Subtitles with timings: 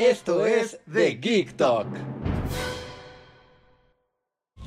[0.00, 1.86] Esto es The Geek Talk.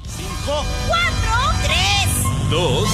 [0.05, 1.03] 5, 4,
[1.63, 1.79] 3,
[2.51, 2.87] 2,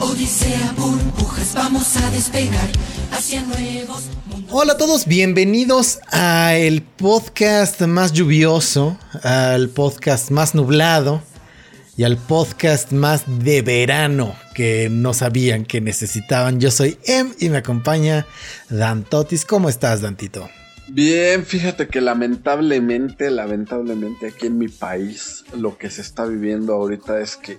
[0.00, 0.10] 1.
[0.10, 2.68] Odisea, burbujas, vamos a despegar
[3.10, 4.50] hacia nuevos mundos.
[4.52, 11.22] Hola a todos, bienvenidos a el podcast más lluvioso, al podcast más nublado
[11.98, 16.60] y al podcast más de verano que no sabían que necesitaban.
[16.60, 18.24] Yo soy Em y me acompaña
[18.70, 19.44] Dan Totis.
[19.44, 20.48] ¿Cómo estás, Dantito?
[20.86, 27.20] Bien, fíjate que lamentablemente, lamentablemente aquí en mi país lo que se está viviendo ahorita
[27.20, 27.58] es que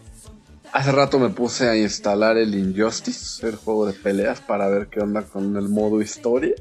[0.71, 5.01] hace rato me puse a instalar el Injustice, el juego de peleas, para ver qué
[5.01, 6.55] onda con el modo historia.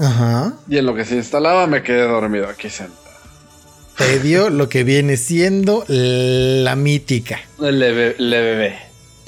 [0.00, 0.54] Ajá.
[0.66, 3.03] Y en lo que se instalaba me quedé dormido aquí sentado.
[3.96, 7.40] Te dio lo que viene siendo la mítica.
[7.60, 8.78] Le, be- le bebé.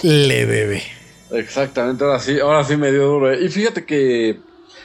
[0.03, 0.83] Le bebé.
[1.33, 3.39] Exactamente, ahora sí, ahora sí me dio duro.
[3.41, 4.39] Y fíjate que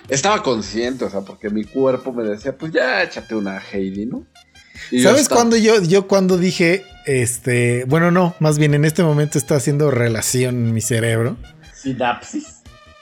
[0.09, 4.25] estaba consciente, o sea, porque mi cuerpo me decía, pues ya échate una Heidi, ¿no?
[4.91, 9.37] Y ¿Sabes cuándo yo, yo cuando dije, este, bueno, no, más bien en este momento
[9.37, 11.37] está haciendo relación en mi cerebro.
[11.75, 12.55] Sinapsis.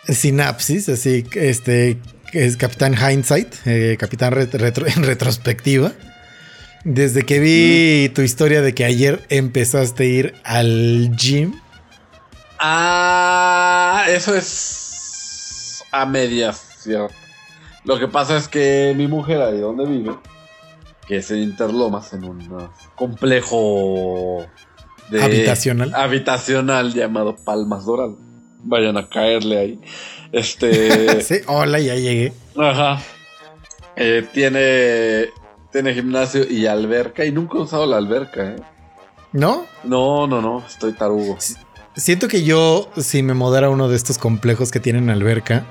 [0.07, 1.97] Sinapsis, así, este,
[2.33, 5.93] es Capitán Hindsight, eh, Capitán ret- retro- en retrospectiva.
[6.83, 11.53] Desde que vi tu historia de que ayer empezaste a ir al gym.
[12.59, 17.13] Ah, eso es a medias, ¿cierto?
[17.85, 20.11] Lo que pasa es que mi mujer ahí donde vive,
[21.07, 24.45] que es en Interlomas, en un complejo
[25.09, 25.93] de Habitacional.
[25.95, 28.15] habitacional llamado Palmas Doradas.
[28.61, 29.79] Vayan a caerle ahí.
[30.31, 32.33] Este, Sí, hola, ya llegué.
[32.57, 33.01] ajá.
[33.95, 35.29] Eh, tiene
[35.71, 38.55] tiene gimnasio y alberca y nunca he usado la alberca, ¿eh?
[39.31, 39.65] ¿No?
[39.83, 41.37] No, no, no, estoy tarugo.
[41.95, 45.65] Siento que yo, si me mudara a uno de estos complejos que tienen alberca,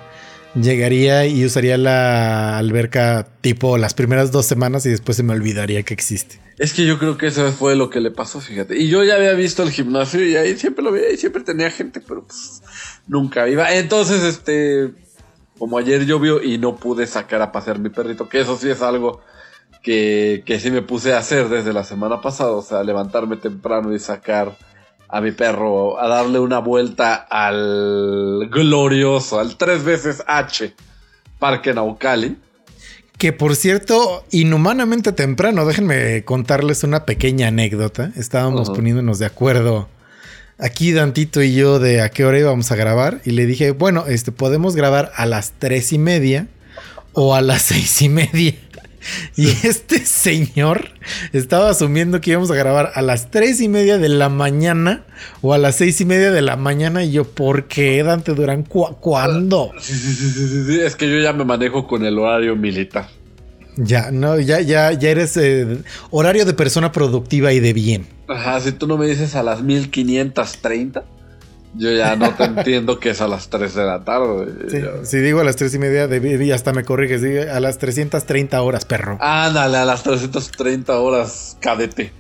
[0.55, 5.83] llegaría y usaría la alberca tipo las primeras dos semanas y después se me olvidaría
[5.83, 6.41] que existe.
[6.59, 8.77] Es que yo creo que eso fue lo que le pasó, fíjate.
[8.77, 11.71] Y yo ya había visto el gimnasio y ahí siempre lo veía y siempre tenía
[11.71, 12.63] gente, pero pues
[13.07, 13.73] nunca iba.
[13.75, 14.93] Entonces, este,
[15.59, 18.83] como ayer llovió y no pude sacar a pasear mi perrito, que eso sí es
[18.83, 19.21] algo
[19.83, 23.95] que, que sí me puse a hacer desde la semana pasada, o sea, levantarme temprano
[23.95, 24.57] y sacar
[25.09, 30.75] a mi perro a darle una vuelta al glorioso, al tres veces H,
[31.39, 32.37] Parque Naucali.
[33.17, 38.13] Que por cierto, inhumanamente temprano, déjenme contarles una pequeña anécdota.
[38.17, 39.89] Estábamos poniéndonos de acuerdo
[40.59, 44.05] aquí Dantito y yo de a qué hora íbamos a grabar y le dije, bueno,
[44.07, 46.49] este podemos grabar a las tres y media
[47.13, 48.55] o a las seis y media.
[49.37, 50.89] Y este señor
[51.33, 55.05] estaba asumiendo que íbamos a grabar a las tres y media de la mañana
[55.43, 57.05] o a las seis y media de la mañana.
[57.05, 58.65] Y yo, ¿por qué, Dante Durán?
[58.65, 59.73] ¿Cu- ¿Cuándo?
[59.81, 62.57] Sí, sí, sí, sí, sí, sí, es que yo ya me manejo con el horario
[62.57, 63.09] militar.
[63.77, 65.79] Ya, no, ya, ya, ya eres eh,
[66.11, 68.07] horario de persona productiva y de bien.
[68.27, 71.05] Ajá, si tú no me dices a las 1530,
[71.75, 74.47] yo ya no te entiendo que es a las 3 de la tarde.
[74.71, 77.43] Sí, Yo- Si digo a las tres y media, de, y hasta me corriges, digo
[77.53, 79.19] a las 330 horas, perro.
[79.21, 82.13] Ándale, a las 330 horas, cadete.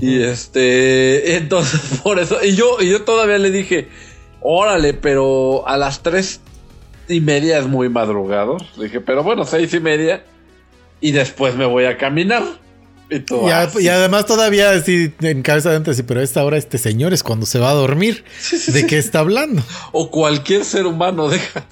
[0.00, 3.88] Y este, entonces por eso, y yo, y yo todavía le dije,
[4.40, 6.40] órale, pero a las 3
[7.08, 8.58] y media es muy madrugado.
[8.76, 10.24] Le dije, pero bueno, seis y media,
[11.00, 12.42] y después me voy a caminar.
[13.10, 13.84] Y tú, Y, a- ah, sí.
[13.84, 17.12] y además todavía así en cabeza de antes, sí, pero a esta hora este señor
[17.14, 18.24] es cuando se va a dormir.
[18.66, 19.62] ¿De qué está hablando?
[19.92, 21.64] o cualquier ser humano, deja.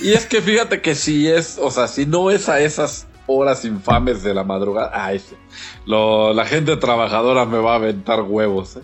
[0.00, 3.64] Y es que fíjate que si es, o sea, si no es a esas horas
[3.64, 5.34] infames de la madrugada, ay, sí,
[5.86, 8.80] lo- la gente trabajadora me va a aventar huevos, ¿eh?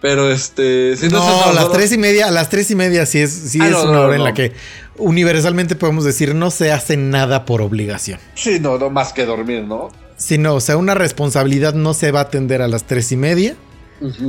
[0.00, 3.06] Pero este, si no, No, a las tres y media, a las tres y media
[3.06, 4.52] sí es, sí Ah, es no, una no, hora en la que
[4.98, 8.18] universalmente podemos decir no se hace nada por obligación.
[8.34, 9.90] Sí, no, no más que dormir, ¿no?
[10.22, 13.16] Si no, o sea, una responsabilidad no se va a atender a las tres y
[13.16, 13.56] media,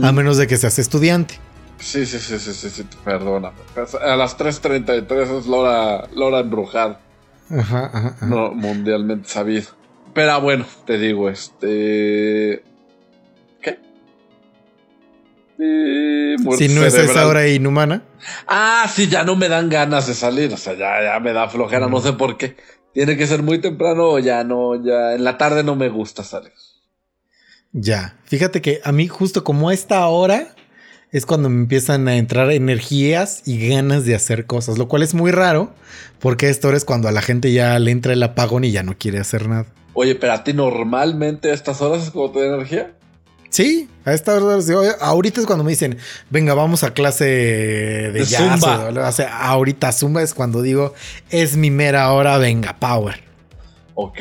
[0.01, 1.36] a menos de que seas estudiante.
[1.78, 3.56] Sí, sí, sí, sí, sí, sí, perdóname.
[4.01, 7.00] A las 3.33 es la hora embrujada.
[7.48, 8.25] Ajá, ajá, ajá.
[8.25, 9.68] no mundialmente sabido.
[10.16, 12.63] Pero bueno, te digo, este.
[13.62, 13.80] ¿Qué?
[15.60, 18.01] Eh, Si no es esa hora inhumana.
[18.48, 20.51] Ah, sí, ya no me dan ganas de salir.
[20.51, 22.56] O sea, ya, ya me da flojera, no sé por qué.
[22.94, 26.24] Tiene que ser muy temprano o ya no, ya en la tarde no me gusta
[26.24, 26.54] salir.
[27.72, 28.19] Ya.
[28.25, 30.56] Fíjate que a mí, justo como a esta hora,
[31.12, 35.13] es cuando me empiezan a entrar energías y ganas de hacer cosas, lo cual es
[35.13, 35.74] muy raro,
[36.19, 38.72] porque a esta hora es cuando a la gente ya le entra el apagón y
[38.72, 39.66] ya no quiere hacer nada.
[39.94, 42.95] Oye, pero a ti normalmente a estas horas es como te da energía.
[43.53, 44.57] Sí, a esta hora,
[45.00, 46.00] ahorita es cuando me dicen,
[46.31, 47.25] venga, vamos a clase
[48.11, 48.59] de, jazz.
[48.59, 48.89] zumba.
[48.89, 50.95] O, o sea, ahorita Zumba es cuando digo,
[51.29, 53.21] es mi mera hora, venga, power.
[53.94, 54.19] Ok,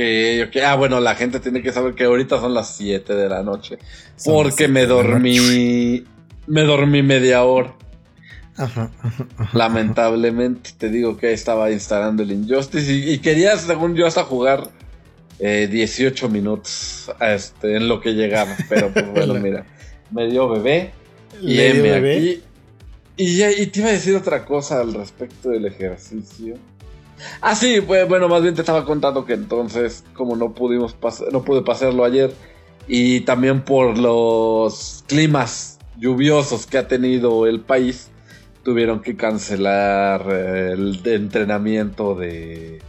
[0.49, 0.57] ok.
[0.67, 3.79] Ah, bueno, la gente tiene que saber que ahorita son las 7 de la noche.
[4.17, 6.05] Son porque me dormí.
[6.47, 7.75] Me dormí media hora.
[8.59, 9.57] Ajá, ajá, ajá.
[9.57, 14.69] Lamentablemente, te digo que estaba instalando el Injustice y, y quería, según yo, hasta jugar
[15.39, 18.57] eh, 18 minutos este, en lo que llegaba.
[18.69, 19.67] Pero pues bueno, mira,
[20.11, 20.93] me dio bebé
[21.41, 22.17] y bebé.
[22.17, 22.43] aquí.
[23.17, 26.57] Y, y te iba a decir otra cosa al respecto del ejercicio.
[27.41, 30.97] Ah, sí, pues, bueno, más bien te estaba contando que entonces, como no pudimos
[31.31, 32.33] no pude pasarlo ayer,
[32.89, 38.09] y también por los climas lluviosos que ha tenido el país,
[38.65, 42.81] tuvieron que cancelar eh, el entrenamiento de.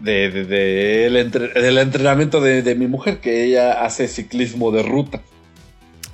[0.00, 4.70] De, de- de- el, entre- del entrenamiento de, de mi mujer, que ella hace ciclismo
[4.70, 5.20] de ruta.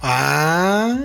[0.03, 0.97] Ah,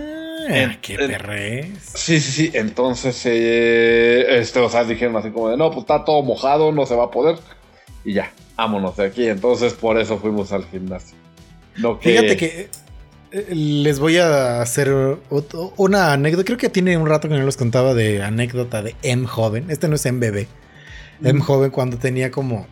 [0.47, 1.67] En- qué en- perres.
[1.93, 2.51] Sí, sí, sí.
[2.53, 6.85] Entonces, eh, este, o sea, dijeron así como de, no, pues está todo mojado, no
[6.85, 7.37] se va a poder.
[8.03, 9.27] Y ya, vámonos de aquí.
[9.27, 11.17] Entonces, por eso fuimos al gimnasio.
[11.77, 12.09] No que...
[12.09, 12.69] Fíjate que
[13.31, 14.91] eh, les voy a hacer
[15.77, 16.45] una anécdota.
[16.45, 19.65] Creo que tiene un rato que no les contaba de anécdota de M joven.
[19.69, 20.47] Este no es M bebé.
[21.23, 22.67] M joven cuando tenía como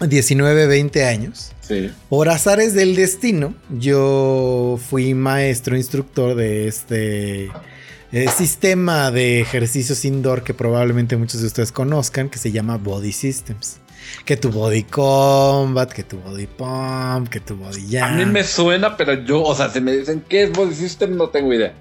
[0.00, 1.52] 19, 20 años.
[1.60, 1.90] Sí.
[2.08, 7.50] Por azares del destino, yo fui maestro instructor de este
[8.12, 13.12] eh, sistema de ejercicios indoor que probablemente muchos de ustedes conozcan, que se llama Body
[13.12, 13.76] Systems.
[14.24, 18.16] Que tu Body Combat, que tu Body Pump, que tu Body A Jam.
[18.18, 21.28] mí me suena, pero yo, o sea, si me dicen qué es Body System, no
[21.28, 21.72] tengo idea.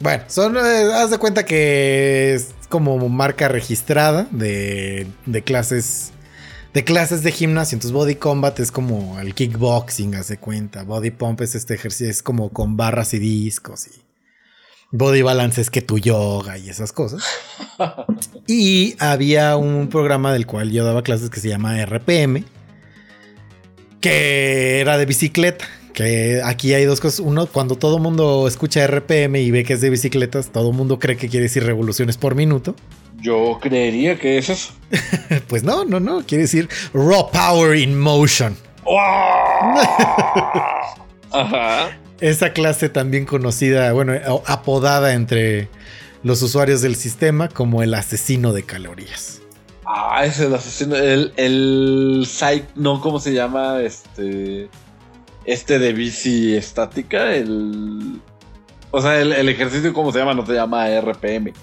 [0.00, 2.40] Bueno, son, eh, haz de cuenta que
[2.72, 6.14] como marca registrada de, de clases
[6.72, 7.76] de clases de gimnasio.
[7.76, 10.82] Entonces Body Combat es como el kickboxing, haz de cuenta.
[10.82, 14.00] Body Pump es este ejercicio, es como con barras y discos y
[14.90, 17.22] Body Balance es que tu yoga y esas cosas.
[18.46, 22.42] y había un programa del cual yo daba clases que se llama RPM,
[24.00, 25.66] que era de bicicleta.
[25.92, 27.20] Que aquí hay dos cosas.
[27.20, 31.16] Uno, cuando todo mundo escucha RPM y ve que es de bicicletas, todo mundo cree
[31.16, 32.74] que quiere decir revoluciones por minuto.
[33.20, 34.72] Yo creería que es eso.
[35.48, 36.24] Pues no, no, no.
[36.26, 38.56] Quiere decir raw power in motion.
[41.30, 41.98] Ajá.
[42.20, 44.12] Esa clase también conocida, bueno,
[44.46, 45.68] apodada entre
[46.22, 49.40] los usuarios del sistema como el asesino de calorías.
[49.84, 50.96] Ah, es el asesino.
[50.96, 53.80] El, el Psych, no, ¿cómo se llama?
[53.82, 54.68] Este.
[55.44, 57.34] Este de bici estática.
[57.34, 58.20] El.
[58.90, 60.34] O sea, el, el ejercicio, ¿cómo se llama?
[60.34, 61.48] No se llama RPM.
[61.48, 61.54] Eh,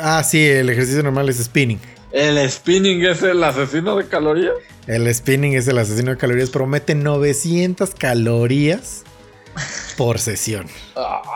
[0.00, 1.78] ah, sí, el ejercicio normal es spinning.
[2.10, 4.54] El spinning es el asesino de calorías.
[4.86, 6.48] El spinning es el asesino de calorías.
[6.48, 9.04] Promete 900 calorías
[9.98, 10.66] por sesión.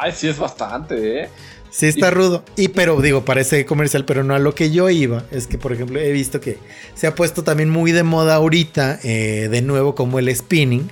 [0.01, 1.29] Ay, sí es bastante, ¿eh?
[1.71, 2.45] Sí, está rudo.
[2.55, 5.25] Y pero digo, parece comercial, pero no a lo que yo iba.
[5.31, 6.59] Es que, por ejemplo, he visto que
[6.95, 10.91] se ha puesto también muy de moda ahorita, eh, de nuevo, como el spinning.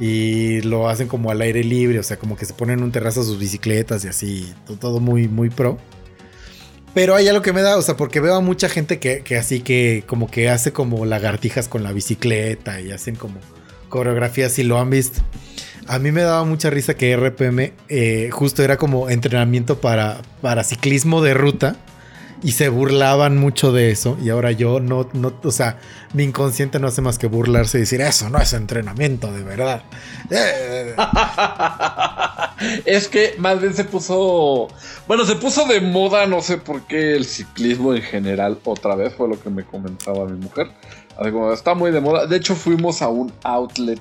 [0.00, 2.90] Y lo hacen como al aire libre, o sea, como que se ponen en un
[2.92, 5.76] terrazo sus bicicletas y así, to- todo muy, muy pro.
[6.94, 9.36] Pero hay algo que me da, o sea, porque veo a mucha gente que, que
[9.36, 13.36] así que como que hace como lagartijas con la bicicleta y hacen como
[13.88, 15.20] coreografías y lo han visto.
[15.86, 20.64] A mí me daba mucha risa que RPM eh, justo era como entrenamiento para, para
[20.64, 21.76] ciclismo de ruta
[22.42, 25.78] y se burlaban mucho de eso y ahora yo no, no, o sea,
[26.14, 29.82] mi inconsciente no hace más que burlarse y decir, eso no es entrenamiento de verdad.
[32.84, 34.68] Es que más bien se puso.
[35.08, 39.14] Bueno, se puso de moda, no sé por qué, el ciclismo en general, otra vez,
[39.14, 40.70] fue lo que me comentaba mi mujer.
[41.18, 42.26] Así como está muy de moda.
[42.26, 44.00] De hecho, fuimos a un outlet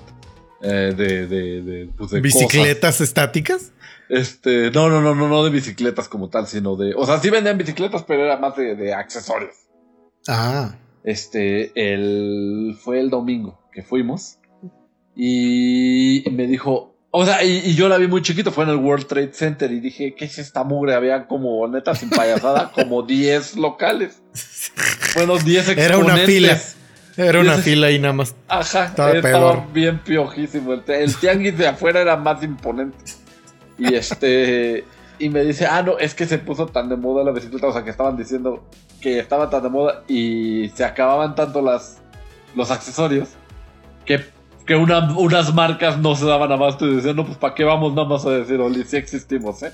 [0.61, 2.21] eh, de, de, de, pues, de cosas.
[2.21, 3.71] ¿Bicicletas estáticas?
[4.09, 6.93] Este, no, no, no, no, no de bicicletas como tal, sino de.
[6.95, 9.55] O sea, sí vendían bicicletas, pero era más de, de accesorios.
[10.27, 14.39] Ah, Este, el, fue el domingo que fuimos.
[15.15, 18.77] Y me dijo, o sea, y, y yo la vi muy chiquito, fue en el
[18.77, 20.93] World Trade Center y dije, ¿qué es esta mugre?
[20.95, 24.21] Había como, neta, sin payasada, como 10 locales.
[25.15, 25.85] Bueno, 10 exponentes.
[25.85, 26.59] Era una fila.
[27.17, 28.35] era una fila y nada más.
[28.47, 30.73] Ajá, Estaba bien piojísimo.
[30.73, 32.97] El, el tianguis de afuera era más imponente.
[33.79, 34.83] Y este.
[35.17, 37.67] Y me dice, ah, no, es que se puso tan de moda la bicicleta.
[37.67, 38.63] O sea, que estaban diciendo
[39.01, 41.97] que estaba tan de moda y se acababan tanto las,
[42.55, 43.29] los accesorios
[44.05, 44.23] que,
[44.65, 47.93] que una- unas marcas no se daban abasto y decían, no, pues ¿para qué vamos
[47.93, 49.71] nada más a decir, Oli, sí existimos, eh?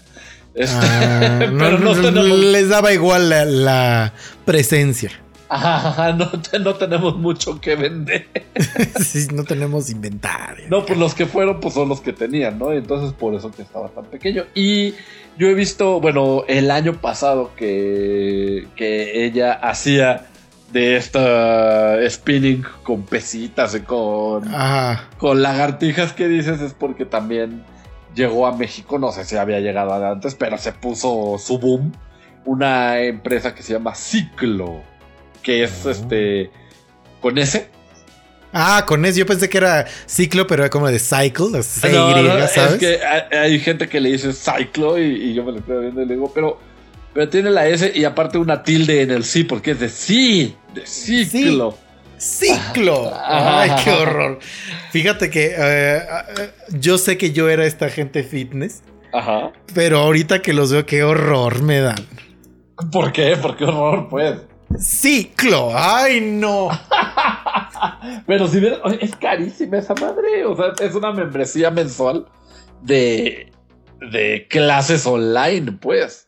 [0.53, 4.13] Este, Ah, pero no, no, les daba igual la, la
[4.45, 5.11] presencia.
[5.49, 8.27] Ajá, no, no tenemos mucho que vender.
[8.99, 10.65] Sí, no tenemos inventario.
[10.69, 12.71] No, pues los que fueron, pues son los que tenían, ¿no?
[12.71, 14.45] Entonces por eso que estaba tan pequeño.
[14.55, 14.95] Y
[15.37, 20.27] yo he visto, bueno, el año pasado que, que ella hacía
[20.71, 25.07] de esta spinning con pesitas y con, Ajá.
[25.17, 27.63] con lagartijas que dices es porque también
[28.15, 31.91] llegó a México, no sé si había llegado antes, pero se puso su boom.
[32.45, 34.83] Una empresa que se llama Ciclo,
[35.45, 36.49] que es este
[37.21, 37.69] con ese.
[38.51, 41.47] Ah, con eso yo pensé que era ciclo, pero era como de cycle,
[41.91, 42.73] No, no, ¿sabes?
[42.73, 45.81] Es que hay, hay gente que le dice Cyclo y, y yo me lo estoy
[45.81, 46.57] viendo y le digo, pero,
[47.13, 50.55] pero tiene la S y aparte una tilde en el sí, porque es de sí,
[50.73, 51.77] de ciclo.
[52.17, 53.11] Ciclo.
[53.13, 54.39] Ay, qué horror.
[54.91, 59.51] Fíjate que eh, eh, yo sé que yo era esta gente fitness, Ajá.
[59.73, 62.07] pero ahorita que los veo, qué horror me dan.
[62.89, 63.35] ¿Por qué?
[63.35, 64.35] ¿Por qué horror, pues?
[64.79, 65.71] Ciclo.
[65.73, 66.69] Ay, no.
[68.27, 70.45] Pero si ves, es carísima esa madre.
[70.45, 72.27] O sea, es una membresía mensual
[72.81, 73.51] de,
[74.11, 76.27] de clases online, pues.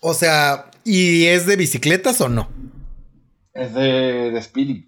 [0.00, 2.50] O sea, ¿y es de bicicletas o no?
[3.52, 4.86] Es de, de spinning.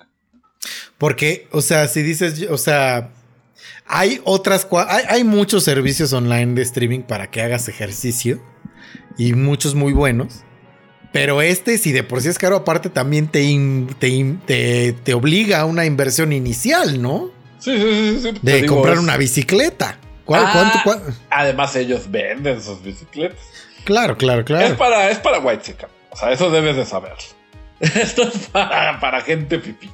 [0.98, 3.10] Porque, o sea, si dices, o sea,
[3.86, 8.40] hay otras, hay, hay muchos servicios online de streaming para que hagas ejercicio
[9.18, 10.44] y muchos muy buenos.
[11.12, 14.92] Pero este, si de por sí es caro, aparte también te, in- te, in- te,
[14.94, 17.30] te obliga a una inversión inicial, ¿no?
[17.58, 18.30] Sí, sí, sí.
[18.32, 19.98] sí, De digo, comprar es- una bicicleta.
[20.24, 20.50] ¿Cuál, Ah.
[20.52, 21.14] cuánto, cuál?
[21.30, 23.38] Además, ellos venden sus bicicletas.
[23.84, 24.76] Claro, claro, Es claro.
[24.78, 25.88] para, es para white chica.
[26.10, 27.12] O sea, eso debes de saber.
[27.80, 29.90] Esto es para, para gente pipí.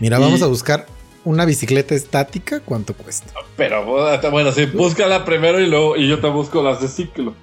[0.00, 0.86] Mira, y- vamos a buscar
[1.24, 2.60] una bicicleta estática.
[2.60, 3.32] ¿Cuánto cuesta?
[3.56, 3.84] Pero
[4.30, 7.34] bueno, sí, búscala primero y luego y yo te busco las de ciclo.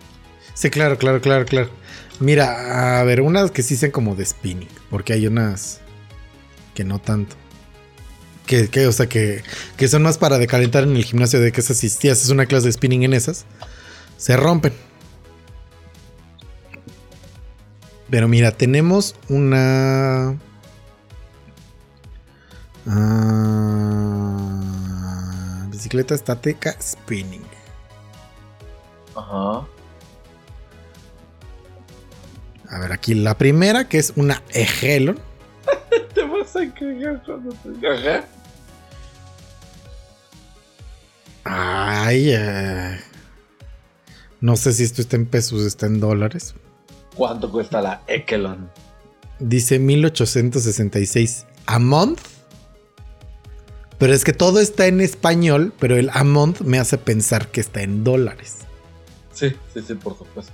[0.53, 1.69] Sí, claro, claro, claro, claro.
[2.19, 5.81] Mira, a ver, unas que sí sean como de spinning, porque hay unas
[6.73, 7.35] que no tanto.
[8.45, 9.43] Que, que, o sea, que,
[9.75, 12.45] que son más para decalentar en el gimnasio, de que esas, si si haces una
[12.45, 13.45] clase de spinning en esas,
[14.17, 14.73] se rompen.
[18.09, 20.37] Pero mira, tenemos una...
[22.87, 24.55] ah,
[25.69, 27.43] bicicleta estática spinning.
[29.15, 29.65] Ajá.
[32.69, 35.19] A ver, aquí la primera, que es una Egelon.
[36.13, 38.25] Te vas a cagar cuando te Ajá.
[41.43, 42.99] Ay, eh,
[44.41, 46.55] no sé si esto está en pesos, está en dólares.
[47.15, 48.69] ¿Cuánto cuesta la Ekelon?
[49.39, 52.19] Dice 1866 a month.
[53.97, 57.61] Pero es que todo está en español, pero el a month me hace pensar que
[57.61, 58.57] está en dólares.
[59.33, 60.51] Sí, sí, sí, por supuesto.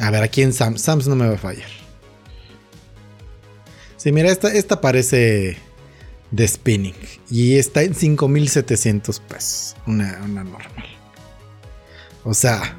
[0.00, 1.68] A ver, aquí en Sams, Sams no me va a fallar.
[3.96, 5.58] Sí, mira, esta, esta parece
[6.30, 6.94] de spinning.
[7.30, 9.76] Y está en 5700 pesos.
[9.86, 10.86] Una, una normal.
[12.24, 12.76] O sea,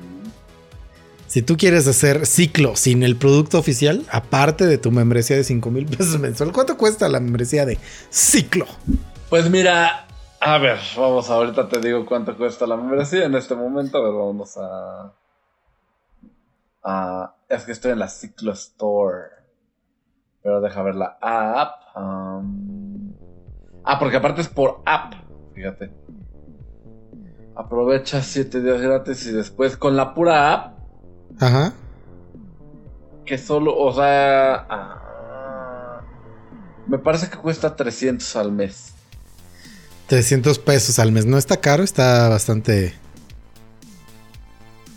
[1.27, 5.85] si tú quieres hacer ciclo sin el producto oficial, aparte de tu membresía de 5000
[5.85, 7.77] pesos mensual, ¿cuánto cuesta la membresía de
[8.09, 8.65] ciclo?
[9.29, 10.07] Pues mira,
[10.39, 13.97] a ver, vamos, ahorita te digo cuánto cuesta la membresía en este momento.
[13.97, 15.13] A ver, vamos a.
[16.83, 19.29] a- es que estoy en la Ciclo Store.
[20.41, 21.95] Pero deja ver la app.
[21.97, 23.13] um,
[23.83, 25.13] ah, porque aparte es por app.
[25.53, 25.91] Fíjate.
[27.55, 30.79] Aprovecha 7 días gratis y después con la pura app.
[31.39, 31.73] Ajá.
[33.25, 34.65] Que solo, o sea.
[34.69, 36.01] ah,
[36.87, 38.93] me parece que cuesta 300 al mes.
[40.07, 41.25] 300 pesos al mes.
[41.25, 42.95] No está caro, está bastante...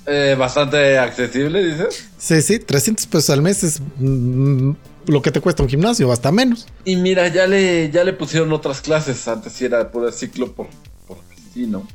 [0.07, 2.09] Eh, bastante accesible, dices.
[2.19, 4.73] Sí, sí, 300 pesos al mes es mm,
[5.07, 6.67] lo que te cuesta un gimnasio, hasta menos.
[6.85, 9.27] Y mira, ya le, ya le pusieron otras clases.
[9.29, 10.67] Antes era puro ciclo por,
[11.07, 11.87] porque sí, ¿no?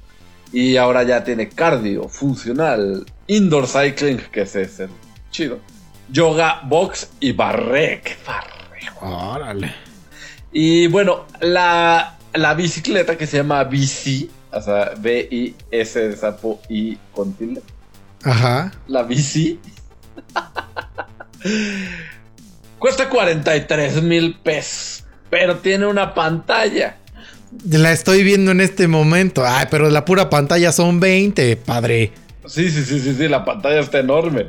[0.53, 4.89] Y ahora ya tiene cardio, funcional, indoor cycling, que ese es el
[5.29, 5.59] chido.
[6.09, 8.01] Yoga, box y barré.
[8.01, 8.57] ¡Qué barré!
[9.01, 9.73] Órale.
[10.53, 16.95] Y bueno, la, la bicicleta que se llama bici, o sea, B-I-S de sapo y
[17.13, 17.61] con tilde.
[18.27, 18.73] Ajá.
[18.87, 19.59] La bici.
[22.79, 25.05] Cuesta 43 mil pesos.
[25.29, 26.97] Pero tiene una pantalla.
[27.69, 29.45] La estoy viendo en este momento.
[29.45, 32.11] Ay, pero la pura pantalla son 20, padre.
[32.45, 34.47] Sí, sí, sí, sí, sí, la pantalla está enorme.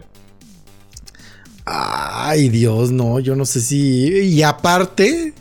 [1.65, 4.09] Ay, Dios, no, yo no sé si.
[4.09, 5.35] Y aparte,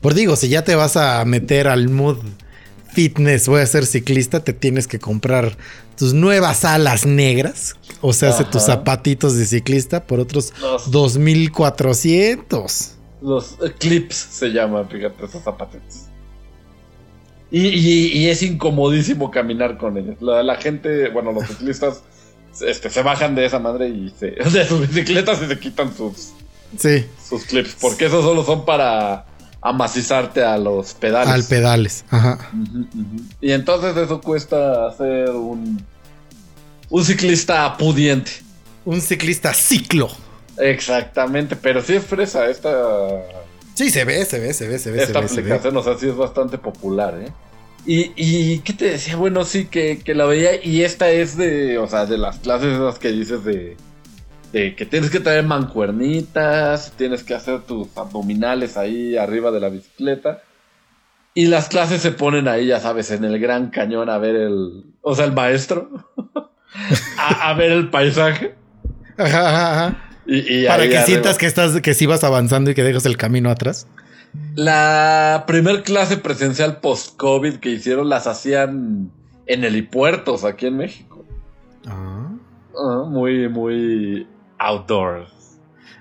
[0.00, 2.18] por digo, si ya te vas a meter al mood
[2.92, 5.56] fitness, voy a ser ciclista, te tienes que comprar
[5.96, 7.76] tus nuevas alas negras.
[8.06, 12.90] O sea, hace tus zapatitos de ciclista por otros Los- 2400.
[13.22, 16.02] Los clips se llaman, fíjate, esos zapatitos.
[17.50, 20.16] Y, y- y es incomodísimo caminar con ellos.
[20.20, 22.02] La, la gente, bueno, los ciclistas
[22.60, 26.32] este, se bajan de esa madre y se, de sus bicicletas y se quitan sus,
[26.78, 27.76] Sí, sus clips.
[27.80, 29.24] Porque esos solo son para
[29.62, 31.32] amacizarte a los pedales.
[31.32, 32.04] al pedales.
[32.10, 32.50] Ajá.
[33.40, 35.82] Y entonces eso cuesta hacer un,
[36.90, 38.30] un ciclista pudiente.
[38.84, 40.10] Un ciclista ciclo.
[40.58, 42.70] Exactamente, pero sí es fresa esta,
[43.74, 45.02] Sí, se ve, se ve, se ve, se ve.
[45.02, 45.52] esta se ve, se ve.
[45.52, 47.32] aplicación, o sea, sí es bastante popular, ¿eh?
[47.86, 49.16] Y, y ¿qué te decía?
[49.16, 52.74] Bueno, sí, que, que la veía y esta es de, o sea, de las clases
[52.74, 53.76] esas que dices de,
[54.52, 59.68] de que tienes que traer mancuernitas, tienes que hacer tus abdominales ahí arriba de la
[59.68, 60.42] bicicleta.
[61.34, 64.84] Y las clases se ponen ahí, ya sabes, en el gran cañón a ver el,
[65.02, 65.90] o sea, el maestro,
[67.18, 68.54] a, a ver el paisaje.
[69.16, 69.96] Ajá, ajá, ajá.
[70.26, 71.02] Y, y Para que arriba.
[71.06, 73.86] sientas que estás, que sí vas avanzando y que dejas el camino atrás.
[74.56, 79.10] La primer clase presencial post-COVID que hicieron las hacían
[79.46, 81.24] en helipuertos aquí en México.
[81.86, 82.30] Ah.
[82.76, 84.26] Ah, muy, muy
[84.58, 85.30] outdoors.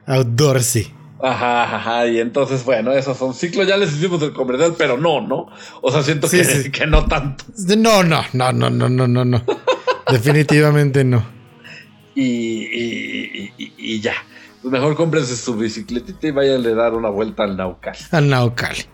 [0.07, 0.91] Outdoorsy.
[1.21, 2.07] Ajá, ajá, ajá.
[2.07, 3.67] Y entonces, bueno, esos son ciclos.
[3.67, 5.47] Ya les hicimos el comercial, pero no, ¿no?
[5.81, 6.71] O sea, siento Sí, que, sí.
[6.71, 7.45] que no tanto.
[7.77, 9.43] No, no, no, no, no, no, no, no.
[10.11, 11.25] Definitivamente no.
[12.15, 14.13] Y, y, y- y ya.
[14.61, 17.95] Pues mejor cómprense su bicicletita y váyanle a dar una vuelta al Naucal.
[18.11, 18.85] A Naucali.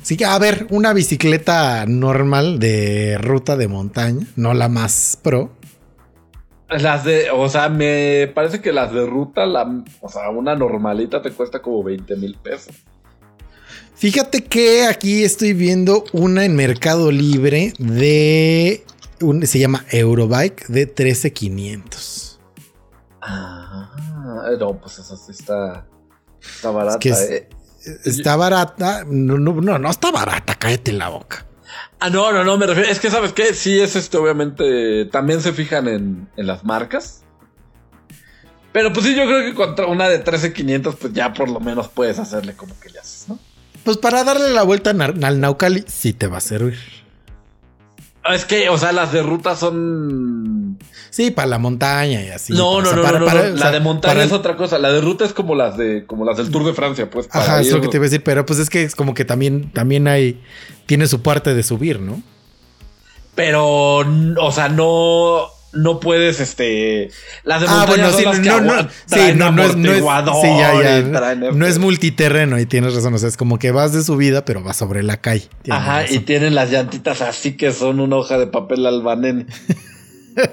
[0.00, 5.52] Así que, a ver, una bicicleta normal de ruta de montaña, no la más pro.
[6.70, 11.20] Las de, o sea, me parece que las de ruta, la, o sea, una normalita
[11.20, 12.74] te cuesta como 20 mil pesos.
[13.94, 18.84] Fíjate que aquí estoy viendo una en Mercado Libre de.
[19.20, 22.40] Un- se llama Eurobike de 13500.
[23.22, 23.90] Ah,
[24.58, 25.86] no, pues esa sí está,
[26.40, 27.48] está barata, que es- eh.
[28.04, 29.04] Está barata.
[29.06, 31.46] No, no, no, no está barata, cállate la boca.
[31.98, 32.90] Ah, no, no, no, me refiero.
[32.90, 33.54] Es que, ¿sabes qué?
[33.54, 35.04] Sí, es este, obviamente.
[35.06, 37.22] También se fijan en, en las marcas.
[38.72, 41.88] Pero pues sí, yo creo que contra una de 13500, pues ya por lo menos
[41.88, 43.38] puedes hacerle como que le haces, ¿no?
[43.84, 46.78] Pues para darle la vuelta al Naucali, sí te va a servir.
[48.22, 50.78] Ah, Es que, o sea, las de ruta son.
[51.10, 52.52] Sí, para la montaña y así.
[52.52, 54.78] no, no, no, para- no, para- no, La sea, de montaña es otra cosa.
[54.78, 57.28] La de ruta es como las de, como las del Tour de Francia, pues.
[57.32, 59.24] Ajá, es lo que te iba a decir, pero pues es que es como que
[59.24, 60.40] también, también hay,
[60.86, 62.22] tiene su parte de subir, ¿no?
[63.34, 65.46] Pero, o sea, no.
[65.72, 67.10] No puedes, este.
[67.44, 70.48] Las de Ah, montaña bueno, sí, no, no, sí, no, no es, no es, sí,
[70.58, 73.92] ya, ya, no es este- multiterreno y tienes razón, o sea, es como que vas
[73.92, 75.48] de subida, pero vas sobre la calle.
[75.68, 79.46] Ajá, y tienen las llantitas así que son una hoja de papel albanén.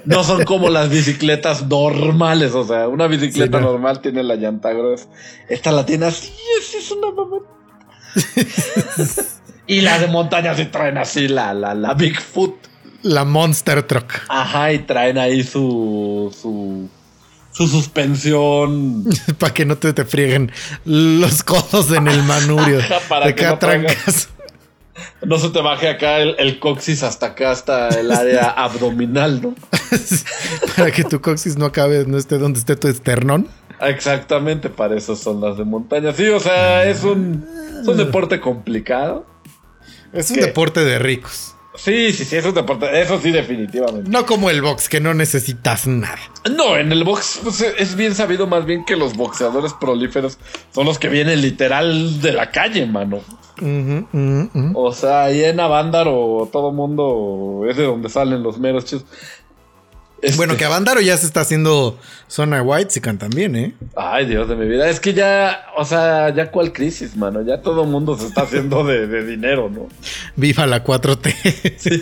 [0.05, 3.71] No son como las bicicletas normales, o sea, una bicicleta Sí, no.
[3.71, 5.07] normal tiene la llanta gruesa.
[5.49, 7.37] Esta la tiene así, así es una mamá.
[9.67, 12.55] y las de montaña sí traen así la, la, la Bigfoot.
[13.07, 14.13] La Monster Truck.
[14.27, 16.89] Ajá, y traen ahí su, su,
[17.51, 19.05] su suspensión.
[19.39, 20.51] para que no te, te frieguen
[20.83, 22.79] los codos en el manurio.
[23.09, 24.29] Para te que no trancas.
[25.23, 29.55] No se te baje acá el, el coxis hasta acá, hasta el área abdominal, ¿no?
[30.75, 33.47] para que tu coxis no acabe, no esté donde esté tu esternón.
[33.79, 36.11] Exactamente, para eso son las de montaña.
[36.13, 37.47] Sí, o sea, es un,
[37.81, 39.25] es un deporte complicado.
[40.13, 41.53] Es un deporte de ricos.
[41.77, 43.01] Sí, sí, sí, es un deporte.
[43.01, 44.09] Eso sí, definitivamente.
[44.09, 46.19] No como el box, que no necesitas nada.
[46.55, 50.37] No, en el box pues, es bien sabido más bien que los boxeadores prolíferos
[50.73, 53.21] son los que vienen literal de la calle, mano.
[54.73, 59.05] O sea, ahí en Avándaro todo mundo es de donde salen los meros chicos.
[60.21, 63.73] Este- Bueno, que Avándaro ya se está haciendo zona white, si cantan bien, ¿eh?
[63.95, 64.89] Ay, Dios de mi vida.
[64.89, 67.43] Es que ya, o sea, ya cuál crisis, mano.
[67.43, 69.87] Ya todo el mundo se está haciendo de, de dinero, ¿no?
[70.35, 71.35] Viva la 4T.
[71.77, 72.01] Sí,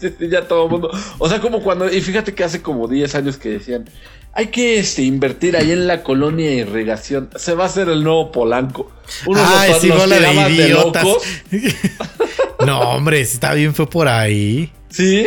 [0.00, 0.90] sí, sí, ya todo el mundo.
[1.18, 1.90] O sea, como cuando.
[1.92, 3.88] Y fíjate que hace como 10 años que decían.
[4.36, 7.30] Hay que este, invertir ahí en la colonia de irrigación.
[7.36, 8.90] Se va a hacer el nuevo Polanco.
[9.26, 11.04] Unos Ay, los- sí, los bola de idiotas.
[11.04, 11.22] locos.
[12.66, 14.70] no, hombre, si está bien, fue por ahí.
[14.90, 15.26] Sí.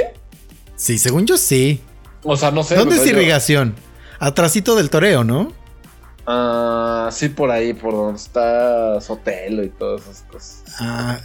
[0.76, 1.82] Sí, según yo sí.
[2.30, 2.76] O sea, no sé.
[2.76, 3.76] ¿Dónde es sea, yo- irrigación?
[4.20, 5.54] Atrasito del toreo, ¿no?
[6.26, 10.64] Ah, sí, por ahí, por donde está Sotelo y todas esas cosas.
[10.80, 11.20] Ah,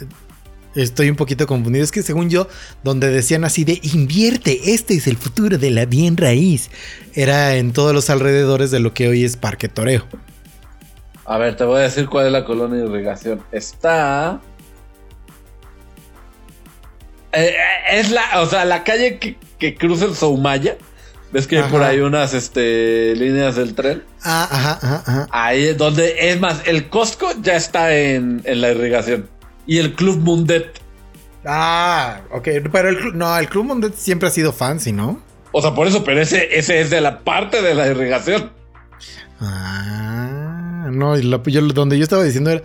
[0.74, 1.84] Estoy un poquito confundido.
[1.84, 2.48] Es que según yo,
[2.82, 6.70] donde decían así de invierte, este es el futuro de la bien raíz,
[7.12, 10.06] era en todos los alrededores de lo que hoy es Parque Toreo.
[11.26, 13.42] A ver, te voy a decir cuál es la colonia de irrigación.
[13.52, 14.40] Está.
[17.32, 17.54] Eh, eh,
[18.00, 20.76] es la, o sea, la calle que, que cruza el Soumaya.
[21.32, 24.02] ¿Ves que hay por ahí unas este, líneas del tren?
[24.22, 25.28] Ah, ajá, ajá, ajá.
[25.30, 29.28] Ahí es donde, es más, el Costco ya está en, en la irrigación.
[29.66, 30.80] Y el Club Mundet.
[31.46, 32.48] Ah, ok.
[32.70, 35.22] Pero el, no, el Club Mundet siempre ha sido fancy, ¿no?
[35.52, 38.50] O sea, por eso, pero ese, ese es de la parte de la irrigación.
[39.40, 42.62] Ah, no, yo, donde yo estaba diciendo era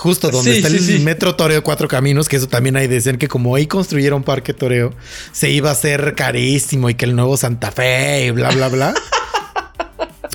[0.00, 0.98] justo donde Sí, está sí, el sí.
[1.00, 4.94] metro Toreo Cuatro Caminos, que eso también hay decían que como ahí construyeron Parque Toreo,
[5.32, 8.94] se iba a hacer carísimo y que el nuevo Santa Fe y bla, bla, bla.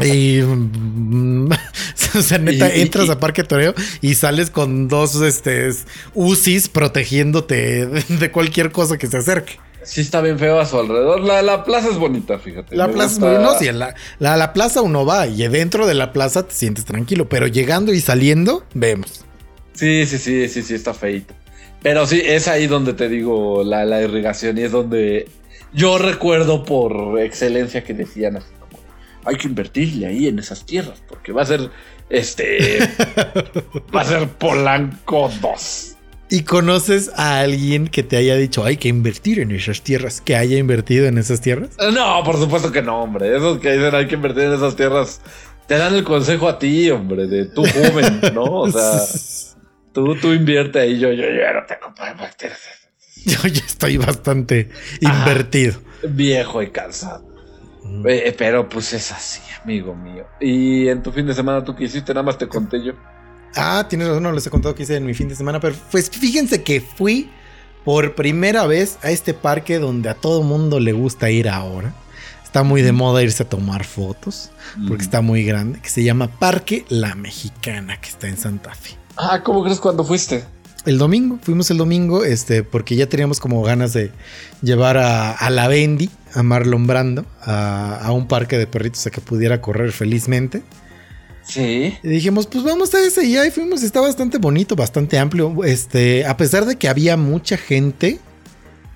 [0.04, 1.50] Y, mm,
[2.18, 5.70] o sea, neta, Y- y- entras y- a Parque Toreo y sales con dos este,
[6.14, 9.58] UCIs protegiéndote de, de cualquier cosa que se acerque.
[9.84, 11.22] Sí está bien feo a su alrededor.
[11.22, 12.76] La, la plaza es bonita, fíjate.
[12.76, 15.86] La Me plaza es muy no, sí, la, la, la plaza uno va y dentro
[15.88, 19.25] de la plaza te sientes tranquilo, pero llegando y saliendo, vemos.
[19.76, 21.34] Sí, sí, sí, sí, sí, está feito.
[21.82, 25.28] Pero sí, es ahí donde te digo la, la irrigación y es donde
[25.74, 28.82] yo recuerdo por excelencia que decían así como,
[29.26, 31.70] hay que invertirle ahí en esas tierras porque va a ser,
[32.10, 32.80] este,
[33.96, 35.92] va a ser Polanco 2.
[36.30, 40.22] ¿Y conoces a alguien que te haya dicho hay que invertir en esas tierras?
[40.22, 41.72] ¿Que haya invertido en esas tierras?
[41.94, 43.36] No, por supuesto que no, hombre.
[43.36, 45.22] Esos que dicen hay que invertir en esas tierras,
[45.68, 48.44] te dan el consejo a ti, hombre, de tu joven, ¿no?
[48.44, 49.02] O sea,
[49.96, 52.52] tú, tú invierte ahí, yo, yo, yo no tengo invertir.
[53.26, 54.70] Yo ya estoy bastante
[55.04, 55.20] Ajá.
[55.20, 55.82] invertido.
[56.08, 57.26] Viejo y cansado.
[58.06, 60.28] Eh, pero pues es así, amigo mío.
[60.40, 62.14] Y en tu fin de semana, ¿tú qué hiciste?
[62.14, 62.94] Nada más te conté yo.
[63.56, 65.76] Ah, tienes razón, no les he contado que hice en mi fin de semana, pero
[65.90, 67.30] pues fíjense que fui
[67.86, 71.94] por primera vez a este parque donde a todo mundo le gusta ir ahora.
[72.44, 74.52] Está muy de moda irse a tomar fotos,
[74.88, 75.08] porque Mm.
[75.08, 78.92] está muy grande, que se llama Parque La Mexicana, que está en Santa Fe.
[79.18, 80.44] Ah, ¿cómo crees cuando fuiste?
[80.86, 84.12] El domingo, fuimos el domingo, este, porque ya teníamos como ganas de
[84.62, 89.10] llevar a, a la Bendy, a Marlon Brando, a, a un parque de perritos a
[89.10, 90.62] que pudiera correr felizmente.
[91.44, 91.98] Sí.
[92.04, 95.64] Y dijimos, pues vamos a ese y ahí fuimos, está bastante bonito, bastante amplio.
[95.64, 98.20] Este, a pesar de que había mucha gente,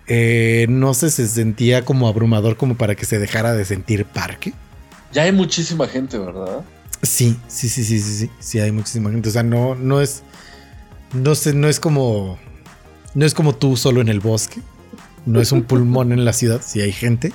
[0.07, 4.53] eh, no sé, se sentía como abrumador como para que se dejara de sentir parque.
[5.11, 6.61] Ya hay muchísima gente, ¿verdad?
[7.01, 9.29] Sí, sí, sí, sí, sí, sí, sí, hay muchísima gente.
[9.29, 10.23] O sea, no, no es,
[11.13, 12.37] no sé, no es como,
[13.13, 14.61] no es como tú solo en el bosque.
[15.25, 17.31] No es un pulmón en la ciudad, sí hay gente.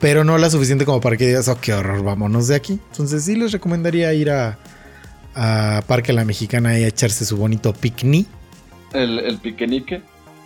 [0.00, 2.80] Pero no la suficiente como para que digas, oh, qué horror, vámonos de aquí.
[2.90, 4.58] Entonces sí les recomendaría ir a,
[5.34, 8.26] a Parque La Mexicana y a echarse su bonito picnic.
[8.92, 10.02] El, el piquenique.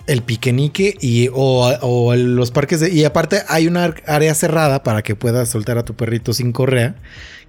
[0.06, 2.92] El piquenique y o, o los parques de...
[2.92, 6.96] Y aparte hay una área cerrada para que puedas soltar a tu perrito sin correa,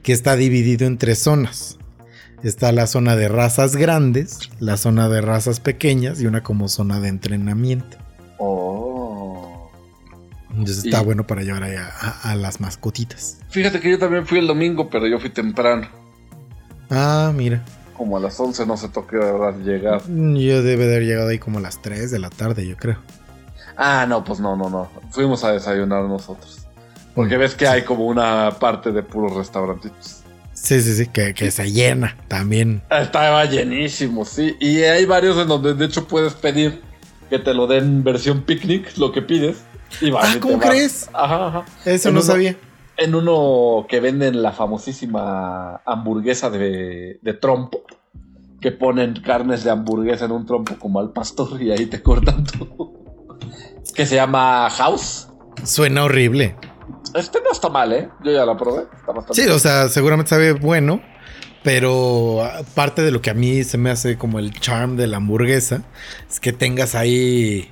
[0.03, 1.77] que está dividido en tres zonas.
[2.43, 6.99] Está la zona de razas grandes, la zona de razas pequeñas y una como zona
[6.99, 7.97] de entrenamiento.
[8.37, 9.69] Oh.
[10.51, 13.37] Entonces está Y- bueno para llevar ahí a, a- a las mascotitas.
[13.49, 15.87] Fíjate que yo también fui el domingo, pero yo fui temprano.
[16.89, 17.63] Ah, mira.
[17.95, 20.01] Como a las 11 no se toque de verdad llegar.
[20.07, 22.97] Yo debe de haber llegado ahí como a las 3 de la tarde, yo creo.
[23.75, 24.89] Ah, no, pues no, no, no.
[25.11, 26.66] Fuimos a desayunar nosotros.
[27.17, 30.21] Porque ves que hay como una parte de puros restaurantitos.
[30.53, 32.81] Sí, sí, sí, que, que se llena también.
[32.89, 34.55] Estaba llenísimo, sí.
[34.59, 36.81] Y hay varios en donde de hecho puedes pedir
[37.29, 39.57] que te lo den versión picnic, lo que pides.
[39.99, 41.09] Y Ah, y ¿cómo crees?
[41.13, 41.65] Ajá, ajá.
[41.85, 42.55] Eso En no uno- sabía.
[42.97, 47.81] En uno que venden la famosísima hamburguesa de, de trompo.
[48.61, 52.43] Que ponen carnes de hamburguesa en un trompo como al pastor y ahí te cortan
[52.45, 52.93] todo.
[53.95, 55.27] Que se llama House.
[55.63, 56.55] Suena horrible.
[57.13, 58.09] Este no está mal, ¿eh?
[58.23, 58.83] Yo ya la probé.
[58.83, 61.01] Está bastante Sí, o sea, seguramente sabe bueno,
[61.63, 65.07] pero ah, parte de lo que a mí se me hace como el charm de
[65.07, 65.83] la hamburguesa
[66.29, 67.71] es que tengas ahí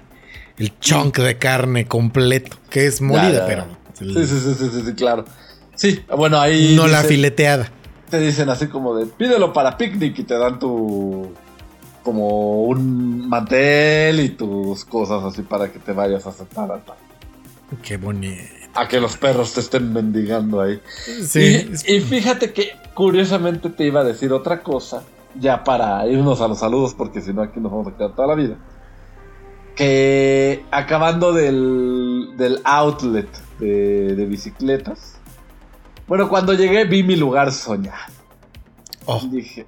[0.58, 3.66] el chunk de carne completo, que es molida, pero.
[3.94, 5.26] Sí, sí, sí, sí, sí, sí, claro.
[5.76, 6.76] Sí, bueno, ahí.
[6.76, 7.72] No la fileteada.
[8.10, 11.34] Te dicen así como de pídelo para picnic y te dan tu.
[12.04, 16.84] como un mantel y tus cosas así para que te vayas a sentar
[17.84, 18.65] Qué bonito.
[18.76, 20.80] A que los perros te estén mendigando ahí.
[21.26, 25.04] Sí, Y, y fíjate que curiosamente te iba a decir otra cosa,
[25.40, 28.28] ya para irnos a los saludos, porque si no aquí nos vamos a quedar toda
[28.28, 28.58] la vida.
[29.76, 33.28] Que acabando del, del outlet
[33.60, 35.18] de, de bicicletas,
[36.08, 38.14] bueno, cuando llegué vi mi lugar soñado.
[39.06, 39.68] Oh, Dije,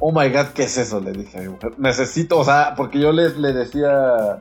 [0.00, 0.98] Oh my god, ¿qué es eso?
[1.00, 1.72] Le dije a mi mujer.
[1.78, 4.40] Necesito, o sea, porque yo le, le decía.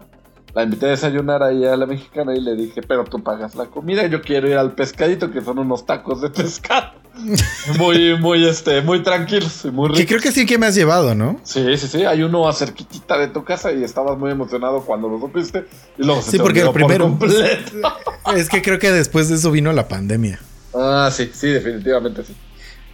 [0.60, 3.68] La invité a desayunar ahí a la mexicana y le dije, pero tú pagas la
[3.68, 6.92] comida, yo quiero ir al pescadito, que son unos tacos de pescado.
[7.78, 10.00] muy, muy, este, muy tranquilos y muy ricos.
[10.02, 11.40] Que creo que sí que me has llevado, ¿no?
[11.44, 12.04] Sí, sí, sí.
[12.04, 15.66] Hay uno cerquitita de tu casa y estabas muy emocionado cuando lo supiste.
[15.98, 17.18] Y luego se Sí, te porque el primero.
[17.18, 17.30] por.
[18.36, 20.42] Es que creo que después de eso vino la pandemia.
[20.76, 22.36] ah, sí, sí, definitivamente sí.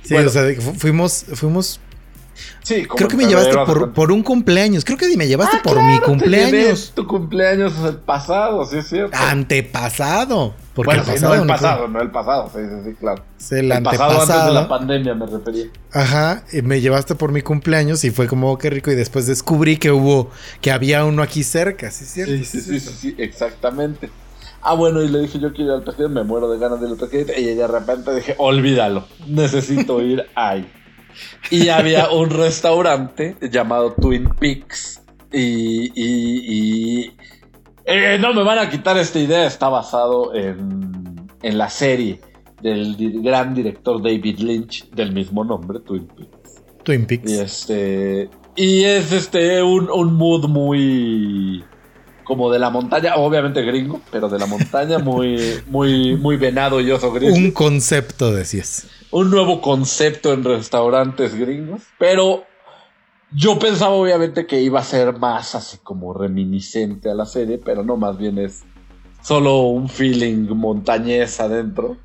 [0.04, 0.30] Sí, Bueno.
[0.30, 0.44] o sea,
[0.78, 1.80] fuimos, fuimos.
[2.64, 3.56] Sí, como Creo que me llevaste
[3.94, 4.84] por, un cumpleaños.
[4.84, 6.92] Creo que me llevaste Ah, por claro, mi cumpleaños.
[6.96, 9.16] Tu cumpleaños el pasado, sí es cierto.
[9.18, 10.54] Antepasado.
[10.74, 13.24] Porque bueno, el sí, pasado no el pasado, no el pasado, sí, sí, sí, claro.
[13.40, 14.68] Es el, el pasado antes de la antepasado.
[14.70, 15.66] pandemia me refería.
[15.94, 18.92] Ajá, y me llevaste por mi cumpleaños y fue como, oh, qué rico.
[18.92, 22.34] Y después descubrí que hubo, que había uno aquí cerca, ¿sí es cierto?
[22.34, 24.10] Sí, sí, sí, sí, sí, exactamente.
[24.62, 26.88] Ah, bueno, y le dije yo quiero ir al pescadito, me muero de ganas de
[26.88, 27.32] ir al pescadito.
[27.38, 30.70] Y de repente dije, olvídalo, necesito ir ahí.
[31.52, 35.02] Y había un restaurante llamado Twin Peaks.
[35.32, 37.12] Y, y, y-
[37.86, 42.20] eh, no me van a quitar esta idea, está basado en, en la serie
[42.62, 46.64] del di- gran director David Lynch del mismo nombre, Twin Peaks.
[46.84, 47.30] Twin Peaks.
[47.32, 48.30] Y este.
[48.56, 51.64] Y es este un, un mood muy.
[52.24, 56.90] como de la montaña, obviamente gringo, pero de la montaña, muy, muy, muy venado y
[56.90, 57.32] oso gris.
[57.34, 58.88] Un Un, concepto, decías.
[59.24, 61.82] Nuevo concepto en restaurantes gringos.
[61.98, 62.44] Pero
[63.32, 67.84] yo pensaba obviamente que iba a ser más así como reminiscente a la serie, pero
[67.84, 68.64] no, más bien es
[69.22, 71.98] solo un feeling montañés adentro.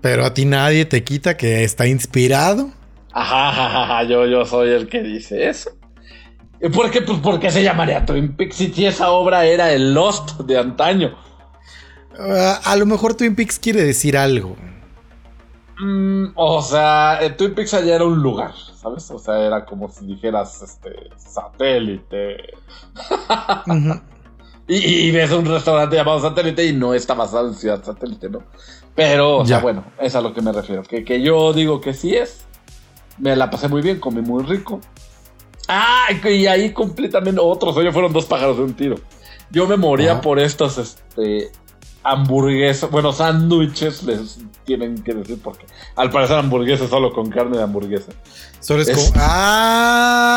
[0.00, 2.70] Pero a ti nadie te quita que está inspirado.
[3.12, 5.70] Ajá, ajá, ajá, yo, yo soy el que dice eso.
[6.60, 7.02] ¿Y ¿Por qué?
[7.02, 11.16] Pues porque se llamaría Twin Peaks si si esa obra era el Lost de antaño.
[12.18, 14.56] Ah, a lo mejor Twin Peaks quiere decir algo.
[15.80, 19.10] Mm, o sea, Twin Peaks allá era un lugar, ¿sabes?
[19.10, 22.36] O sea, era como si dijeras, este, satélite.
[24.66, 28.44] Y, y ves un restaurante llamado satélite y no está basado en ciudad satélite, ¿no?
[28.94, 29.62] Pero, o sea, Ya.
[29.62, 30.82] bueno, es a lo que me refiero.
[30.82, 32.46] Que, que yo digo que sí es.
[33.18, 34.80] Me la pasé muy bien, comí muy rico.
[35.68, 38.96] Ah, y ahí completamente otro sueño fueron dos pájaros de un tiro.
[39.50, 40.20] Yo me moría Ajá.
[40.22, 41.52] por estos, este,
[42.04, 47.62] hamburguesas, bueno, sándwiches, les tienen que decir porque al parecer hamburguesas solo con carne de
[47.64, 48.12] hamburguesa.
[48.60, 49.12] Solo es, Es- como.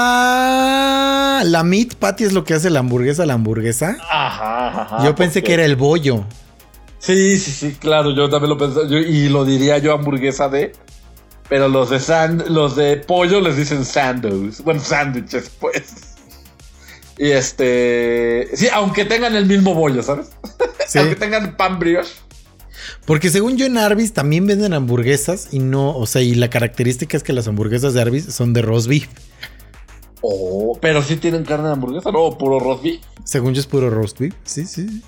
[0.10, 3.95] Ah, la meat patty es lo que hace la hamburguesa, la hamburguesa.
[4.10, 5.03] Ajá, ajá.
[5.06, 6.25] Yo pensé porque- que era el bollo.
[6.99, 10.73] Sí, sí, sí, claro, yo también lo pensé, yo- y lo diría yo hamburguesa de,
[11.47, 16.15] pero los de sand, los de pollo les dicen sandos, bueno, sándwiches, pues.
[17.19, 20.27] Y este, sí, aunque tengan el mismo bollo, ¿sabes?
[20.91, 21.00] Sí.
[21.00, 22.13] Aunque tengan pan brioche.
[23.06, 27.17] Porque según yo en Arby's también venden hamburguesas y no, o sea, y la característica
[27.17, 29.08] es que las hamburguesas de Arby's son de roast beef.
[30.21, 33.02] Oh, pero sí tienen carne de hamburguesa, no, puro roast beef.
[33.23, 34.34] Según yo es puro roast beef.
[34.43, 35.02] Sí, sí.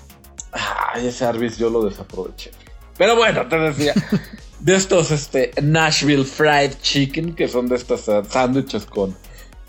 [0.52, 2.50] Ay, ese Arby's yo lo desaproveché.
[2.98, 3.94] Pero bueno, te decía,
[4.60, 9.16] de estos este, Nashville Fried Chicken, que son de estos eh, sándwiches con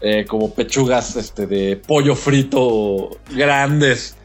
[0.01, 4.15] eh, como pechugas este, de pollo frito grandes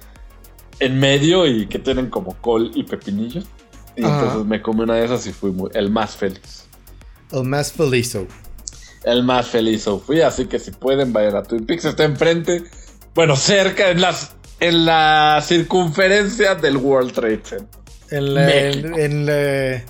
[0.80, 3.44] en medio y que tienen como col y pepinillos.
[3.96, 4.20] Y Ajá.
[4.20, 6.64] entonces me comí una de esas y fui muy, el más feliz.
[7.32, 8.26] El más felizo.
[9.04, 12.64] El más feliz fui, así que si pueden vayan a Twin Peaks, está enfrente,
[13.14, 17.68] bueno, cerca, en las en la circunferencia del World Trade Center.
[18.10, 19.84] En la, en, la,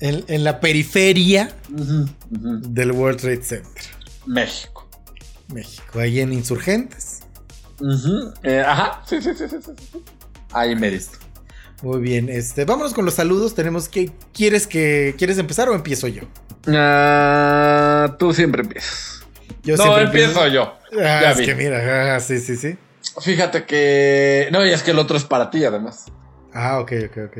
[0.00, 3.82] en- la periferia del World Trade Center.
[4.26, 4.88] México.
[5.52, 5.98] México.
[5.98, 7.09] Ahí en Insurgentes.
[8.42, 10.02] Eh, ajá, sí, sí, sí, sí, sí.
[10.52, 11.18] Ahí me diste.
[11.82, 12.28] Muy bien.
[12.28, 13.54] Este, vámonos con los saludos.
[13.54, 14.12] Tenemos que.
[14.34, 15.14] ¿Quieres que.
[15.16, 16.22] ¿Quieres empezar o empiezo yo?
[16.66, 19.22] Ah, tú siempre empiezas.
[19.62, 20.48] Yo no, siempre empiezo empiezo.
[20.48, 20.74] yo.
[21.00, 21.46] Ah, Ya es vi.
[21.46, 22.76] que mira, ah, sí, sí, sí.
[23.20, 24.48] Fíjate que.
[24.52, 26.06] No, y es que el otro es para ti, además.
[26.52, 27.38] Ah, ok, ok, ok.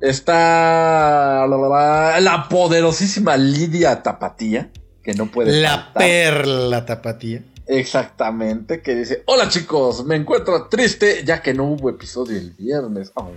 [0.00, 1.46] Está.
[1.46, 4.70] La, poderosísima Lidia Tapatía.
[5.02, 5.60] Que no puede.
[5.60, 5.92] La faltar.
[5.94, 7.42] perla tapatía.
[7.66, 13.12] Exactamente, que dice, hola chicos, me encuentro triste ya que no hubo episodio el viernes.
[13.14, 13.30] Oh.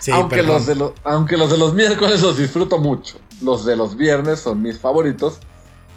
[0.00, 0.54] Sí, aunque, perdón.
[0.54, 3.18] los de los, aunque los de los miércoles los disfruto mucho.
[3.40, 5.38] Los de los viernes son mis favoritos.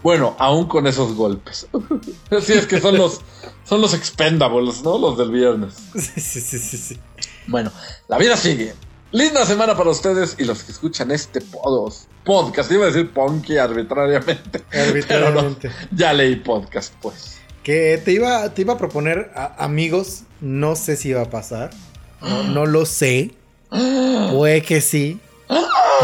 [0.03, 1.67] Bueno, aún con esos golpes.
[2.41, 3.21] sí, es que son los,
[3.63, 4.99] son los expendables, ¿no?
[4.99, 5.73] Los del viernes.
[5.95, 6.99] Sí, sí, sí, sí, sí.
[7.47, 7.71] Bueno,
[8.07, 8.75] la vida sigue.
[9.11, 12.71] Linda semana para ustedes y los que escuchan este podos, podcast.
[12.71, 14.63] Iba a decir punky arbitrariamente.
[14.71, 15.69] Arbitrariamente.
[15.79, 17.34] Pero no, ya leí podcast, pues.
[17.65, 21.71] Que te iba, te iba a proponer, a- amigos, no sé si va a pasar.
[22.21, 23.31] No, no lo sé.
[24.31, 25.19] Puede que sí.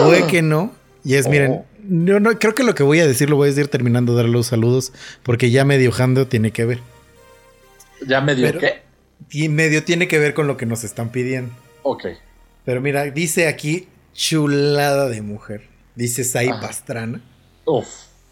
[0.03, 0.71] Puede que no.
[1.03, 3.51] Y es, miren, no, no, creo que lo que voy a decir lo voy a
[3.51, 4.91] decir terminando de dar los saludos,
[5.23, 6.79] porque ya medio Jando tiene que ver.
[8.07, 8.81] ¿Ya me dio Pero- qué?
[9.29, 11.53] Y medio tiene que ver con lo que nos están pidiendo.
[11.83, 12.05] Ok.
[12.65, 15.67] Pero mira, dice aquí chulada de mujer.
[15.95, 16.49] Dice Sai.
[16.49, 17.21] Pastrana.
[17.65, 17.87] Uf,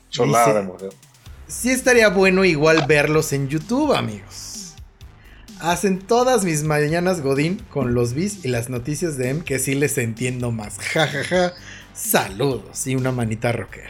[0.10, 0.90] cholada Dice- de mujer.
[1.50, 4.76] Sí estaría bueno igual verlos en YouTube, amigos.
[5.60, 9.74] Hacen todas mis mañanas Godín con los bis y las noticias de M que sí
[9.74, 10.78] les entiendo más.
[10.78, 11.54] Ja, ja, ja.
[11.92, 13.90] Saludos y una manita rockera.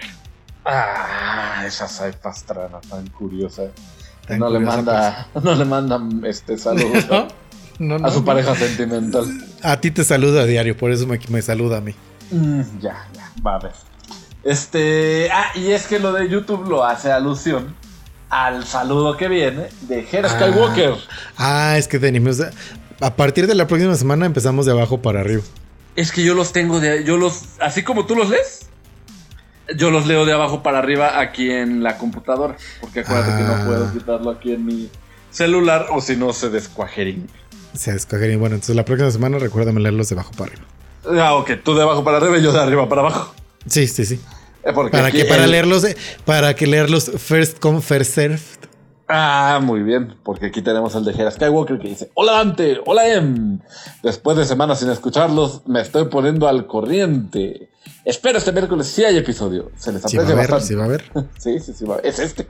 [0.63, 3.63] Ah, esa Sai Pastrana tan curiosa.
[4.25, 7.07] Tan no, le manda, no le mandan este saludos
[7.79, 7.97] ¿No?
[7.99, 9.25] No, a su pareja sentimental.
[9.63, 11.93] A ti te saluda a diario, por eso me, me saluda a mí.
[12.31, 13.88] Mm, ya, ya, va a ver.
[14.43, 17.75] Este, ah, y es que lo de YouTube lo hace alusión
[18.29, 20.93] al saludo que viene de Her Skywalker.
[21.37, 22.41] Ah, es que tenemos.
[23.01, 25.41] A partir de la próxima semana empezamos de abajo para arriba.
[25.95, 28.67] Es que yo los tengo de, yo los, así como tú los lees,
[29.75, 33.57] yo los leo de abajo para arriba aquí en la computadora, porque acuérdate que Ah.
[33.59, 34.89] no puedo quitarlo aquí en mi
[35.31, 37.23] celular o si no se descuajería.
[37.73, 38.37] Se escogería.
[38.37, 40.67] Bueno, entonces la próxima semana recuérdame leerlos de abajo para arriba.
[41.23, 43.33] Ah, ok, tú de abajo para arriba y yo de arriba para abajo.
[43.69, 44.19] Sí, sí, sí.
[44.63, 48.39] Eh, porque Para que para el- leerlos, eh, para que leerlos first come first served.
[49.11, 53.07] Ah, muy bien, porque aquí tenemos el de Hera Skywalker que dice: Hola Dante, hola
[53.11, 53.59] Em.
[54.03, 57.69] Después de semanas sin escucharlos, me estoy poniendo al corriente.
[58.05, 59.71] Espero este miércoles sí hay episodio.
[59.77, 60.65] Se les Sí va a aprecia bastante.
[60.67, 61.03] sí va a haber.
[61.39, 61.97] Sí, sí, sí, va.
[62.03, 62.47] Es este.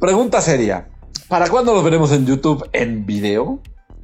[0.00, 0.88] Pregunta seria:
[1.28, 3.60] ¿Para cuándo los veremos en YouTube en video?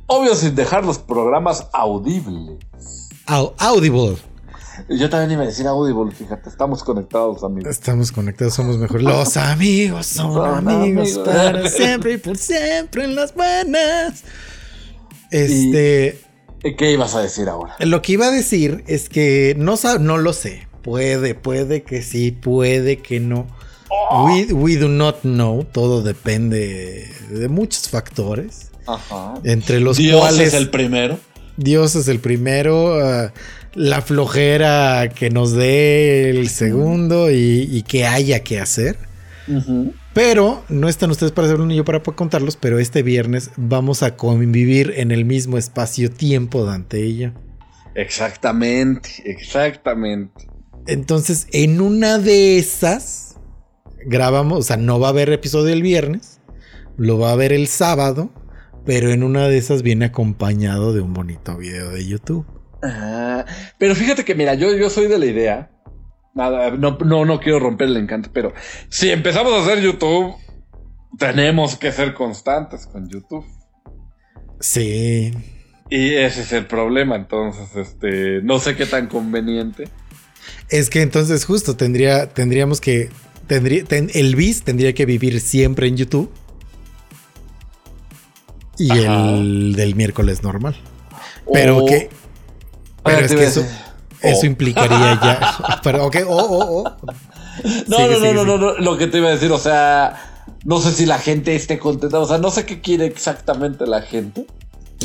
[0.07, 2.59] Obvio, sin dejar los programas audibles.
[3.27, 4.19] Au- Audible.
[4.89, 7.71] Yo también iba a decir audible, fíjate, estamos conectados, amigos.
[7.71, 9.05] Estamos conectados, somos mejores.
[9.05, 11.29] Los amigos son Son amigos amigos.
[11.29, 14.25] para siempre y por siempre en las buenas.
[15.31, 16.21] Este.
[16.79, 17.77] ¿Qué ibas a decir ahora?
[17.81, 20.67] Lo que iba a decir es que no, no lo sé.
[20.83, 23.47] Puede, puede que sí, puede que no.
[24.27, 25.65] We, we do not know.
[25.65, 28.71] Todo depende de muchos factores.
[28.87, 29.35] Ajá.
[29.45, 31.19] Entre los Dios cuales es el primero.
[31.57, 32.99] Dios es el primero.
[33.03, 33.33] ah,
[33.75, 38.97] la flojera que nos dé el segundo y, y que haya que hacer.
[40.15, 42.57] Pero no están ustedes para hacerlo ni yo para contarlos.
[42.57, 47.33] Pero este viernes vamos a convivir en el mismo espacio-tiempo, Dante y yo.
[47.95, 50.49] Exactamente, exactamente.
[50.87, 53.37] Entonces, en una de esas,
[54.07, 56.41] grabamos, o sea, no va a haber episodio el viernes,
[56.97, 58.31] lo va a haber el sábado,
[58.85, 62.47] pero en una de esas viene acompañado de un bonito video de YouTube.
[62.87, 63.45] Ah,
[63.79, 65.71] pero fíjate que, mira, yo, yo soy de la idea.
[66.35, 68.53] Nada, no, no, no quiero romper el encanto, pero
[68.89, 70.35] si empezamos a hacer YouTube,
[71.19, 73.47] tenemos que ser constantes con YouTube.
[74.61, 75.33] Sí.
[75.91, 79.89] Y ese es el problema, entonces, este, no sé qué tan conveniente.
[80.69, 83.11] Es que entonces justo tendría, tendríamos que,
[83.47, 86.33] tendría, ten- el bis tendría que vivir siempre en YouTube.
[88.77, 89.31] Y Ajá.
[89.31, 90.75] el del miércoles normal.
[91.53, 92.11] Pero que...
[93.05, 93.61] Pero es que eso,
[94.23, 94.47] eso Oh.
[94.47, 95.81] implicaría ya...
[95.83, 96.97] Pero, ok, oh, oh, oh.
[97.87, 100.81] No, no, no, no, no, no, lo que te iba a decir, o sea, no
[100.81, 104.47] sé si la gente esté contenta, o sea, no sé qué quiere exactamente la gente,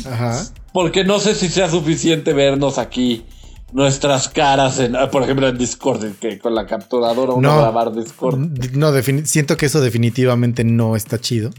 [0.05, 0.43] Ajá.
[0.73, 3.25] porque no sé si sea suficiente vernos aquí
[3.71, 7.57] nuestras caras en, ah, por ejemplo, en Discord, que con la capturadora uno No.
[7.59, 8.39] grabar Discord.
[8.73, 8.91] No,
[9.25, 11.51] siento que eso definitivamente no está chido.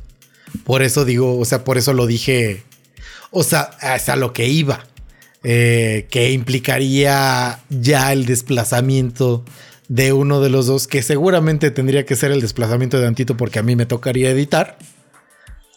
[0.65, 2.65] Por eso digo, o sea, por eso lo dije.
[3.31, 4.81] O sea, es a lo que iba.
[5.43, 9.43] Eh, que implicaría ya el desplazamiento
[9.89, 13.59] de uno de los dos, que seguramente tendría que ser el desplazamiento de Antito, porque
[13.59, 14.77] a mí me tocaría editar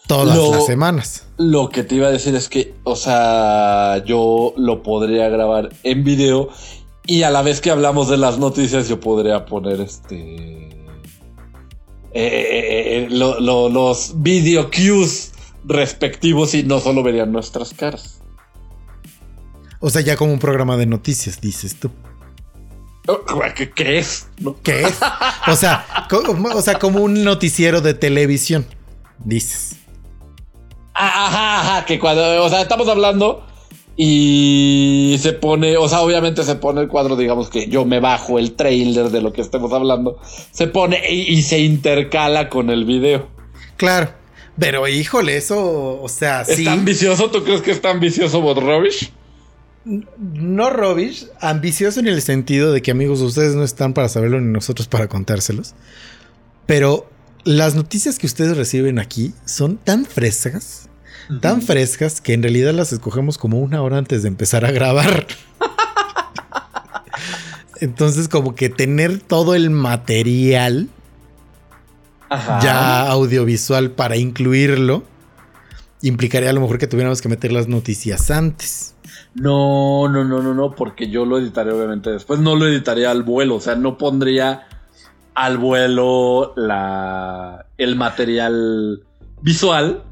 [0.06, 1.26] todas Lo- las semanas.
[1.38, 6.04] Lo que te iba a decir es que, o sea, yo lo podría grabar en
[6.04, 6.50] video
[7.06, 10.68] y a la vez que hablamos de las noticias yo podría poner este...
[10.68, 10.68] eh,
[12.12, 15.32] eh, eh, lo- lo- los video cues
[15.64, 18.20] respectivos y no solo verían nuestras caras.
[19.86, 21.90] O sea, ya como un programa de noticias, dices tú.
[23.06, 23.20] Oh,
[23.54, 24.28] ¿Qué, qué es?
[24.40, 24.56] ¿No?
[24.62, 24.98] ¿Qué es?
[25.46, 28.64] O sea, como, o sea, como un noticiero de televisión,
[29.18, 29.76] dices.
[30.94, 33.46] Ah, Ajá, ajá, que cuando, o sea, estamos hablando
[33.94, 38.38] y se pone, o sea, obviamente se pone el cuadro, digamos que yo me bajo
[38.38, 40.18] el trailer de lo que estemos hablando,
[40.50, 43.28] se pone y, y se intercala con el video.
[43.76, 44.08] Claro.
[44.58, 46.64] Pero híjole, eso, o sea, ¿Es sí.
[46.64, 47.30] tan ambicioso?
[47.30, 49.12] ¿Tú crees que es tan ambicioso Bot Rubbish?
[49.84, 54.50] No rubbish, ambicioso en el sentido de que amigos, ustedes no están para saberlo ni
[54.50, 55.74] nosotros para contárselos.
[56.66, 57.10] Pero
[57.44, 60.88] las noticias que ustedes reciben aquí son tan frescas,
[61.40, 65.26] tan frescas que en realidad las escogemos como una hora antes de empezar a grabar.
[67.80, 70.88] Entonces, como que tener todo el material
[72.30, 72.60] Ajá.
[72.62, 75.04] ya audiovisual para incluirlo
[76.00, 78.93] implicaría a lo mejor que tuviéramos que meter las noticias antes.
[79.34, 82.40] No, no, no, no, no, porque yo lo editaré obviamente después.
[82.40, 84.66] No lo editaría al vuelo, o sea, no pondría
[85.34, 89.02] al vuelo la, el material
[89.42, 90.04] visual,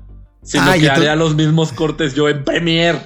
[0.42, 2.98] sino Ah, que haría los mismos cortes yo en Premiere.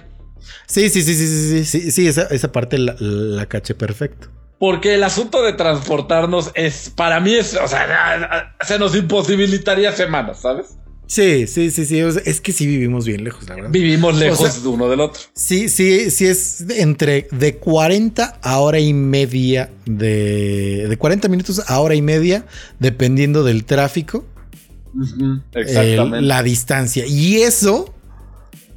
[0.67, 4.29] Sí, sí, sí, sí, sí, sí, sí, sí, esa, esa parte la, la caché perfecto.
[4.59, 10.41] Porque el asunto de transportarnos es, para mí es, o sea, se nos imposibilitaría semanas,
[10.41, 10.79] ¿sabes?
[11.09, 12.03] Sí, sí, sí, sí.
[12.03, 13.71] o sea, es que sí vivimos bien lejos, la verdad.
[13.71, 15.21] Vivimos lejos O sea- de uno del otro.
[15.35, 21.63] Sí, sí, sí es entre de 40 a hora y media de, de 40 minutos
[21.69, 22.45] a hora y media,
[22.81, 24.25] dependiendo del tráfico,
[25.55, 26.23] Exactamente.
[26.23, 27.07] la distancia.
[27.07, 27.95] Y eso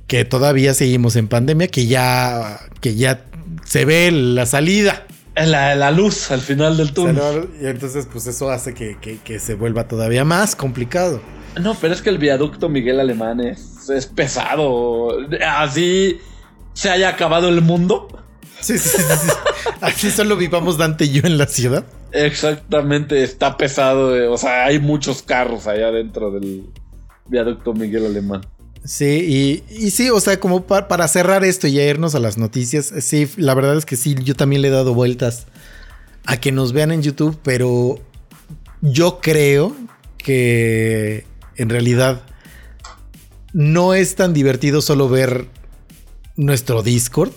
[0.08, 3.26] que todavía seguimos en pandemia, que ya, que ya
[3.66, 5.06] se ve la salida.
[5.36, 7.50] la, la luz al final del túnel.
[7.62, 11.22] Y entonces, pues eso hace que, que- que se vuelva todavía más complicado.
[11.60, 15.18] No, pero es que el viaducto Miguel Alemán es, es pesado.
[15.46, 16.20] Así
[16.74, 18.08] se haya acabado el mundo.
[18.62, 19.30] Sí, sí, sí, sí.
[19.82, 21.86] Así solo vivamos Dante y yo en la ciudad.
[22.12, 24.16] Exactamente, está pesado.
[24.18, 26.66] eh, O sea, hay muchos carros allá dentro del
[27.28, 28.42] viaducto Miguel Alemán.
[28.84, 32.20] Sí, y, y sí, o sea, como pa- para cerrar esto y ya irnos a
[32.20, 35.48] las noticias, sí, la verdad es que sí, yo también le he dado vueltas
[36.26, 38.00] a que nos vean en YouTube, pero
[38.82, 39.76] yo creo
[40.18, 41.26] que
[41.60, 42.24] en realidad
[43.54, 45.48] no es tan divertido solo ver
[46.36, 47.32] nuestro Discord.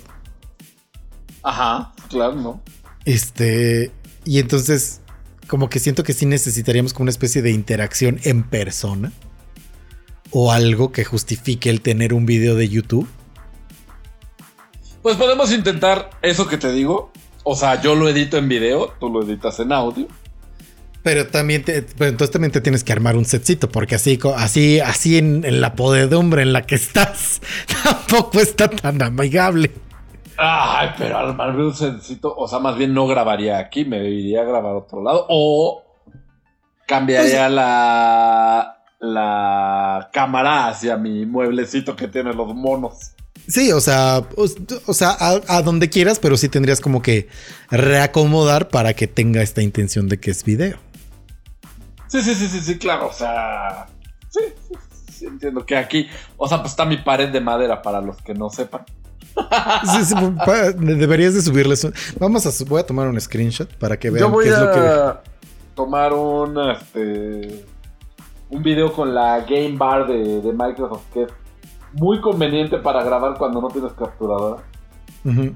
[1.43, 2.63] Ajá, claro, ¿no?
[3.05, 3.91] Este,
[4.25, 5.01] y entonces,
[5.49, 9.13] como que siento que sí necesitaríamos como una especie de interacción en persona.
[10.31, 13.07] O algo que justifique el tener un video de YouTube.
[15.03, 17.11] Pues podemos intentar eso que te digo.
[17.43, 20.07] O sea, yo lo edito en video, tú lo editas en audio.
[21.03, 24.79] Pero también te, pero entonces también te tienes que armar un setcito, porque así, así,
[24.79, 27.41] así en, en la podedumbre en la que estás,
[27.85, 29.73] tampoco está tan amigable.
[30.37, 34.45] Ay, pero armarme un sencito, o sea, más bien no grabaría aquí, me iría a
[34.45, 35.27] grabar a otro lado.
[35.29, 35.85] O
[36.87, 43.13] cambiaría la, la cámara hacia mi mueblecito que tiene los monos.
[43.49, 44.47] Sí, o sea, o,
[44.87, 47.29] o sea, a, a donde quieras, pero sí tendrías como que
[47.71, 50.79] reacomodar para que tenga esta intención de que es video.
[52.13, 53.87] Sí, sí, sí, sí, sí, claro, o sea.
[54.29, 54.75] Sí, sí,
[55.13, 58.35] sí, entiendo que aquí, o sea, pues está mi pared de madera para los que
[58.35, 58.85] no sepan.
[59.91, 61.85] Sí, sí, pa- deberías de subirles.
[61.85, 64.59] un- Vamos a, voy a tomar un screenshot para que vean Yo voy qué es
[64.59, 64.79] lo que.
[64.79, 65.23] a
[65.75, 67.65] tomar un, este,
[68.51, 71.31] un video con la Game Bar de, de Microsoft que es
[71.95, 74.63] muy conveniente para grabar cuando no tienes capturadora.
[75.25, 75.55] Ujú.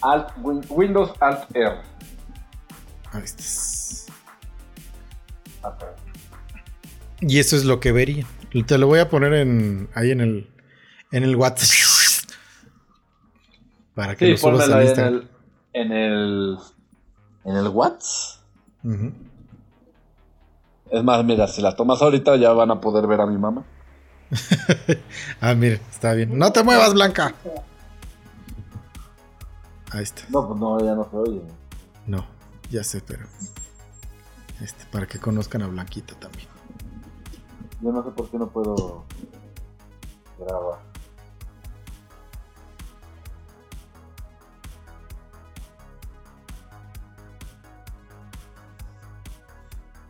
[0.00, 1.76] Alt, Win- Windows Alt R.
[3.12, 4.06] Ahí estás.
[7.20, 8.26] Y eso es lo que vería.
[8.66, 10.50] Te lo voy a poner en ahí en el
[11.12, 11.68] en el WhatsApp
[13.94, 15.28] para que Sí, lo subas ahí en el,
[15.74, 16.58] en el,
[17.44, 18.40] en el WhatsApp.
[20.90, 23.64] Es más, mira, si la tomas ahorita ya van a poder ver a mi mamá.
[25.40, 26.38] Ah, mira, está bien.
[26.38, 27.34] No te muevas, Blanca.
[29.90, 30.22] Ahí está.
[30.28, 31.42] No, pues no, ya no se oye.
[32.06, 32.26] No,
[32.70, 33.26] ya sé, pero
[34.60, 36.48] este para que conozcan a Blanquita también.
[37.80, 39.04] Yo no sé por qué no puedo
[40.38, 40.80] grabar.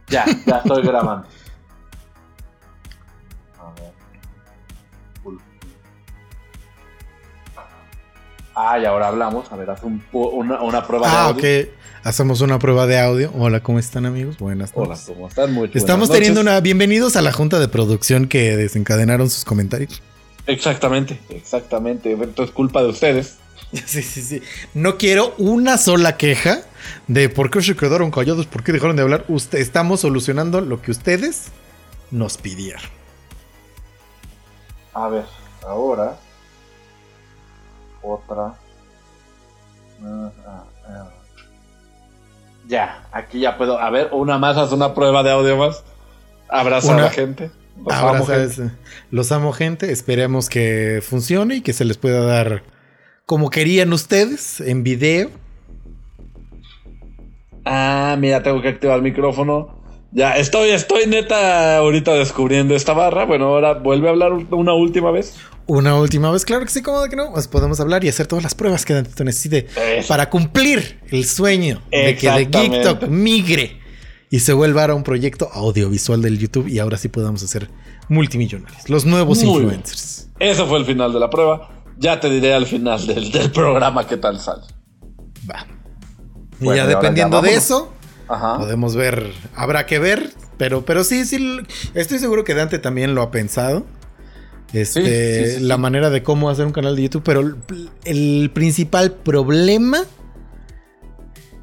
[0.09, 1.29] Ya, ya estoy grabando.
[8.55, 9.51] Ah, y ahora hablamos.
[9.53, 11.63] A ver, haz un una, una prueba de Ah, audio.
[11.63, 11.69] ok.
[12.03, 13.31] Hacemos una prueba de audio.
[13.37, 14.39] Hola, ¿cómo están, amigos?
[14.39, 15.05] Buenas Hola, noches.
[15.07, 15.53] ¿cómo están?
[15.53, 16.53] Muy Estamos buenas teniendo noches.
[16.55, 16.61] una.
[16.61, 20.03] Bienvenidos a la junta de producción que desencadenaron sus comentarios.
[20.47, 22.13] Exactamente, exactamente.
[22.21, 23.37] Esto es culpa de ustedes.
[23.87, 24.43] Sí, sí, sí.
[24.75, 26.63] No quiero una sola queja
[27.07, 29.25] de por qué se quedaron callados, por qué dejaron de hablar.
[29.29, 31.53] Usted, estamos solucionando lo que ustedes
[32.11, 32.83] nos pidieron.
[34.93, 35.25] A ver,
[35.65, 36.19] ahora.
[38.03, 38.55] Otra.
[42.69, 43.79] Ya, aquí ya puedo.
[43.79, 45.85] A ver, una más, haz una prueba de audio más.
[46.49, 47.51] Abraza Una- a la gente.
[47.85, 48.71] Los amo, gente.
[49.11, 49.91] los amo, gente.
[49.93, 52.63] Esperemos que funcione y que se les pueda dar
[53.25, 55.31] como querían ustedes en video.
[57.65, 59.80] Ah, mira, tengo que activar el micrófono.
[60.13, 63.27] Ya, estoy, estoy neta ahorita descubriendo esta barra.
[63.27, 65.37] Bueno, ahora vuelve a hablar una última vez.
[65.67, 68.27] una última vez, claro que sí, como de que no, pues podemos hablar y hacer
[68.27, 70.09] todas las pruebas que Dantito necesite Eso.
[70.09, 72.47] para cumplir el sueño de que de.
[72.47, 73.79] TikTok migre
[74.31, 77.71] y se vuelva ahora un proyecto audiovisual del YouTube y ahora sí podamos hacer
[78.09, 79.63] multimillonarios, los nuevos Muy bien.
[79.63, 80.29] influencers.
[80.41, 81.71] Ese fue el final de la prueba.
[81.99, 84.63] Ya te diré al final del, del programa qué tal sale.
[85.49, 85.67] Va.
[86.61, 87.93] Y Bueno, ya y dependiendo ya de eso,
[88.31, 88.59] Ajá.
[88.59, 91.59] podemos ver, habrá que ver, pero, pero sí, sí,
[91.95, 93.85] estoy seguro que Dante también lo ha pensado.
[94.73, 97.57] Este, Sí, sí, sí, la manera de cómo hacer un canal de YouTube, pero el,
[98.05, 100.05] el principal problema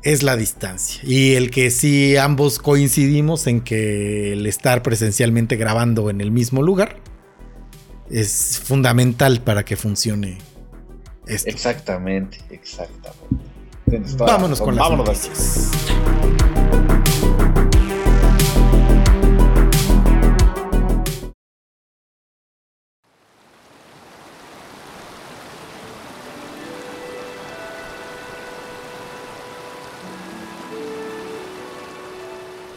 [0.04, 1.02] es la distancia.
[1.06, 6.62] Y el que sí ambos coincidimos en que el estar presencialmente grabando en el mismo
[6.62, 6.98] lugar
[8.10, 10.38] es fundamental para que funcione
[11.28, 11.50] esto.
[11.50, 13.46] Exactamente, exactamente.
[14.18, 15.08] Vámonos con las Vámonos.
[15.08, 15.72] noticias.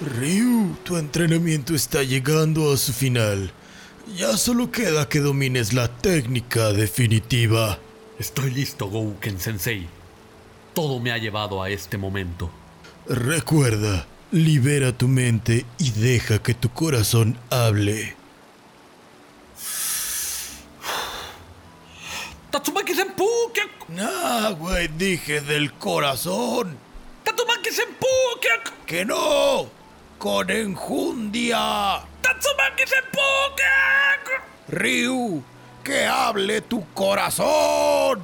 [0.01, 3.53] Ryu, tu entrenamiento está llegando a su final.
[4.16, 7.78] Ya solo queda que domines la técnica definitiva.
[8.18, 9.86] Estoy listo, Gouken Sensei.
[10.72, 12.51] Todo me ha llevado a este momento.
[13.07, 18.16] Recuerda, libera tu mente y deja que tu corazón hable.
[22.51, 23.62] Tatsumaki Senpu, ¿qué?
[23.92, 26.78] Nah, güey, dije del corazón.
[27.22, 28.07] Tatsumaki Senpu,
[28.40, 28.48] ¿qué?
[28.86, 29.80] ¡Que no!
[30.20, 32.02] ¡Con enjundia!
[32.20, 33.20] Tatsumaki Senpu,
[33.56, 34.76] ¿qué?
[34.76, 35.42] Ryu,
[35.82, 38.20] que hable tu corazón.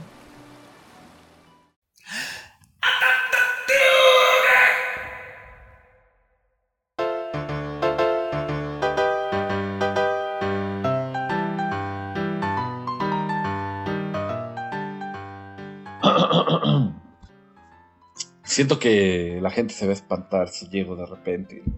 [18.57, 21.63] Siento que la gente se va a espantar si llego de repente.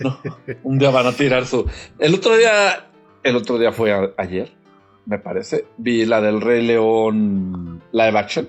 [0.00, 0.18] No,
[0.64, 1.64] un día van a tirar su.
[1.98, 2.86] El otro día,
[3.22, 4.50] el otro día fue a- ayer,
[5.06, 5.66] me parece.
[5.76, 8.48] Vi la del Rey León live action,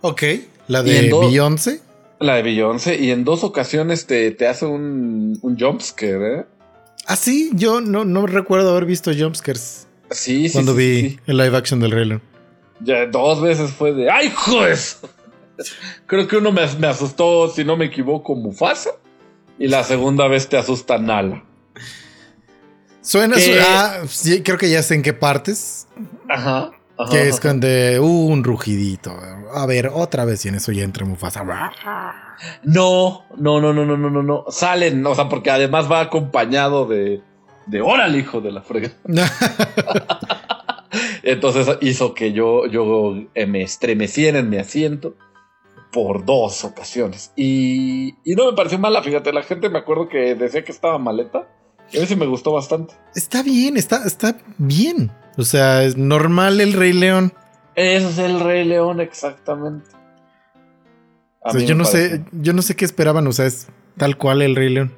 [0.00, 0.22] Ok,
[0.68, 1.80] la de Beyoncé.
[2.20, 6.44] la de Beyoncé, y en dos ocasiones te, te hace un, un jumpscare, ¿eh?
[7.06, 10.52] Ah, sí, yo no, no recuerdo haber visto jumpscares Sí, sí.
[10.54, 11.18] cuando sí, vi sí.
[11.26, 12.22] el live action del Rey León.
[12.80, 14.10] Ya dos veces fue de.
[14.10, 14.76] ¡Ay, joder!
[16.06, 18.90] Creo que uno me, me asustó, si no me equivoco, Mufasa.
[19.58, 21.42] Y la segunda vez te asusta Nala.
[23.00, 25.88] Suena, su- ah, sí, creo que ya sé en qué partes.
[26.28, 26.70] Ajá.
[26.96, 29.16] ajá, Que es cuando uh, un rugidito.
[29.54, 31.42] A ver, otra vez y en eso ya entra Mufasa.
[32.62, 34.44] No, no, no, no, no, no, no, no.
[34.50, 37.22] Salen, o sea, porque además va acompañado de.
[37.66, 38.90] De órale, hijo de la frega.
[41.22, 43.14] Entonces hizo que yo, yo
[43.46, 45.14] me estremeciera en mi asiento
[45.92, 47.32] por dos ocasiones.
[47.36, 50.98] Y, y no me pareció mala, fíjate, la gente me acuerdo que decía que estaba
[50.98, 51.48] maleta.
[51.90, 52.94] Y a mí sí me gustó bastante.
[53.14, 55.10] está bien, está, está bien.
[55.38, 57.32] O sea, es normal el Rey León.
[57.74, 59.88] Es el Rey León, exactamente.
[61.40, 63.26] O sea, yo no sé, yo no sé qué esperaban.
[63.26, 64.92] O sea, es tal cual el Rey León.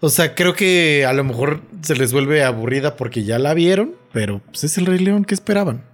[0.00, 3.94] O sea, creo que a lo mejor se les vuelve aburrida porque ya la vieron,
[4.12, 5.84] pero pues es el Rey León que esperaban.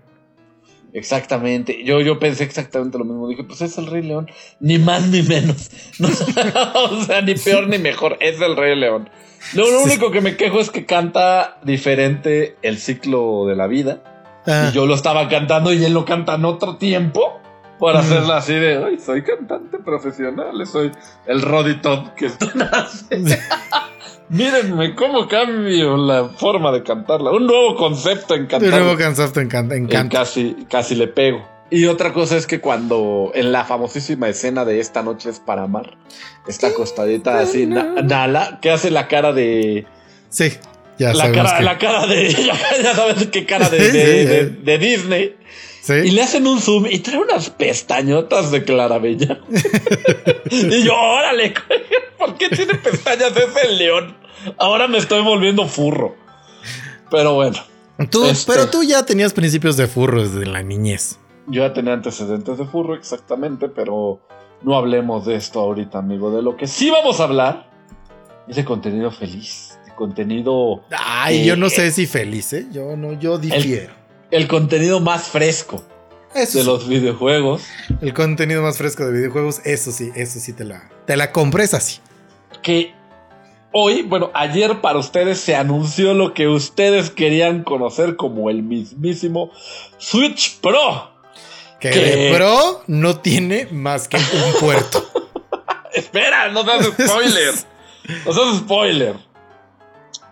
[0.99, 1.83] Exactamente.
[1.85, 3.29] Yo, yo pensé exactamente lo mismo.
[3.29, 4.31] Dije, pues es el Rey León.
[4.61, 5.71] Ni más ni menos.
[5.99, 6.09] No,
[6.99, 8.17] o sea, ni peor ni mejor.
[8.21, 9.09] Es el Rey León.
[9.55, 9.91] Lo, lo Sí.
[9.91, 14.03] único que me quejo es que canta diferente el ciclo de la vida.
[14.47, 17.41] Ah, Y yo lo estaba cantando y él lo canta en otro tiempo.
[17.79, 18.03] Para Mm.
[18.05, 20.67] hacerla así de, ay, soy cantante profesional.
[20.67, 20.91] Soy
[21.27, 23.39] el Roddy Todd que esto nace.
[24.31, 27.31] Mírenme cómo cambio la forma de cantarla.
[27.31, 28.69] Un nuevo concepto en cantar.
[28.81, 29.75] nuevo cansaste encanta.
[29.75, 30.19] Eh, encanta.
[30.19, 31.47] casi, casi le pego.
[31.71, 35.65] Y otra cosa es que cuando en la famosísima escena de esta noche es para
[35.65, 35.97] amar,
[36.47, 39.87] está acostadita así, Na- Nala, que hace la cara de.
[40.31, 40.53] Sí,
[40.99, 42.29] ya La cara, que- la cara de.
[42.83, 44.57] Ya sabes qué cara de, Sí, de- sí, de- sí.
[44.63, 45.37] de Disney.
[45.89, 45.95] Sí.
[46.05, 49.41] Y le hacen un zoom y trae unas pestañotas de Clarabella.
[50.51, 51.55] y yo, órale,
[52.19, 54.15] ¿por qué tiene pestañas ese león?
[54.59, 56.15] Ahora me estoy volviendo furro.
[57.11, 57.57] Pero bueno.
[58.11, 61.19] Tú, Este- Pero tú ya tenías principios de furro desde la niñez.
[61.47, 64.21] Yo ya tenía antecedentes de furro, exactamente, pero
[64.61, 66.31] no hablemos de esto ahorita, amigo.
[66.31, 67.71] De lo que sí vamos a hablar
[68.47, 72.67] es de contenido feliz, de contenido, Ay, Eh, yo no sé si feliz, ¿eh?
[72.71, 73.93] Yo no, yo difiero.
[73.93, 73.98] el
[74.49, 75.83] contenido más fresco
[76.35, 77.63] Eso de sí, los videojuegos,
[78.01, 81.75] el contenido más fresco de videojuegos, eso sí, eso sí te la, te la compres
[81.75, 82.01] así.
[82.63, 82.95] que
[83.73, 89.51] hoy, bueno, ayer para ustedes se anunció lo que ustedes querían conocer como el mismísimo
[89.99, 91.11] Switch Pro.
[91.81, 95.05] Que, de Pro no tiene más que un puerto.
[95.93, 97.55] Espera, no seas spoiler.
[98.27, 99.17] no seas spoiler.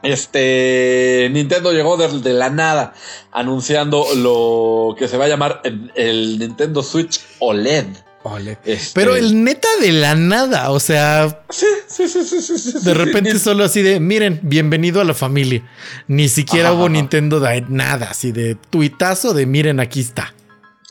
[0.02, 2.94] Este Nintendo llegó de, la nada
[3.32, 5.62] anunciando lo que se va a llamar
[5.94, 7.86] el, Nintendo Switch OLED.
[8.22, 8.58] OLED.
[8.64, 13.38] Este Pero el neta de la nada, o sea, sí, sí, sí, sí, de repente
[13.38, 15.62] solo así de, miren, bienvenido a la familia.
[16.08, 20.34] Ni siquiera hubo Nintendo de nada, así de tuitazo de, miren, aquí está.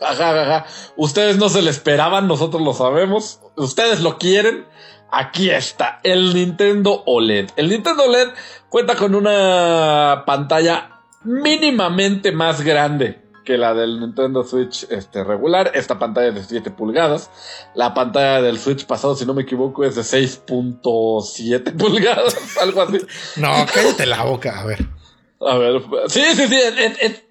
[0.01, 0.65] Ajá, ajá.
[0.97, 3.39] Ustedes no se lo esperaban, nosotros lo sabemos.
[3.55, 4.65] Ustedes lo quieren.
[5.17, 7.51] Aquí está, el Nintendo OLED.
[7.55, 8.31] El Nintendo OLED
[8.67, 15.71] cuenta con una pantalla mínimamente más grande que la del Nintendo Switch este, regular.
[15.73, 17.29] Esta pantalla es de 7 pulgadas.
[17.75, 22.97] La pantalla del Switch pasado, si no me equivoco, es de 6.7 pulgadas, algo así.
[23.37, 24.85] No, cállate la boca, a ver.
[25.39, 26.59] A ver, sí, sí, sí,
[26.99, 27.23] es,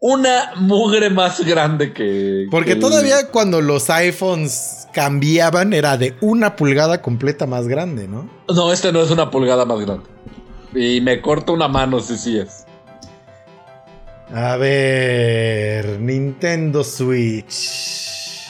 [0.00, 2.46] una mugre más grande que...
[2.50, 8.28] Porque todavía cuando los iPhones cambiaban era de una pulgada completa más grande, ¿no?
[8.48, 10.04] No, este no es una pulgada más grande.
[10.74, 12.66] Y me corto una mano si sí es.
[14.34, 18.48] A ver, Nintendo Switch.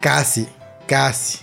[0.00, 0.46] Casi,
[0.86, 1.38] casi.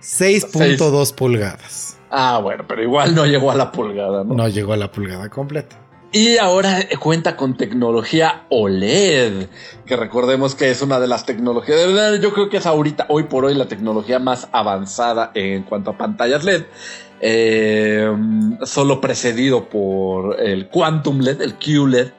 [0.00, 1.98] 6.2 pulgadas.
[2.10, 4.34] Ah, bueno, pero igual no llegó a la pulgada, ¿no?
[4.34, 5.76] No llegó a la pulgada completa.
[6.12, 9.48] Y ahora cuenta con tecnología OLED,
[9.84, 11.80] que recordemos que es una de las tecnologías,
[12.20, 15.98] yo creo que es ahorita, hoy por hoy, la tecnología más avanzada en cuanto a
[15.98, 16.64] pantallas LED.
[17.20, 18.10] Eh,
[18.62, 22.12] solo precedido por el Quantum LED, el QLED.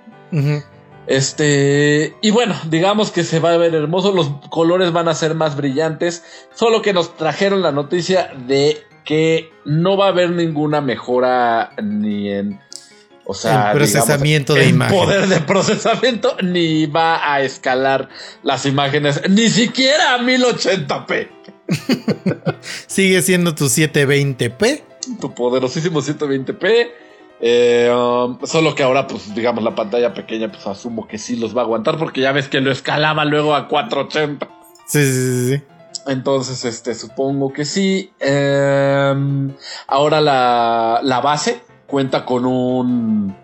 [1.08, 5.36] Este, y bueno, digamos que se va a ver hermoso, los colores van a ser
[5.36, 6.24] más brillantes,
[6.54, 12.30] solo que nos trajeron la noticia de que no va a haber ninguna mejora ni
[12.30, 12.60] en
[13.30, 14.98] o sea, el procesamiento de imagen.
[14.98, 18.08] Poder de procesamiento ni va a escalar
[18.42, 21.28] las imágenes, ni siquiera a 1080p.
[22.88, 24.82] Sigue siendo tu 720p.
[25.20, 26.88] Tu poderosísimo 120p.
[27.42, 31.56] Eh, um, solo que ahora, pues, digamos, la pantalla pequeña, pues asumo que sí los
[31.56, 34.50] va a aguantar, porque ya ves que lo escalaba luego a 480.
[34.88, 35.64] Sí, sí, sí, sí.
[36.08, 38.14] Entonces, este, supongo que sí.
[38.22, 39.52] Em,
[39.88, 43.36] ahora la, la base cuenta con un...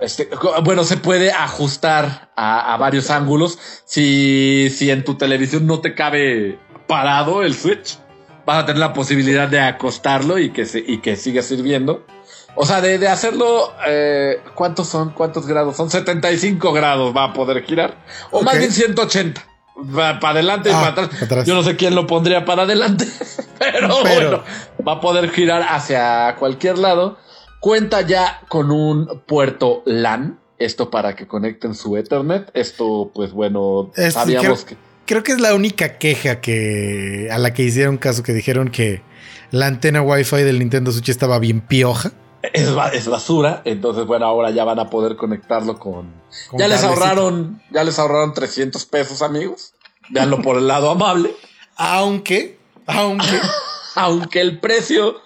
[0.00, 0.28] Este,
[0.62, 3.58] bueno, se puede ajustar a, varios ángulos.
[3.84, 7.98] Si, si en tu televisión no te cabe parado el Switch,
[8.46, 12.06] vas a tener la posibilidad de acostarlo y que, se, y que siga sirviendo.
[12.54, 15.10] O sea, de, hacerlo, eh, ¿cuántos son?
[15.10, 15.76] ¿Cuántos grados?
[15.76, 17.96] Son 75 grados, va a poder girar.
[18.30, 19.44] O más bien 180.
[19.78, 21.46] Va para adelante y ah, para atrás.
[21.46, 23.06] Yo no sé quién lo pondría para adelante,
[23.60, 24.42] pero, bueno,
[24.86, 27.16] va a poder girar hacia cualquier lado.
[27.60, 32.50] Cuenta ya con un puerto LAN, esto para que conecten su Ethernet.
[32.54, 34.76] Esto, pues bueno, sabíamos que.
[35.06, 39.02] Creo que es la única queja que a la que hicieron caso, que dijeron que
[39.50, 42.12] la antena Wi-Fi del Nintendo Switch estaba bien pioja.
[42.52, 46.12] Es, es, basura, entonces bueno, ahora ya van a poder conectarlo con...
[46.56, 49.72] ya les ahorraron, ya les ahorraron 300 pesos, amigos.
[50.10, 51.34] Veanlo por el lado amable.
[51.76, 53.40] Aunque, aunque...
[53.98, 55.16] aunque el precio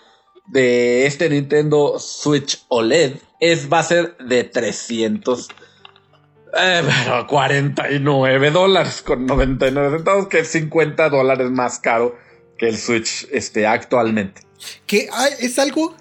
[0.52, 5.48] de este Nintendo Switch OLED es, va a ser de 300
[6.54, 6.82] eh,
[7.26, 12.14] 49 dólares con 99 centavos, que es 50 dólares más caro
[12.58, 14.42] que el Switch este, actualmente.
[14.86, 15.08] Que
[15.40, 15.96] es algo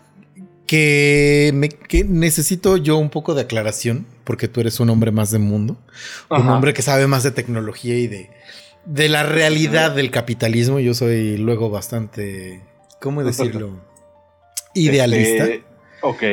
[0.67, 5.31] que, me, que necesito yo un poco de aclaración, porque tú eres un hombre más
[5.31, 5.77] de mundo,
[6.29, 8.29] un hombre que sabe más de tecnología y de,
[8.85, 10.81] de la realidad del capitalismo.
[10.81, 12.61] Yo soy luego bastante,
[12.99, 13.90] ¿cómo decirlo?
[14.73, 15.45] Idealista.
[15.45, 15.65] Este,
[16.01, 16.23] ok.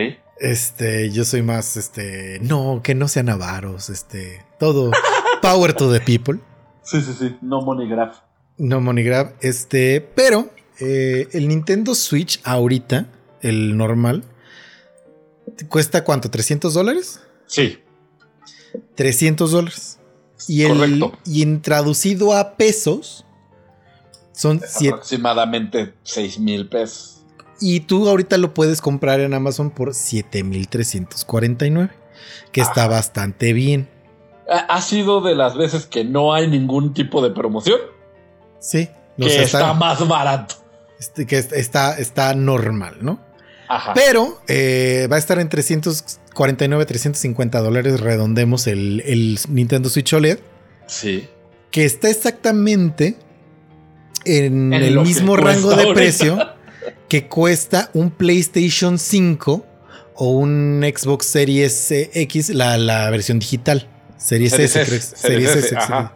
[0.40, 4.92] Este, yo soy más, este, no, que no sean avaros, este, todo
[5.42, 6.38] power to the people.
[6.82, 8.12] Sí, sí, sí, no money grab.
[8.56, 13.08] No money grab, este, pero eh, el Nintendo Switch ahorita,
[13.42, 14.24] el normal,
[15.68, 17.20] cuesta cuánto, 300 dólares?
[17.46, 17.78] Sí.
[18.94, 19.98] 300 dólares.
[20.46, 23.24] Y, el, y en traducido a pesos,
[24.32, 27.17] son aproximadamente 6 mil pesos.
[27.60, 31.90] Y tú ahorita lo puedes comprar en Amazon por 7349,
[32.52, 33.88] que está bastante bien.
[34.48, 37.80] Ha sido de las veces que no hay ningún tipo de promoción.
[38.60, 38.88] Sí.
[39.18, 40.54] Que está, más barato.
[40.98, 43.20] Este, que está, está normal, ¿no?
[43.68, 43.92] Ajá.
[43.94, 48.00] Pero eh, va a estar en 349, 350 dólares.
[48.00, 50.38] Redondemos el, el Nintendo Switch OLED.
[50.86, 51.28] Sí.
[51.70, 53.18] Que está exactamente
[54.24, 56.38] en, el mismo rango de precio
[57.08, 59.66] que cuesta un PlayStation 5
[60.14, 63.88] o un Xbox Series X, la, la versión digital.
[64.16, 65.00] Series, Series S, S, creo.
[65.00, 66.14] Series Series S, S, ajá.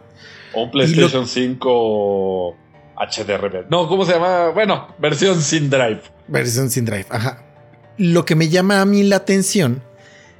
[0.53, 2.55] O un PlayStation 5
[2.97, 3.65] HDR.
[3.69, 4.49] No, ¿cómo se llama?
[4.49, 6.01] Bueno, versión sin drive.
[6.27, 7.43] Versión sin drive, ajá.
[7.97, 9.83] Lo que me llama a mí la atención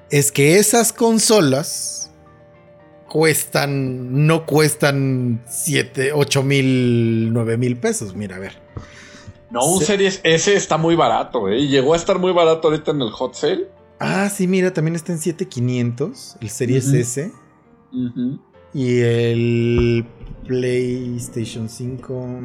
[0.10, 2.12] es que esas consolas
[3.08, 8.16] cuestan, no cuestan 7, 8 mil, 9 mil pesos.
[8.16, 8.54] Mira, a ver.
[9.54, 9.84] No, un.
[9.84, 11.60] Series S está muy barato, ¿eh?
[11.60, 13.70] Y llegó a estar muy barato ahorita en el hot sale.
[14.00, 16.92] Ah, sí, mira, también está en 7500, el Series.
[16.92, 17.32] S.
[18.74, 20.08] Y el
[20.48, 22.40] PlayStation 5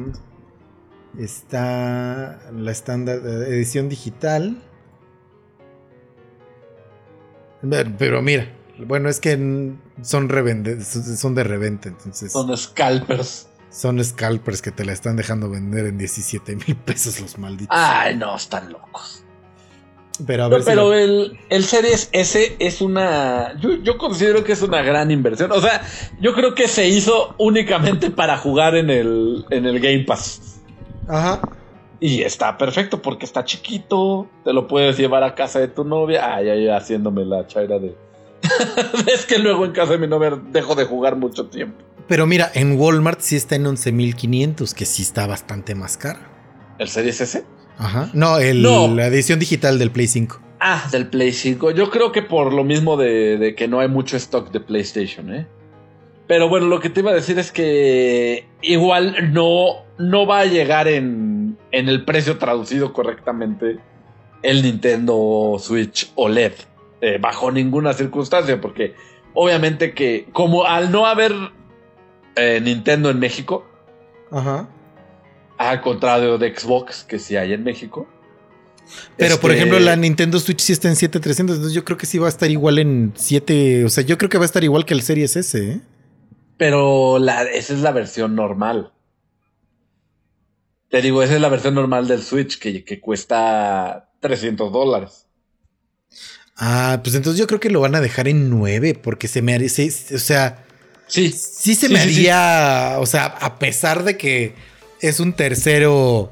[1.17, 4.61] está la estándar eh, edición digital.
[7.97, 8.55] Pero mira,
[8.85, 13.48] bueno, es que son revende, son de reventa, entonces Son scalpers.
[13.69, 17.75] Son scalpers que te la están dejando vender en 17 mil pesos los malditos.
[17.77, 19.23] Ay, no, están locos.
[20.25, 23.57] pero a No, ver si pero el, el Series S es una.
[23.59, 25.51] Yo, yo considero que es una gran inversión.
[25.51, 25.81] O sea,
[26.19, 30.61] yo creo que se hizo únicamente para jugar en el, en el Game Pass.
[31.07, 31.41] Ajá.
[32.01, 34.27] Y está perfecto porque está chiquito.
[34.45, 36.33] Te lo puedes llevar a casa de tu novia.
[36.35, 37.95] Ay, ay, haciéndome la chaira de.
[39.13, 41.83] es que luego en casa de mi novia dejo de jugar mucho tiempo.
[42.09, 46.19] Pero mira, en Walmart sí está en 11.500, que sí está bastante más cara.
[46.79, 47.45] ¿El Series S?
[47.77, 48.09] Ajá.
[48.13, 48.87] No, el- No.
[48.93, 50.41] la edición digital del Play 5.
[50.59, 51.71] Ah, del Play 5.
[51.71, 55.33] Yo creo que por lo mismo de, de que no hay mucho stock de PlayStation,
[55.33, 55.47] ¿eh?
[56.27, 60.45] Pero bueno, lo que te iba a decir es que igual no, no va a
[60.45, 63.79] llegar en, en el precio traducido correctamente
[64.43, 66.53] el Nintendo Switch OLED.
[67.01, 68.93] eh, bajo ninguna circunstancia, porque
[69.33, 71.33] obviamente que como al no haber
[72.35, 73.65] eh, Nintendo en México,
[74.31, 74.69] Ajá.
[75.57, 78.07] al contrario de Xbox, que sí hay en México.
[79.17, 82.05] Pero por este, ejemplo, la Nintendo Switch sí está en 7300, entonces yo creo que
[82.05, 84.63] sí va a estar igual en 7, o sea, yo creo que va a estar
[84.63, 85.81] igual que el Series S, ¿eh?
[86.57, 88.91] Pero la, esa es la versión normal.
[90.89, 95.27] Te digo, esa es la versión normal del Switch que, que cuesta 300 dólares.
[96.57, 99.55] Ah, pues entonces yo creo que lo van a dejar en 9 porque se me
[99.55, 100.65] o sea,
[101.09, 104.53] Sí, sí se Sí, me sí, o sea, a pesar de que
[105.01, 106.31] es un tercero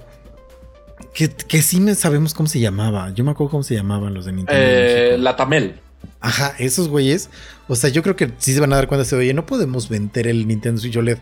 [1.13, 3.11] que, que sí me sabemos cómo se llamaba.
[3.13, 4.61] Yo me acuerdo cómo se llamaban los de Nintendo.
[4.61, 5.79] en eh, la Tamel.
[6.21, 7.29] Ajá, esos güeyes.
[7.67, 9.89] O sea, yo creo que sí se van a dar cuenta de oye, no podemos
[9.89, 11.17] vender el Nintendo Switch OLED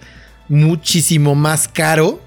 [0.49, 2.19] muchísimo más caro.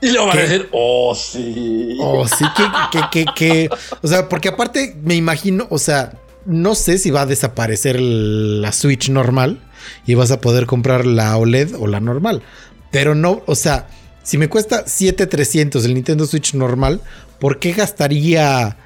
[0.00, 1.96] Y luego van a decir, oh, sí.
[2.00, 3.70] O sí que, que, que, que-
[4.02, 6.12] O sea, porque aparte me imagino, o sea,
[6.46, 9.60] no sé si va a desaparecer la Switch normal
[10.06, 12.42] y vas a poder comprar la OLED o la normal.
[12.90, 13.88] Pero no, o sea,
[14.22, 17.00] si me cuesta 7300 el Nintendo Switch normal,
[17.38, 18.76] ¿por qué gastaría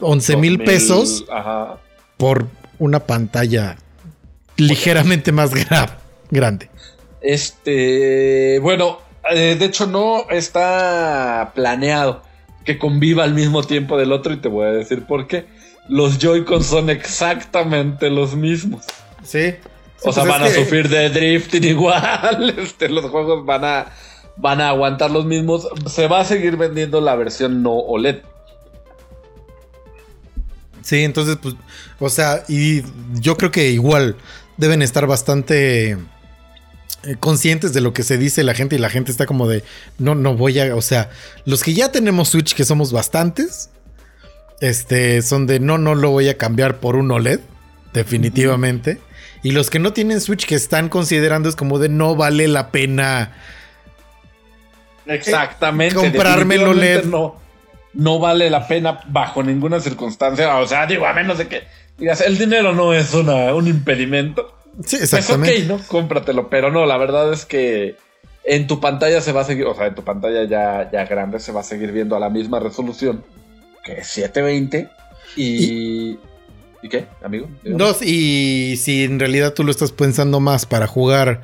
[0.00, 1.78] 11 mil 2000, pesos Ajá.
[2.16, 2.46] por
[2.78, 3.76] una pantalla
[4.56, 5.96] ligeramente más gra-
[6.30, 6.68] grande.
[7.20, 8.98] Este, bueno,
[9.30, 12.22] eh, de hecho no está planeado
[12.64, 15.46] que conviva al mismo tiempo del otro y te voy a decir por qué.
[15.88, 18.84] Los Joy-Con son exactamente los mismos.
[19.22, 19.54] Sí.
[20.02, 22.54] O sea, van a sufrir de drifting igual.
[22.58, 23.86] Este, los juegos van a,
[24.36, 25.68] van a aguantar los mismos.
[25.86, 28.18] Se va a seguir vendiendo la versión no OLED.
[30.82, 31.56] Sí, entonces, pues,
[31.98, 32.82] o sea, y
[33.14, 34.16] yo creo que igual
[34.56, 35.96] deben estar bastante
[37.02, 39.64] eh, conscientes de lo que se dice la gente y la gente está como de,
[39.98, 41.10] no, no voy a, o sea,
[41.44, 43.70] los que ya tenemos Switch, que somos bastantes,
[44.60, 47.40] este, son de, no, no lo voy a cambiar por un OLED,
[47.92, 49.00] definitivamente.
[49.42, 52.70] Y los que no tienen Switch que están considerando es como de, no vale la
[52.70, 53.32] pena
[55.06, 55.94] Exactamente.
[55.94, 57.04] definitivamente OLED.
[57.04, 57.36] No,
[57.94, 60.56] no vale la pena bajo ninguna circunstancia.
[60.56, 61.62] O sea, digo, a menos de que
[61.98, 64.54] digas, el dinero no es una, un impedimento.
[64.84, 65.62] Sí, Pues exactamente.
[65.62, 65.86] ok, ¿no?
[65.86, 66.48] Cómpratelo.
[66.48, 67.96] Pero no, la verdad es que
[68.44, 71.40] en tu pantalla se va a seguir, o sea, en tu pantalla ya, ya grande
[71.40, 73.24] se va a seguir viendo a la misma resolución
[73.86, 74.90] que es 720.
[75.36, 75.44] Y.
[75.44, 76.18] ¿Y,
[76.90, 77.48] qué, amigo?
[77.64, 81.42] Dos, y si en realidad tú lo estás pensando más para jugar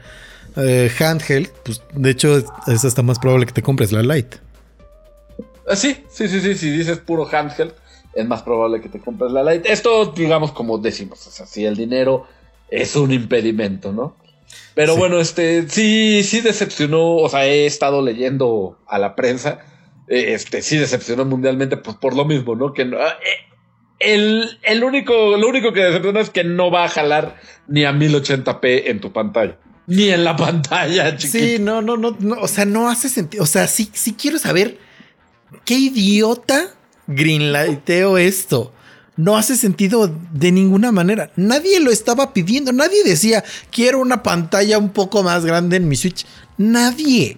[0.57, 4.39] eh, handheld, pues de hecho es, es hasta más probable que te compres la Lite.
[5.69, 6.55] Ah, sí, sí, sí, sí.
[6.55, 7.73] Si dices puro handheld,
[8.15, 9.73] es más probable que te compres la Lite.
[9.73, 12.27] Esto, digamos, como decimos, o sea, si el dinero
[12.69, 14.17] es un impedimento, ¿no?
[14.75, 14.99] Pero Sí.
[14.99, 19.61] bueno, este, sí, sí decepcionó, o sea, he estado leyendo a la prensa,
[20.09, 22.73] eh, este, sí decepcionó mundialmente, pues por lo mismo, ¿no?
[22.75, 23.11] Que no, eh,
[24.03, 27.37] el, el único, lo único que decepciona es que no va a jalar
[27.69, 29.57] ni a 1080p en tu pantalla.
[29.87, 31.39] Ni en la pantalla, chiquita.
[31.39, 33.43] Sí, no, no, no, no, o sea, no hace sentido.
[33.43, 34.79] O sea, sí, sí quiero saber
[35.65, 36.69] qué idiota
[37.07, 38.73] greenlighteo esto.
[39.17, 41.31] No hace sentido de ninguna manera.
[41.37, 42.73] Nadie lo estaba pidiendo.
[42.73, 46.25] Nadie decía, quiero una pantalla un poco más grande en mi Switch.
[46.57, 47.37] Nadie.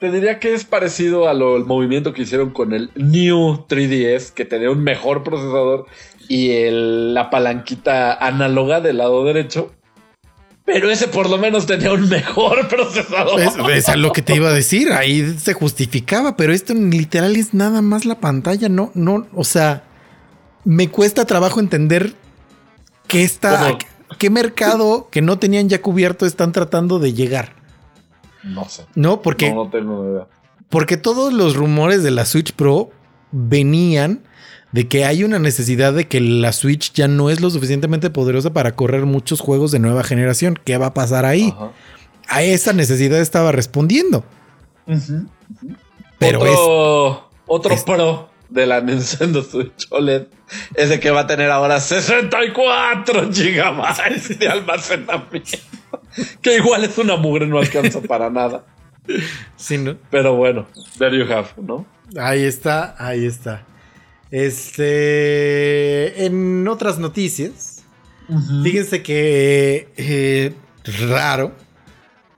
[0.00, 4.70] Te diría que es parecido al movimiento que hicieron con el New 3DS, que tenía
[4.70, 5.86] un mejor procesador
[6.26, 9.72] y el- la palanquita análoga del lado derecho.
[10.64, 13.40] Pero ese por lo menos tenía un mejor procesador.
[13.40, 14.92] Es, es a lo que te iba a decir.
[14.92, 18.68] Ahí se justificaba, pero esto literal es nada más la pantalla.
[18.70, 19.84] No, no, o sea,
[20.64, 22.14] me cuesta trabajo entender
[23.06, 23.76] qué está,
[24.16, 27.59] qué mercado que no tenían ya cubierto están tratando de llegar.
[28.44, 28.84] No sé.
[28.94, 30.26] No, porque No, no tengo idea.
[30.68, 32.90] Porque todos los rumores de la Switch Pro
[33.32, 34.22] venían
[34.72, 38.52] de que hay una necesidad de que la Switch ya no es lo suficientemente poderosa
[38.52, 40.58] para correr muchos juegos de nueva generación.
[40.64, 41.52] ¿Qué va a pasar ahí?
[41.56, 41.72] Ajá.
[42.28, 44.24] A esa necesidad estaba respondiendo.
[46.18, 50.26] Pero es otro, otro es- pro de la Nintendo Switch OLED
[50.74, 55.58] es de que va a tener ahora 64 gigabytes de almacenamiento.
[56.42, 58.64] Que igual es una mugre, no alcanza para nada.
[59.56, 59.96] sí, ¿no?
[60.10, 60.66] Pero bueno,
[60.98, 61.86] there you have, ¿no?
[62.16, 63.66] Ahí está, ahí está.
[64.30, 67.84] Este, en otras noticias,
[68.62, 70.52] fíjense que eh,
[71.08, 71.52] raro,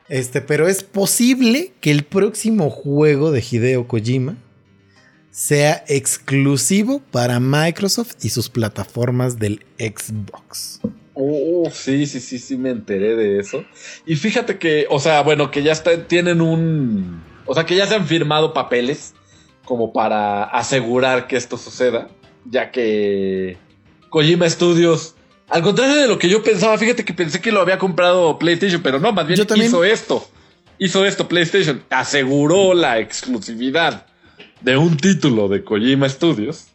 [0.08, 4.36] este, pero es posible que el próximo juego de Hideo Kojima
[5.30, 10.80] sea exclusivo para Microsoft y sus plataformas del Xbox.
[11.14, 13.64] Oh, sí, sí, sí, sí, me enteré de eso.
[14.06, 17.22] Y fíjate que, o sea, bueno, que ya está, tienen un.
[17.44, 19.14] O sea, que ya se han firmado papeles
[19.64, 22.08] como para asegurar que esto suceda,
[22.44, 23.56] ya que
[24.08, 25.14] Kojima Studios,
[25.48, 28.82] al contrario de lo que yo pensaba, fíjate que pensé que lo había comprado PlayStation,
[28.82, 29.68] pero no, más bien Yo también.
[29.68, 30.26] hizo esto.
[30.78, 34.06] Hizo esto PlayStation, aseguró la exclusividad
[34.62, 36.66] de un título de Kojima Studios.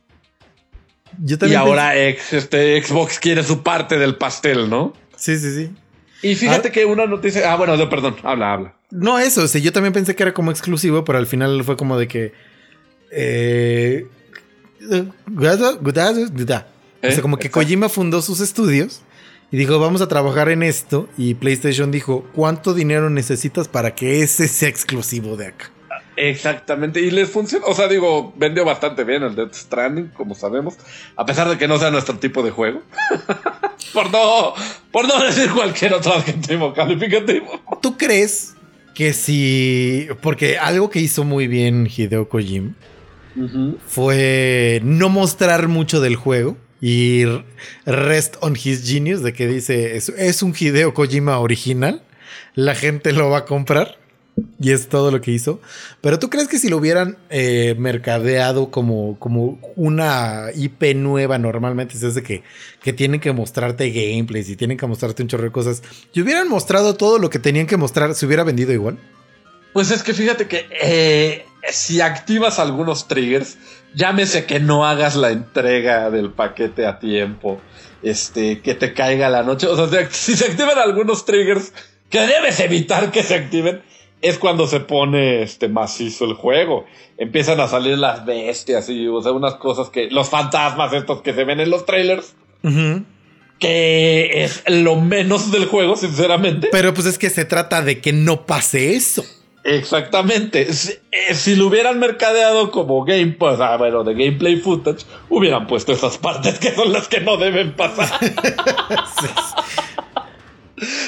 [1.24, 4.93] Yo Y ahora ex, este, Xbox quiere su parte del pastel, ¿no?
[5.16, 5.72] sí, sí, sí.
[6.22, 6.72] Y fíjate Ah.
[6.72, 7.51] que una noticia.
[7.51, 8.74] Ah, bueno, no, perdón, habla, habla.
[8.89, 11.97] No, eso, sí, yo también pensé que era como exclusivo, pero al final fue como
[11.97, 12.34] de que.
[13.12, 14.08] Eh,
[17.03, 17.51] o sea, como que ¿Eh?
[17.51, 19.01] Kojima fundó sus estudios
[19.51, 21.08] y dijo, vamos a trabajar en esto.
[21.18, 25.72] Y PlayStation dijo, ¿cuánto dinero necesitas para que ese sea exclusivo de acá?
[26.18, 27.65] Exactamente, y les funciona.
[27.68, 30.76] O sea, digo, vendió bastante bien el Death Stranding, como sabemos,
[31.15, 32.82] a pesar de que no sea nuestro tipo de juego.
[33.93, 34.55] por no,
[34.91, 37.61] por no decir cualquier otro adjetivo calificativo.
[37.82, 38.55] ¿Tú crees
[38.95, 40.07] que si...
[40.22, 42.74] Porque algo que hizo muy bien Hideo Kojima
[43.86, 47.26] fue no mostrar mucho del juego y
[47.86, 52.01] rest on his genius de que dice es, es un Hideo Kojima original,
[52.55, 53.99] la gente lo va a comprar
[54.60, 55.60] y es todo lo que hizo.
[56.02, 61.96] Pero tú crees que si lo hubieran eh, mercadeado como, como una IP nueva normalmente
[61.96, 62.44] es de que,
[62.82, 65.84] que tienen que mostrarte gameplays y tienen que mostrarte un chorro de cosas,
[66.14, 68.98] y hubieran mostrado todo lo que tenían que mostrar, ¿se hubiera vendido igual?
[69.74, 73.58] Pues es que fíjate que eh, si activas algunos triggers,
[73.94, 77.62] llámese que no hagas la entrega del paquete a tiempo,
[78.02, 79.68] este, que te caiga la noche.
[79.68, 81.74] O sea, si se activan algunos triggers
[82.10, 83.82] que debes evitar que se activen,
[84.22, 86.86] es cuando se pone este macizo el juego.
[87.18, 91.34] Empiezan a salir las bestias y, o sea, unas cosas que, los fantasmas estos que
[91.34, 92.36] se ven en los trailers,
[93.59, 96.70] que es lo menos del juego, sinceramente.
[96.72, 99.24] Pero pues es que se trata de que no pase eso.
[99.63, 100.72] Exactamente.
[100.74, 105.68] Si, eh, si lo hubieran mercadeado como game, pues, ah, bueno, de gameplay footage, hubieran
[105.68, 108.18] puesto esas partes que son las que no deben pasar.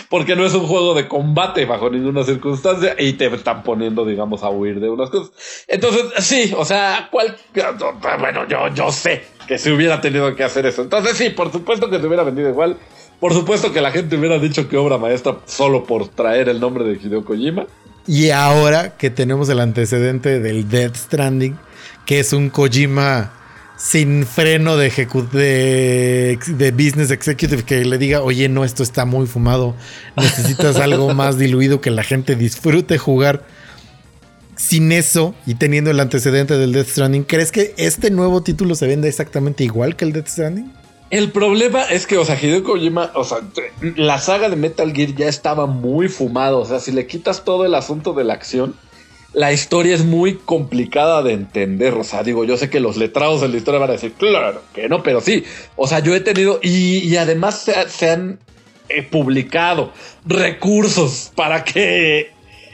[0.10, 4.44] Porque no es un juego de combate bajo ninguna circunstancia y te están poniendo, digamos,
[4.44, 5.32] a huir de unas cosas.
[5.68, 7.38] Entonces, sí, o sea, cual,
[8.20, 10.82] bueno, yo, yo sé que se hubiera tenido que hacer eso.
[10.82, 12.78] Entonces, sí, por supuesto que se hubiera vendido igual.
[13.20, 16.86] Por supuesto que la gente hubiera dicho que obra maestra solo por traer el nombre
[16.86, 17.68] de Hideo Kojima.
[18.08, 21.60] Y ahora que tenemos el antecedente del Death Stranding,
[22.06, 23.34] que es un Kojima
[23.82, 29.06] sin freno de, ejecu- de, de business executive que le diga, oye, no, esto está
[29.06, 29.74] muy fumado,
[30.18, 33.46] necesitas algo más diluido que la gente disfrute jugar.
[34.58, 38.88] Sin eso y teniendo el antecedente del Death Stranding, ¿crees que este nuevo título se
[38.88, 40.74] vende exactamente igual que el Death Stranding?
[41.12, 43.38] El problema es que, o sea, Hideo Kojima, o sea,
[43.96, 46.60] la saga de Metal Gear ya estaba muy fumado.
[46.60, 48.76] O sea, si le quitas todo el asunto de la acción,
[49.34, 51.94] la historia es muy complicada de entender.
[51.94, 54.62] O sea, digo, yo sé que los letrados en la historia van a decir, claro
[54.74, 55.44] que no, pero sí.
[55.76, 58.40] O sea, yo he tenido, y, además se, han
[58.90, 59.92] eh, publicado
[60.26, 62.32] recursos para que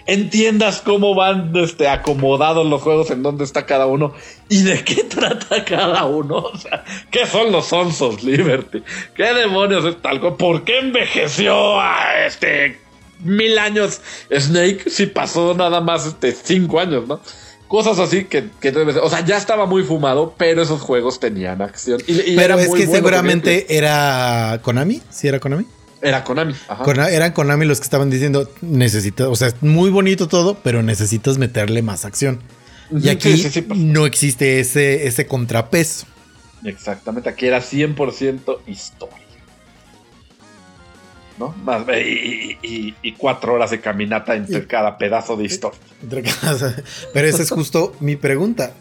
[0.08, 4.14] entiendas cómo van este, acomodados los juegos, en dónde está cada uno
[4.50, 6.38] y de qué trata cada uno.
[6.38, 8.82] O sea, ¿qué son los Onsos Liberty?
[9.16, 10.22] ¿Qué demonios es tal?
[10.38, 12.85] ¿Por qué envejeció a este
[13.24, 14.02] mil años
[14.32, 17.20] Snake si pasó nada más este cinco años, ¿no?
[17.68, 22.00] Cosas así que, que o sea, ya estaba muy fumado, pero esos juegos tenían acción.
[22.06, 25.66] Y, pero es que seguramente era Konami, ¿sí era Konami?
[26.02, 26.54] Era Konami.
[27.10, 31.40] eran Konami los que estaban diciendo, necesitas, o sea, es muy bonito todo, pero necesitas
[31.40, 32.40] meterle más acción.
[32.92, 33.44] Y aquí
[33.76, 36.06] no existe ese, ese contrapeso.
[36.64, 39.25] Exactamente, aquí era 100% historia.
[41.38, 41.54] ¿No?
[41.64, 45.80] Más, y, y, cuatro horas de caminata entre cada pedazo de historia.
[47.14, 48.74] Pero esa es justo mi pregunta.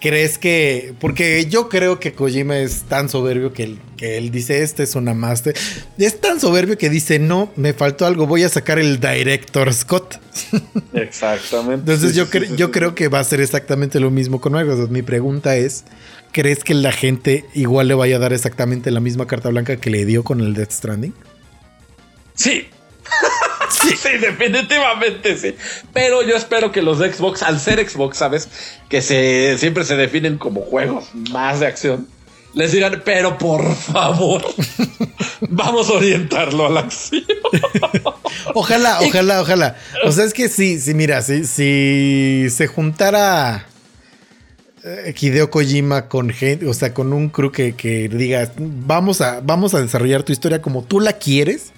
[0.00, 0.94] ¿Crees que.?
[1.00, 4.94] Porque yo creo que Kojima es tan soberbio que él, que él dice: Este es
[4.94, 5.56] una master.
[5.98, 10.20] Es tan soberbio que dice: No, me faltó algo, voy a sacar el Director Scott.
[10.92, 11.92] Exactamente.
[11.92, 12.26] Entonces yo,
[12.56, 14.90] yo creo que va a ser exactamente lo mismo con Microsoft.
[14.90, 15.84] Mi pregunta es:
[16.30, 19.90] ¿Crees que la gente igual le vaya a dar exactamente la misma carta blanca que
[19.90, 21.14] le dio con el Death Stranding?
[22.38, 22.68] Sí.
[23.68, 23.96] sí.
[23.96, 25.54] sí, definitivamente sí.
[25.92, 28.48] Pero yo espero que los de Xbox, al ser Xbox, ¿sabes?
[28.88, 32.08] Que se, siempre se definen como juegos más de acción.
[32.54, 34.42] Les digan, pero por favor,
[35.48, 37.24] vamos a orientarlo a la acción.
[38.54, 39.76] ojalá, ojalá, ojalá.
[40.04, 43.66] O sea, es que sí, sí, mira, si, si se juntara
[44.84, 49.40] eh, Hideo Kojima con gente, o sea, con un crew que, que diga, vamos a,
[49.40, 51.72] vamos a desarrollar tu historia como tú la quieres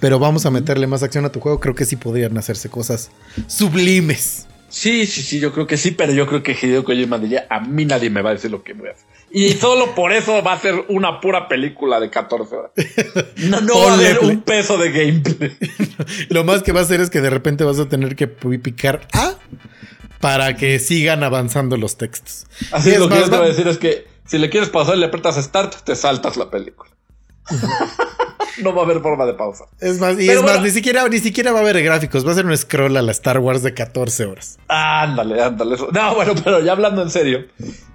[0.00, 3.10] pero vamos a meterle más acción a tu juego, creo que sí podrían hacerse cosas
[3.46, 4.46] sublimes.
[4.68, 7.60] Sí, sí, sí, yo creo que sí, pero yo creo que Hideo Kojima diría, a
[7.60, 9.06] mí nadie me va a decir lo que voy a hacer.
[9.30, 12.70] Y solo por eso va a ser una pura película de 14 horas.
[13.36, 15.56] No, no va a haber un peso de gameplay.
[16.28, 19.08] lo más que va a hacer es que de repente vas a tener que picar
[19.12, 19.36] A
[20.20, 22.46] para que sigan avanzando los textos.
[22.72, 24.96] Así es, lo que yo te voy a decir es que si le quieres pasar
[24.96, 26.90] y le apretas Start, te saltas la película.
[28.62, 29.64] no va a haber forma de pausa.
[29.80, 32.26] Es más, y es más, ni siquiera, ni siquiera va a haber gráficos.
[32.26, 34.58] Va a ser un scroll a la Star Wars de 14 horas.
[34.68, 35.76] Ándale, ándale.
[35.92, 37.46] No, bueno, pero ya hablando en serio.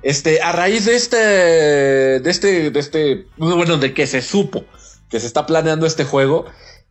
[0.02, 4.66] Este, a raíz de este, de este, de este, bueno, de que se supo
[5.14, 6.46] que se está planeando este juego,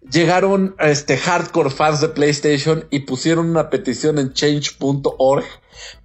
[0.08, 5.44] llegaron este hardcore fans de PlayStation y pusieron una petición en change.org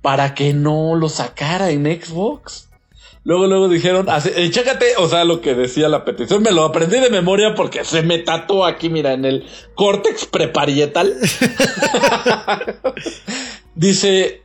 [0.01, 2.66] para que no lo sacara en Xbox.
[3.28, 4.08] Luego, luego dijeron,
[4.38, 7.84] eh, chécate, o sea, lo que decía la petición, me lo aprendí de memoria porque
[7.84, 11.14] se me tatuó aquí, mira, en el córtex preparietal.
[13.76, 14.44] Dice,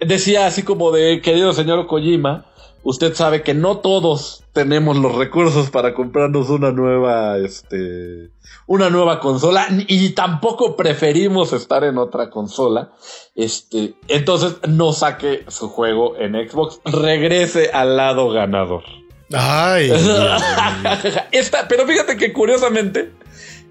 [0.00, 2.46] decía así como de, querido señor Kojima,
[2.84, 8.30] usted sabe que no todos tenemos los recursos para comprarnos una nueva, este,
[8.66, 12.92] una nueva consola y tampoco preferimos estar en otra consola.
[13.34, 18.84] Este, entonces no saque su juego en Xbox, regrese al lado ganador.
[19.32, 19.90] Ay.
[21.32, 23.12] esta, pero fíjate que curiosamente,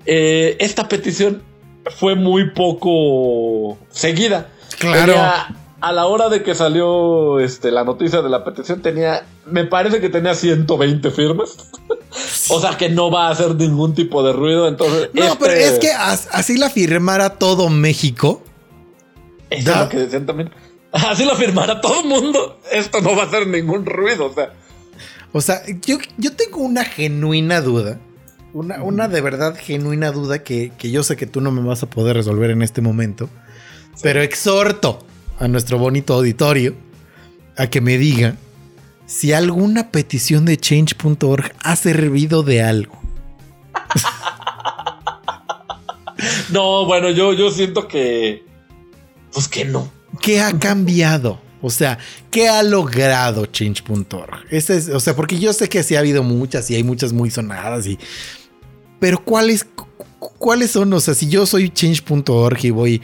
[0.05, 1.43] eh, esta petición
[1.97, 4.49] fue muy poco seguida.
[4.79, 5.13] Claro
[5.83, 9.99] a la hora de que salió este, la noticia de la petición, tenía, me parece
[9.99, 11.57] que tenía 120 firmas.
[12.49, 14.69] o sea que no va a hacer ningún tipo de ruido.
[14.69, 18.41] Entonces, no, pero este es que así la firmara todo México.
[19.49, 20.51] Eso es lo que decían también.
[20.93, 22.59] Así lo firmara todo el mundo.
[22.71, 24.27] Esto no va a hacer ningún ruido.
[24.27, 24.53] O sea,
[25.31, 27.99] o sea yo, yo tengo una genuina duda.
[28.53, 31.81] Una, una de verdad genuina duda que, que, yo sé que tú no me vas
[31.81, 33.27] a poder resolver en este momento.
[34.01, 35.03] Pero exhorto
[35.39, 36.75] a nuestro bonito auditorio
[37.57, 38.35] a que me diga
[39.05, 42.97] si alguna petición de change.org ha servido de algo.
[46.51, 48.45] no, bueno, yo, yo siento que.
[49.31, 49.91] Pues que no.
[50.21, 51.39] ¿Qué ha cambiado?
[51.61, 51.97] O sea,
[52.29, 54.45] ¿qué ha logrado change.org?
[54.49, 57.31] Es, o sea, porque yo sé que sí ha habido muchas y hay muchas muy
[57.31, 57.97] sonadas y.
[58.99, 59.65] Pero ¿cuáles,
[60.19, 60.93] cuáles son?
[60.93, 63.01] O sea, si yo soy change.org y voy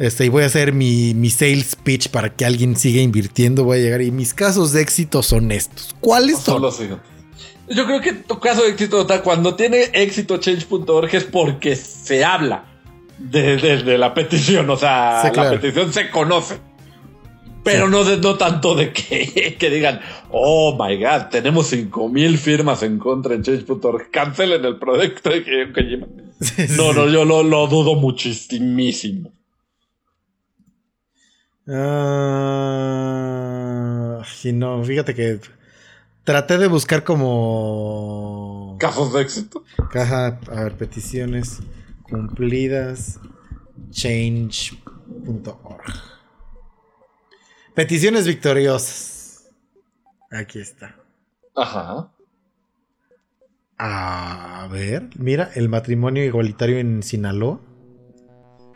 [0.00, 3.64] este, y voy a hacer mi, mi, sales pitch para que alguien siga invirtiendo.
[3.64, 5.94] Voy a llegar y mis casos de éxito son estos.
[6.00, 6.62] ¿Cuáles son?
[7.68, 12.64] Yo creo que tu caso de éxito, cuando tiene éxito change.org es porque se habla
[13.18, 14.70] de, la petición.
[14.70, 16.58] O sea, la petición se conoce.
[17.62, 22.98] Pero no, no tanto de que, que, digan, oh my god, tenemos 5000 firmas en
[22.98, 26.06] contra en change.org, cancelen el proyecto de
[26.78, 29.34] No, no, yo lo, lo dudo muchísimo.
[31.68, 33.02] Ah,
[34.42, 35.40] y no, fíjate que
[36.24, 38.76] traté de buscar como.
[38.80, 39.64] Casos de éxito.
[39.90, 41.60] Caja, a ver, peticiones
[42.02, 43.20] cumplidas.
[43.90, 44.78] Change.
[45.10, 45.82] change.org.
[47.74, 49.50] Peticiones victoriosas.
[50.30, 50.96] Aquí está.
[51.54, 52.10] Ajá.
[53.78, 57.60] A ver, mira, el matrimonio igualitario en Sinaloa.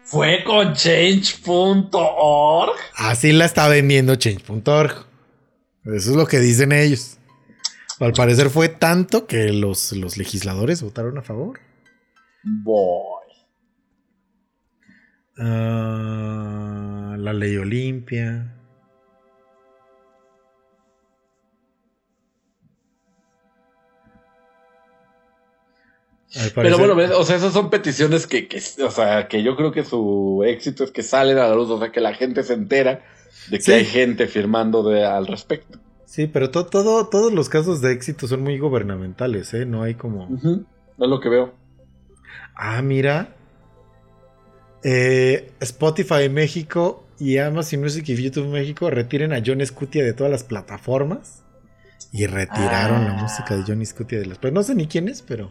[0.04, 2.72] Fue con change.org.
[2.96, 5.06] Así la está vendiendo change.org.
[5.84, 7.18] Eso es lo que dicen ellos.
[8.00, 11.60] Al parecer fue tanto que los, los legisladores votaron a favor.
[12.42, 13.24] Boy.
[15.38, 18.54] Ah, la ley Olimpia.
[26.54, 29.84] Pero bueno, o sea, esas son peticiones que, que, o sea, que yo creo que
[29.84, 33.04] su éxito es que salen a la luz, o sea, que la gente se entera
[33.50, 33.72] de que Sí.
[33.72, 35.78] hay gente firmando de, al respecto.
[36.06, 39.66] Sí, pero to- todo, todos los casos de éxito son muy gubernamentales, ¿eh?
[39.66, 40.24] No hay como...
[40.28, 40.64] Ujú,
[40.98, 41.54] Es lo que veo.
[42.54, 43.34] Ah, mira.
[44.82, 50.30] Eh, Spotify México y Amazon Music y YouTube México retiren a John Scutia de todas
[50.30, 51.42] las plataformas.
[52.12, 53.22] Y retiraron la Ah.
[53.22, 54.68] música de John Scutia de las plataformas.
[54.68, 55.50] No sé ni quién es, pero...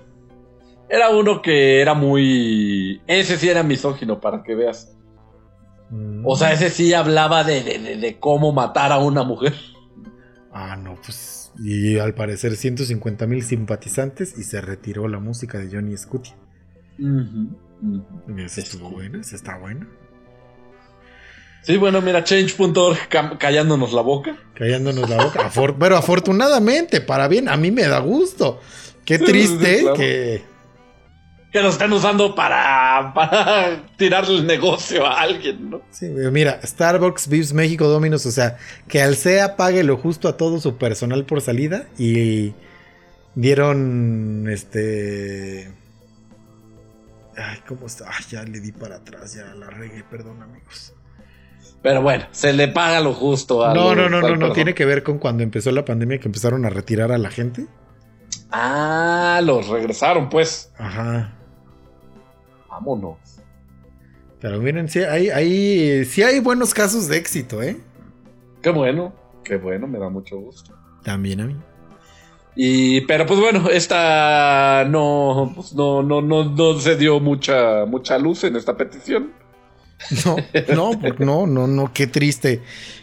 [0.96, 3.02] Era uno que era muy.
[3.08, 4.96] Ese sí era misógino, para que veas.
[5.90, 9.54] mm, O sea, ese sí hablaba de, de, de- de cómo matar a una mujer.
[10.52, 11.52] Ah, no, pues...
[11.64, 16.36] Y al parecer 150 mil simpatizantes y se retiró la música de Johnny Scutia.
[17.00, 18.38] Ujú, ujú.
[18.40, 19.88] Esa estuvo buena, esa está buena.
[21.64, 22.98] Sí, bueno, mira, change.org
[23.40, 24.36] callándonos la boca.
[24.54, 25.50] Callándonos la boca.
[25.50, 28.60] Afor- pero afortunadamente, para bien, a mí me da gusto.
[29.06, 29.96] Qué Sí, sí, sí, triste claro.
[29.96, 30.53] que...
[31.54, 35.82] Que nos están usando para, para tirarle el negocio a alguien, ¿no?
[35.92, 40.60] Sí, mira, Starbucks, Vips México, Dominos, o sea, que Alsea pague lo justo a todo
[40.60, 42.54] su personal por salida y
[43.36, 45.72] dieron este
[47.38, 48.06] Ay, ¿cómo está?
[48.10, 50.94] Ay, ya le di para atrás, ya la regué, perdón, amigos.
[51.82, 54.86] Pero bueno, se le paga lo justo a No, no, no, no, no, tiene que
[54.86, 57.68] ver con cuando empezó la pandemia que empezaron a retirar a la gente.
[58.52, 60.72] Ah, los regresaron, pues.
[60.78, 61.34] Ajá.
[62.74, 63.18] Vámonos.
[64.42, 67.78] Pero miren, sí hay, hay, sí hay buenos casos de éxito, ¿eh?
[68.62, 69.14] Qué bueno,
[69.44, 70.74] qué bueno, me da mucho gusto.
[71.04, 71.56] También a mí.
[72.56, 78.18] Y, pero pues bueno, esta no, pues no, no, no, no se dio mucha, mucha
[78.18, 79.32] luz en esta petición.
[80.26, 80.36] No,
[80.76, 82.62] no, por- no, no, no, qué triste.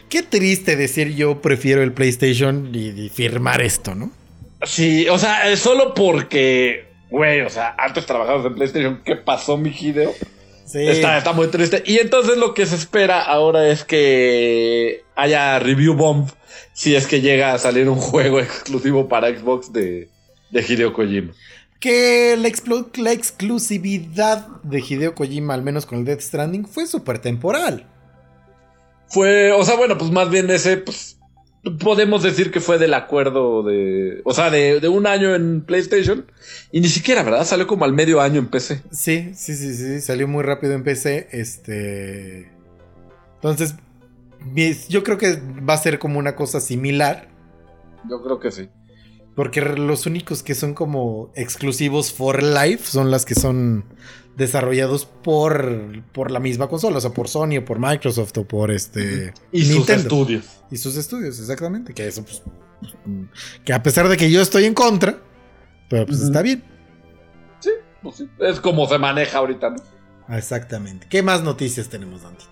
[0.09, 4.11] Qué triste decir yo prefiero el PlayStation y, y firmar esto, ¿no?
[4.63, 9.69] Sí, o sea, solo porque, güey, o sea, antes trabajabas en PlayStation, ¿qué pasó, mi
[9.69, 10.13] Hideo?
[10.65, 10.87] Sí.
[10.87, 11.83] Está, está muy triste.
[11.85, 16.29] Y entonces lo que se espera ahora es que haya review bomb
[16.73, 20.09] si es que llega a salir un juego exclusivo para Xbox de,
[20.49, 21.33] de Hideo Kojima.
[21.79, 22.49] Que la,
[23.03, 27.87] la exclusividad de Hideo Kojima, al menos con el Death Stranding, fue súper temporal.
[29.07, 31.10] Fue, o sea, bueno, pues más bien ese, pues
[31.79, 36.25] podemos decir que fue del acuerdo de, o sea, de, de un año en PlayStation
[36.71, 37.45] y ni siquiera, ¿verdad?
[37.45, 38.81] Salió como al medio año en PC.
[38.91, 41.27] Sí, sí, sí, sí, salió muy rápido en PC.
[41.31, 42.51] Este.
[43.35, 43.75] Entonces,
[44.89, 47.29] yo creo que va a ser como una cosa similar.
[48.09, 48.69] Yo creo que sí.
[49.35, 53.85] Porque los únicos que son como exclusivos for life son las que son
[54.37, 58.71] desarrollados por, por la misma consola, o sea, por Sony o por Microsoft o por
[58.71, 60.45] este Y sus estudios.
[60.71, 62.41] y sus estudios, exactamente, que eso pues,
[63.65, 65.19] que a pesar de que yo estoy en contra,
[65.89, 66.63] pero pues está bien.
[68.01, 70.35] Pues sí, es como se maneja ahorita, ¿no?
[70.35, 71.05] Exactamente.
[71.07, 72.49] ¿Qué más noticias tenemos, Dantito?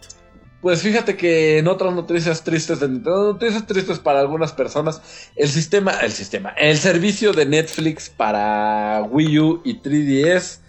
[0.62, 5.02] Pues fíjate que en otras noticias tristes de Nintendo, noticias tristes para algunas personas,
[5.36, 10.60] el sistema, el sistema, el servicio de Netflix para Wii U y 3DS,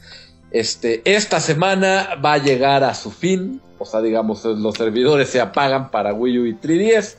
[0.51, 5.41] este, esta semana va a llegar a su fin, o sea, digamos, los servidores se
[5.41, 7.17] apagan para Wii U y 3DS.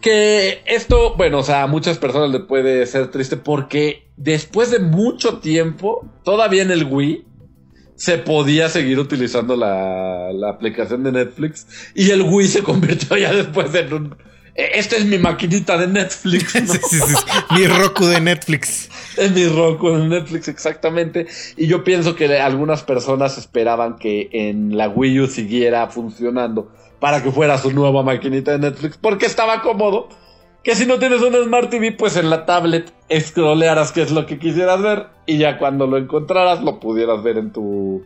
[0.00, 4.78] Que esto, bueno, o sea, a muchas personas le puede ser triste porque después de
[4.78, 7.26] mucho tiempo, todavía en el Wii,
[7.96, 13.32] se podía seguir utilizando la, la aplicación de Netflix y el Wii se convirtió ya
[13.32, 14.16] después en un...
[14.54, 16.72] "Eh, Esta es mi maquinita de Netflix, ¿no?
[16.74, 17.24] Sí, sí, sí, sí.
[17.54, 18.88] Mi Roku de Netflix.
[19.16, 21.26] es mi Roku de Netflix exactamente.
[21.56, 27.22] Y yo pienso que algunas personas esperaban que en la Wii U siguiera funcionando para
[27.22, 30.08] que fuera su nueva maquinita de Netflix porque estaba cómodo.
[30.62, 34.26] Que si no tienes un Smart TV, pues en la tablet scrollearas qué es lo
[34.26, 38.04] que quisieras ver y ya cuando lo encontraras lo pudieras ver en tu,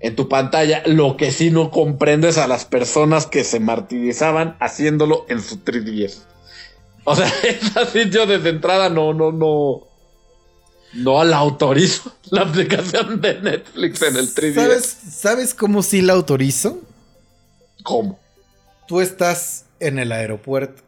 [0.00, 0.82] en tu pantalla.
[0.84, 6.24] Lo que sí no comprendes a las personas que se martirizaban haciéndolo en su 3DS.
[7.04, 9.82] O sea, es así, yo desde entrada no, no, no.
[10.92, 14.54] No la autorizo la aplicación de Netflix en el 3DS.
[14.54, 16.80] ¿Sabes, ¿Sabes cómo sí la autorizo?
[17.82, 18.20] ¿Cómo?
[18.86, 20.83] Tú estás en el aeropuerto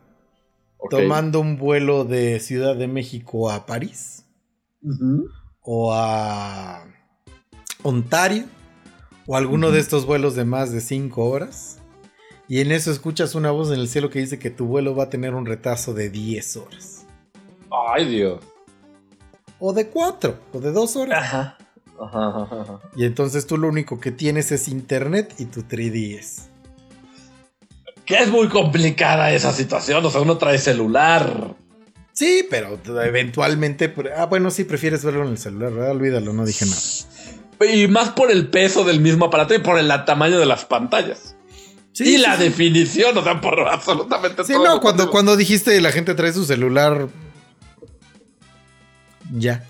[0.91, 4.25] Tomando un vuelo de Ciudad de México a París
[5.61, 6.85] o a
[7.83, 8.45] Ontario
[9.27, 11.79] o alguno de estos vuelos de más de 5 horas.
[12.49, 15.05] Y en eso escuchas una voz en el cielo que dice que tu vuelo va
[15.05, 17.07] a tener un retraso de 10 horas.
[17.71, 18.41] Ay, Dios.
[19.59, 21.25] O de 4, o de 2 horas.
[21.25, 21.59] Ajá.
[21.99, 22.81] Ajá, ajá, ajá.
[22.95, 26.51] Y entonces tú lo único que tienes es internet y tu 3DS.
[28.07, 30.05] Que es muy complicada esa situación.
[30.07, 31.55] O sea, uno trae celular.
[32.13, 33.93] Sí, pero eventualmente...
[34.17, 35.91] Ah, bueno, sí, prefieres verlo en el celular, ¿verdad?
[35.91, 37.73] Olvídalo, no dije nada.
[37.73, 41.37] Y más por el peso del mismo aparato y por el tamaño de las pantallas.
[41.93, 42.45] Sí, y sí, la sí.
[42.45, 47.09] definición, o sea, por absolutamente Sí, no, cuando, cuando dijiste la gente trae su celular...
[49.33, 49.65] Ya.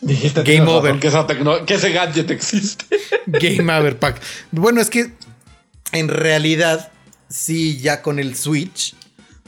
[0.00, 0.98] Dijiste Game over.
[0.98, 1.26] Que, esa
[1.66, 2.84] que ese gadget existe.
[3.26, 4.20] Game Over Pack.
[4.50, 5.12] Bueno, es que
[5.92, 6.90] en realidad,
[7.32, 8.94] sí, ya con el Switch,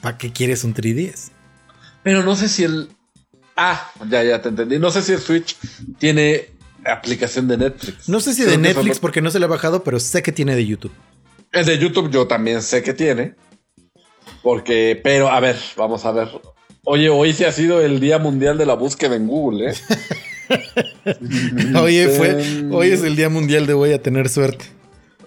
[0.00, 1.30] ¿para qué quieres un 3DS?
[2.02, 2.88] Pero no sé si el.
[3.56, 4.78] Ah, ya, ya te entendí.
[4.78, 5.56] No sé si el Switch
[5.98, 6.50] tiene
[6.84, 8.08] aplicación de Netflix.
[8.08, 10.56] No sé si de Netflix porque no se le ha bajado, pero sé que tiene
[10.56, 10.92] de YouTube.
[11.52, 13.36] El de YouTube yo también sé que tiene.
[14.42, 16.28] Porque, pero a ver, vamos a ver.
[16.84, 19.74] Oye, hoy sí ha sido el Día Mundial de la Búsqueda en Google, ¿eh?
[21.80, 24.66] Oye, fue, hoy es el día mundial de voy a tener suerte.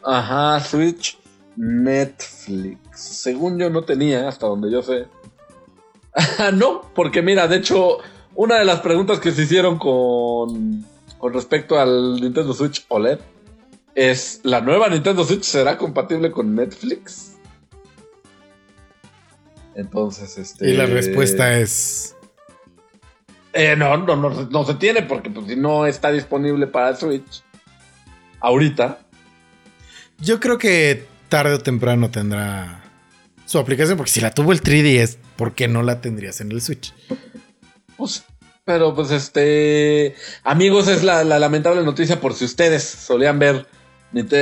[0.03, 1.17] Ajá, Switch,
[1.57, 2.79] Netflix.
[2.93, 5.07] Según yo no tenía, hasta donde yo sé.
[6.53, 7.97] No, porque mira, de hecho,
[8.35, 10.85] una de las preguntas que se hicieron con,
[11.17, 13.19] con respecto al Nintendo Switch OLED
[13.95, 17.35] es, ¿la nueva Nintendo Switch será compatible con Netflix?
[19.75, 20.69] Entonces, este...
[20.69, 22.15] Y la respuesta es...
[23.53, 27.43] Eh, no, no, no, no se tiene porque pues, si no está disponible para Switch
[28.39, 28.99] ahorita.
[30.19, 32.83] Yo creo que tarde o temprano tendrá
[33.45, 36.61] su aplicación, porque si la tuvo el 3DS, ¿por qué no la tendrías en el
[36.61, 36.93] Switch?
[37.95, 38.23] Pues,
[38.65, 43.65] pero pues este, amigos, es la, la lamentable noticia por si ustedes solían ver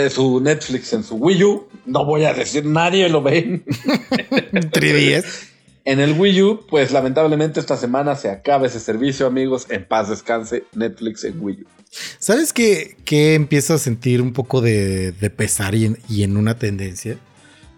[0.10, 1.68] su Netflix en su Wii U.
[1.86, 3.64] No voy a decir, nadie lo ve.
[4.52, 5.50] 3DS.
[5.86, 9.68] En el Wii U, pues lamentablemente esta semana se acaba ese servicio, amigos.
[9.70, 11.75] En paz descanse Netflix en Wii U.
[12.20, 16.38] ¿Sabes qué, qué empiezo a sentir un poco de, de pesar y en, y en
[16.38, 17.18] una tendencia?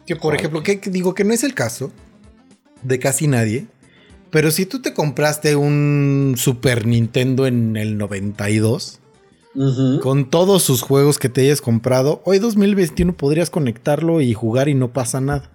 [0.06, 1.92] Que por ejemplo, que digo que no es el caso
[2.84, 3.68] de casi nadie,
[4.30, 9.00] pero si tú te compraste un Super Nintendo en el 92,
[10.02, 14.76] con todos sus juegos que te hayas comprado, hoy 2021 podrías conectarlo y jugar y
[14.76, 15.50] no pasa nada.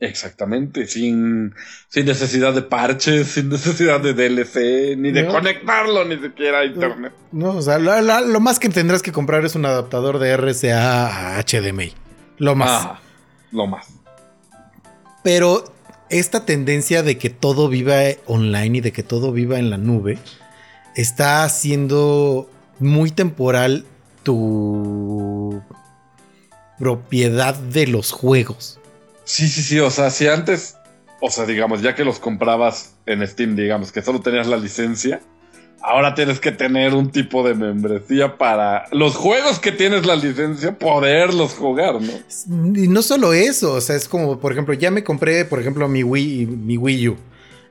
[0.00, 1.54] Exactamente, sin,
[1.88, 5.32] sin necesidad de parches, sin necesidad de DLC, ni de No.
[5.32, 7.12] conectarlo ni siquiera a internet.
[7.32, 10.30] No, o sea, la- la- lo más que tendrás que comprar es un adaptador de
[10.36, 11.92] RCA a HDMI.
[12.38, 12.70] Lo más.
[12.86, 13.00] Ah,
[13.50, 13.88] lo más.
[15.24, 15.64] Pero
[16.10, 17.96] esta tendencia de que todo viva
[18.26, 20.18] online y de que todo viva en la nube
[20.94, 22.48] está haciendo
[22.78, 23.84] muy temporal
[24.22, 25.60] tu
[26.78, 28.77] propiedad de los juegos.
[29.28, 29.78] Sí, sí, sí.
[29.78, 30.76] O sea, si antes,
[31.20, 35.20] o sea, digamos, ya que los comprabas en Steam, digamos, que solo tenías la licencia,
[35.82, 40.78] ahora tienes que tener un tipo de membresía para los juegos que tienes la licencia
[40.78, 42.12] poderlos jugar, ¿no?
[42.74, 45.86] Y no solo eso, o sea, es como, por ejemplo, ya me compré, por ejemplo,
[45.88, 47.16] mi Wii, mi Wii U,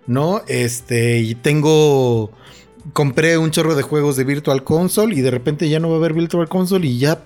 [0.05, 0.43] ¿no?
[0.47, 2.29] Este, y tengo,
[2.93, 5.97] compré un chorro de juegos de Virtual Console y de repente ya no va a
[5.97, 7.23] haber Virtual Console y ya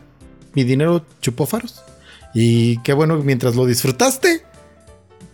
[0.53, 1.83] mi dinero chupó faros.
[2.33, 4.43] Y qué bueno, mientras lo disfrutaste,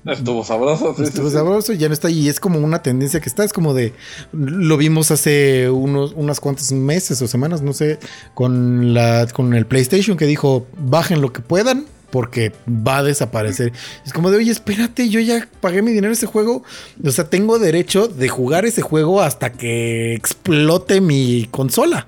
[0.05, 0.93] Estuvo sabroso.
[0.95, 1.35] sí, estuvo sí.
[1.35, 2.09] sabroso y ya no está.
[2.09, 3.93] Y es como una tendencia que está, es como de,
[4.31, 7.99] lo vimos hace unos, unas cuantos meses o semanas, no sé,
[8.33, 11.85] con, la, con el PlayStation que dijo, bajen lo que puedan.
[12.09, 13.73] Porque va a desaparecer.
[14.05, 16.63] Es como de, oye, espérate, yo ya pagué mi dinero en ese juego.
[17.03, 22.07] O sea, tengo derecho de jugar ese juego hasta que explote mi consola.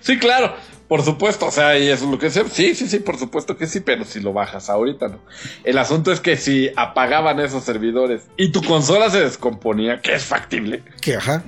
[0.00, 0.54] Sí, claro.
[0.88, 2.44] Por supuesto, o sea, y eso es lo que sé.
[2.50, 5.18] Sí, sí, sí, por supuesto que sí, pero si lo bajas ahorita, ¿no?
[5.64, 10.24] El asunto es que si apagaban esos servidores y tu consola se descomponía, que es
[10.24, 11.42] factible, Que ajá.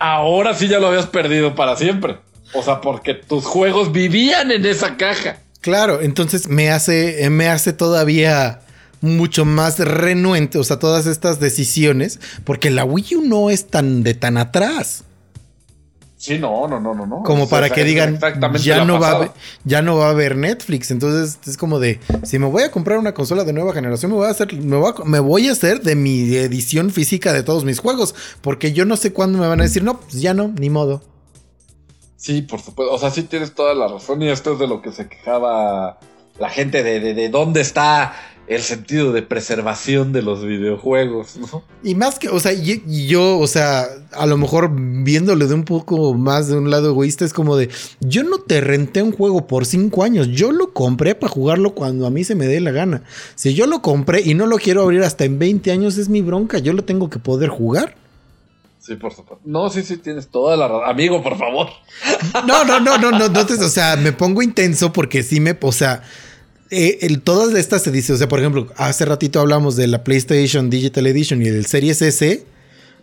[0.00, 2.18] ahora sí ya lo habías perdido para siempre.
[2.54, 5.38] O sea, porque tus juegos vivían en esa caja.
[5.60, 8.60] Claro, entonces me hace, eh, me hace todavía
[9.00, 14.02] mucho más renuente, o sea, todas estas decisiones, porque la Wii U no es tan
[14.02, 15.04] de tan atrás,
[16.22, 17.24] Sí, no, no, no, no, no.
[17.24, 18.20] como para que digan,
[18.62, 19.34] ya no, va a
[19.64, 22.98] ya no va a haber Netflix, entonces es como de, si me voy a comprar
[22.98, 25.52] una consola de nueva generación, me voy a hacer, me voy a, me voy a
[25.52, 29.48] hacer de mi edición física de todos mis juegos, porque yo no sé cuándo me
[29.48, 31.02] van a decir, no, pues ya no, ni modo.
[32.18, 32.94] Sí, por supuesto.
[32.94, 34.22] O sea, sí tienes toda la razón.
[34.22, 35.98] Y esto es de lo que se quejaba
[36.38, 38.14] la gente de, de, de dónde está
[38.52, 41.62] el sentido de preservación de los videojuegos, ¿no?
[41.82, 46.14] Y más que, o sea, yo, o sea, a lo mejor viéndole de un poco
[46.14, 47.68] más de un lado egoísta, es como de,
[48.00, 52.06] yo no te renté un juego por cinco años, yo lo compré para jugarlo cuando
[52.06, 53.02] a mí se me dé la gana.
[53.34, 56.22] Si yo lo compré y no lo quiero abrir hasta en 20 años, es mi
[56.22, 57.96] bronca, yo lo tengo que poder jugar.
[58.78, 59.40] Sí, por supuesto.
[59.44, 60.88] No, sí, sí, tienes toda la razón.
[60.90, 61.68] Amigo, por favor.
[62.46, 65.56] No, no, no, no, no, no, te- o sea, me pongo intenso porque sí me,
[65.60, 66.02] o sea,
[66.72, 70.02] eh, el- todas estas se dice, o sea, por ejemplo, hace ratito hablamos de la
[70.02, 72.44] PlayStation Digital Edition y del Series S,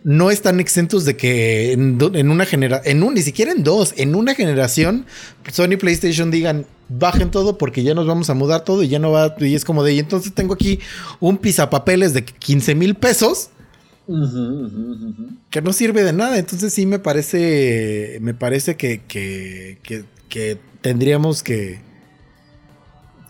[0.02, 4.14] no están exentos de que en, una generación, en un, ni siquiera en dos, en
[4.14, 5.04] una generación,
[5.52, 8.98] Sony y PlayStation digan, bajen todo porque ya nos vamos a mudar todo y ya
[8.98, 10.80] no va, y es como de, y entonces tengo aquí
[11.20, 13.50] un pisapapeles de 15 mil pesos
[15.50, 16.38] que no sirve de nada.
[16.38, 21.80] Entonces sí me parece, me parece que, que, que- que tendríamos que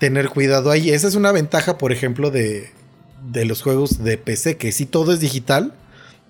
[0.01, 0.91] tener cuidado ahí.
[0.91, 2.71] Esa es una ventaja, por ejemplo, de,
[3.31, 5.73] de los juegos de PC, que sí todo es digital,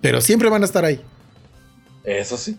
[0.01, 1.01] pero siempre van a estar ahí.
[2.03, 2.57] Eso sí.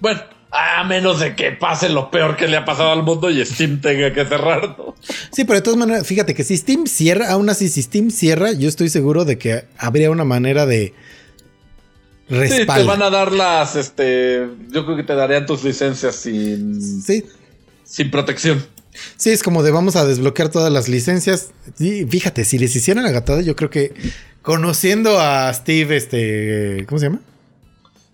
[0.00, 0.20] Bueno,
[0.50, 3.80] a menos de que pase lo peor que le ha pasado al mundo y Steam
[3.80, 4.94] tenga que cerrar, ¿no?
[5.32, 8.52] Sí, pero de todas maneras, fíjate que si Steam cierra, aún así, si Steam cierra,
[8.52, 10.92] yo estoy seguro de que habría una manera de
[12.28, 17.00] Sí, te van a dar las, este, yo creo que te darían tus licencias sin,
[17.00, 17.24] Sí,
[17.84, 18.66] sin protección.
[19.16, 21.50] Sí, es como de vamos a desbloquear todas las licencias.
[21.78, 23.94] Y fíjate, si les hicieran la gatada, yo creo que
[24.42, 27.20] conociendo a Steve, este, ¿cómo se llama?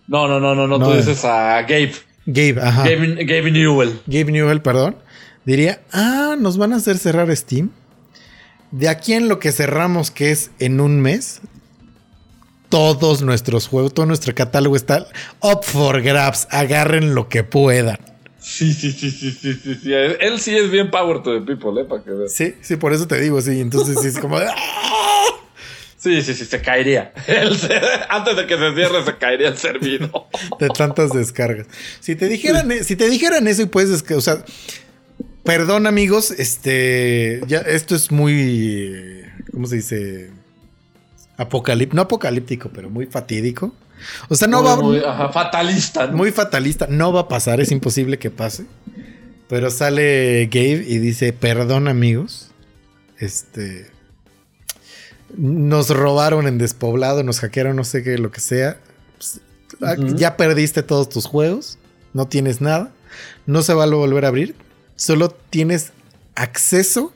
[0.07, 0.97] No, no, no, no, no, tú eh.
[0.97, 1.93] dices a Gabe,
[2.25, 2.83] Gabe, ajá.
[2.83, 3.99] Gabe, Gabe, Gabe Newell.
[4.07, 4.97] Newell, perdón.
[5.45, 7.71] Diría, ah, nos van a hacer cerrar Steam.
[8.71, 11.41] De aquí en lo que cerramos, que es en un mes,
[12.69, 15.07] todos nuestros juegos, todo nuestro catálogo está
[15.41, 16.47] up for grabs.
[16.49, 17.99] Agarren lo que puedan.
[18.43, 19.93] Sí, sí, sí, sí, sí, sí, sí.
[19.93, 21.85] Él, sí es bien power to the people, ¿eh?
[21.85, 22.33] Para que veas.
[22.33, 23.61] Sí, sí, por eso te digo, sí.
[23.61, 24.47] Entonces sí es como de.
[25.97, 27.13] Sí, sí, sí, se caería.
[28.09, 30.25] Antes de que se cierre, se caería el servidor.
[30.59, 31.65] de tantas descargas.
[32.01, 34.43] Si te dijeran, si te dijeran eso y puedes, o sea,
[35.45, 40.31] perdón amigos, este, ya esto es muy, ¿cómo se dice?
[41.37, 43.73] Apocalíptico, no apocalíptico, pero muy fatídico.
[44.29, 46.17] O sea, no Muy, va muy, ajá, fatalista, ¿no?
[46.17, 48.65] muy fatalista, no va a pasar, es imposible que pase.
[49.47, 52.51] Pero sale Gabe y dice, perdón amigos,
[53.19, 53.91] este,
[55.35, 58.77] nos robaron en despoblado, nos hackearon, no sé qué, lo que sea.
[59.17, 59.41] Pues,
[59.81, 59.95] ah.
[60.15, 61.77] Ya perdiste todos tus juegos,
[62.13, 62.91] no tienes nada,
[63.45, 64.55] no se va a volver a abrir,
[64.95, 65.91] solo tienes
[66.35, 67.13] acceso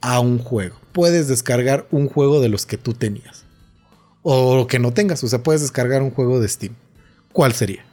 [0.00, 0.79] a un juego.
[0.92, 3.44] Puedes descargar un juego de los que tú tenías.
[4.22, 6.74] O que no tengas, o sea, puedes descargar un juego de Steam.
[7.32, 7.84] ¿Cuál sería?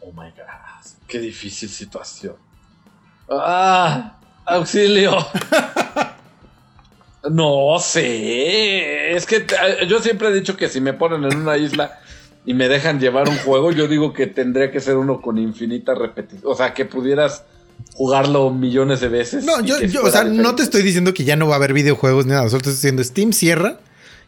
[0.00, 0.86] Oh my god.
[1.08, 2.36] Qué difícil situación.
[3.30, 4.18] ¡Ah!
[4.44, 5.16] ¡Auxilio!
[7.30, 9.16] no sé.
[9.16, 11.98] Es que eh, yo siempre he dicho que si me ponen en una isla
[12.46, 15.94] y me dejan llevar un juego, yo digo que tendría que ser uno con infinita
[15.94, 16.50] repetición.
[16.50, 17.44] O sea, que pudieras
[17.94, 19.44] jugarlo millones de veces.
[19.44, 22.26] No, yo, o sea, no te estoy diciendo que ya no va a haber videojuegos
[22.26, 22.48] ni nada.
[22.48, 23.80] Solo te estoy diciendo Steam cierra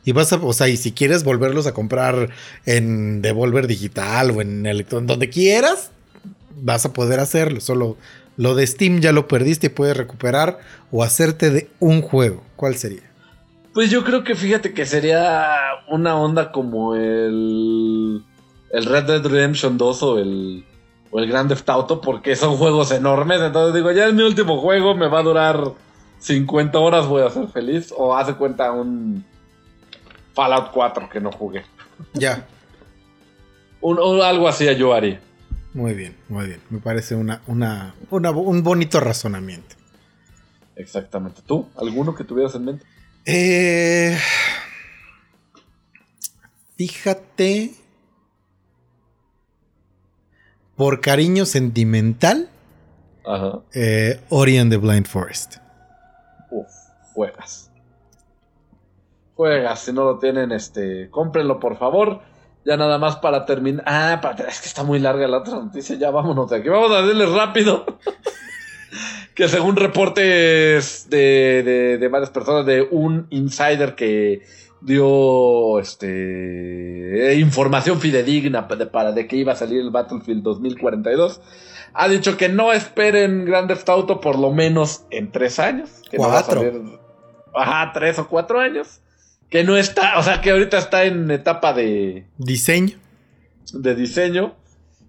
[0.04, 2.30] y vas a, o sea, y si quieres volverlos a comprar
[2.66, 5.90] en Devolver Digital o en Electron, donde quieras,
[6.60, 7.60] vas a poder hacerlo.
[7.60, 7.96] Solo
[8.36, 10.58] lo de Steam ya lo perdiste y puedes recuperar
[10.90, 12.42] o hacerte de un juego.
[12.56, 13.02] ¿Cuál sería?
[13.72, 15.54] Pues yo creo que fíjate que sería
[15.88, 18.24] una onda como el,
[18.72, 20.64] el Red Dead Redemption 2 o el,
[21.10, 23.40] o el Grand Theft Auto, porque son juegos enormes.
[23.40, 25.72] Entonces digo, ya es mi último juego, me va a durar
[26.20, 27.92] 50 horas, voy a ser feliz.
[27.96, 29.24] O hace cuenta un
[30.34, 31.64] Fallout 4 que no jugué.
[32.14, 32.46] Ya.
[33.80, 35.20] Un, algo así yo haría.
[35.74, 36.60] Muy bien, muy bien.
[36.70, 39.76] Me parece una, una, una- un bonito razonamiento.
[40.76, 41.42] Exactamente.
[41.46, 41.68] ¿Tú?
[41.76, 42.84] ¿Alguno que tuvieras en mente?
[43.24, 44.18] Eh,
[46.76, 47.74] fíjate.
[50.80, 52.48] Por cariño sentimental,
[53.26, 53.58] Ajá.
[53.74, 55.56] eh, Ori and the Blind Forest.
[56.50, 56.66] Uf,
[57.12, 57.70] juegas.
[59.34, 62.22] Juegas, si no lo tienen, este, cómprenlo por favor.
[62.64, 63.84] Ya nada más para terminar.
[63.86, 65.96] Ah, para- es que está muy larga la otra noticia.
[65.96, 66.70] Ya vámonos de aquí.
[66.70, 67.84] Vamos a darle rápido.
[69.34, 74.46] que según reportes de, de, de varias personas, de un insider que
[74.82, 81.40] dio este información fidedigna de, para de que iba a salir el Battlefield 2042,
[81.92, 85.90] ha dicho que no esperen Grand Theft Auto por lo menos en tres años.
[86.10, 86.60] Que no va a Cuatro.
[86.62, 86.98] salir-
[87.54, 89.00] ajá, tres o cuatro años.
[89.48, 92.96] Que no está, o sea, que ahorita está en etapa de, Diseño.
[93.72, 94.54] de diseño.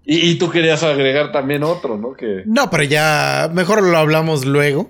[0.03, 2.13] Y, y tú querías agregar también otro, ¿no?
[2.13, 2.41] Que...
[2.47, 4.89] No, pero ya mejor lo hablamos luego.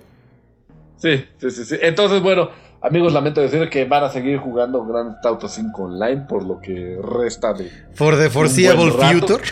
[0.96, 1.76] Sí, sí, sí, sí.
[1.82, 2.50] Entonces, bueno,
[2.82, 6.60] amigos, lamento decir que van a seguir jugando Grand Theft Auto 5 online por lo
[6.60, 7.72] que resta de...
[7.94, 9.44] For the foreseeable future.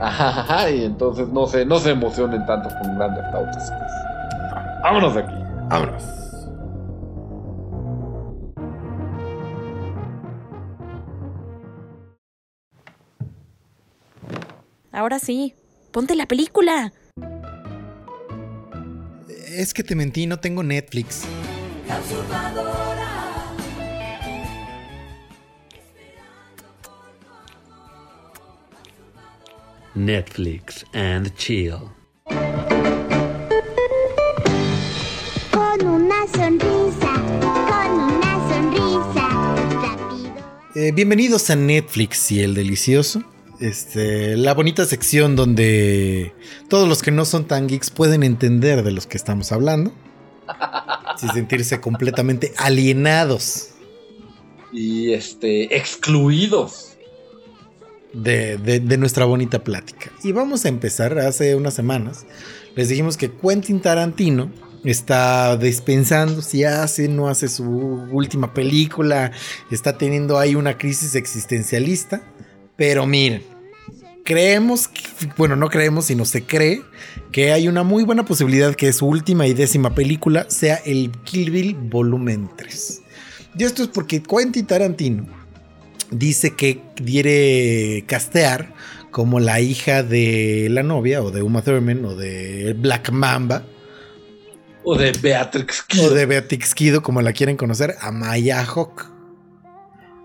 [0.00, 3.80] Ajá, ajá, y entonces no se, no se emocionen tanto con Grand Theft Auto 5.
[4.82, 5.34] Vámonos de aquí.
[5.68, 6.02] Vámonos.
[14.94, 15.54] Ahora sí,
[15.90, 16.92] ponte la película.
[19.48, 21.26] Es que te mentí, no tengo Netflix.
[29.94, 31.78] Netflix and chill.
[35.50, 37.12] Con una sonrisa,
[37.68, 39.28] con una sonrisa,
[39.82, 40.34] rápido.
[40.74, 43.22] Eh, bienvenidos a Netflix y el delicioso.
[43.60, 46.34] Este, la bonita sección donde
[46.68, 49.92] todos los que no son tan geeks pueden entender de los que estamos hablando.
[51.18, 53.68] Sin sentirse completamente alienados
[54.72, 56.96] Y este, excluidos.
[58.12, 60.10] de, de- de nuestra bonita plática.
[60.22, 61.18] Y vamos a empezar.
[61.18, 62.24] Hace unas semanas
[62.76, 64.50] les dijimos que Quentin Tarantino
[64.84, 69.30] está dispensando si hace, no hace su última película,
[69.70, 72.22] está teniendo ahí una crisis existencialista.
[72.76, 73.44] Pero miren,
[74.24, 74.90] creemos,
[75.36, 76.82] bueno, no creemos, sino se cree
[77.30, 81.50] que hay una muy buena posibilidad que su última y décima película sea el Kill
[81.50, 83.02] Bill Volumen 3.
[83.58, 85.26] Y esto es porque Quentin Tarantino
[86.10, 88.74] dice que quiere castear
[89.10, 93.62] como la hija de la novia o de Uma Thurman o de Black Mamba
[94.84, 96.00] O de Beatrix Kidd.
[96.00, 99.10] o de Beatrix Kido como la quieren conocer a Maya Hawk.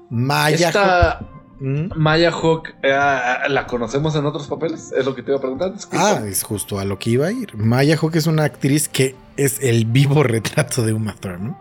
[0.10, 1.37] Maya Esta Hawk.
[1.60, 1.88] ¿Mm?
[1.96, 2.90] Maya Hawk, eh,
[3.50, 4.92] ¿la conocemos en otros papeles?
[4.96, 5.74] Es lo que te iba a preguntar.
[5.74, 6.18] disculpa.
[6.20, 7.56] Ah, es justo a lo que iba a ir.
[7.58, 11.58] Maya Hawk es una actriz que es el vivo retrato de Uma Thurman.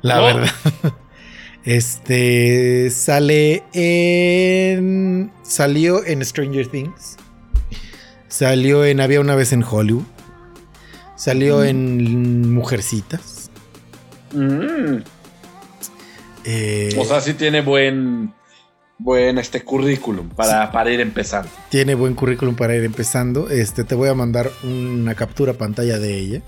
[0.00, 0.24] La No.
[0.24, 0.50] verdad.
[1.64, 5.30] Este sale en.
[5.42, 7.16] Salió en Stranger Things.
[8.28, 10.02] Salió en Había una vez en Hollywood.
[11.14, 13.50] Salió en Mujercitas.
[14.32, 15.02] Mm.
[16.44, 18.34] Eh, O sea, sí tiene buen,
[19.02, 21.48] buen este currículum para, para ir empezando.
[21.68, 23.50] tiene buen currículum para ir empezando.
[23.50, 26.42] Este, te voy a mandar una captura pantalla de ella.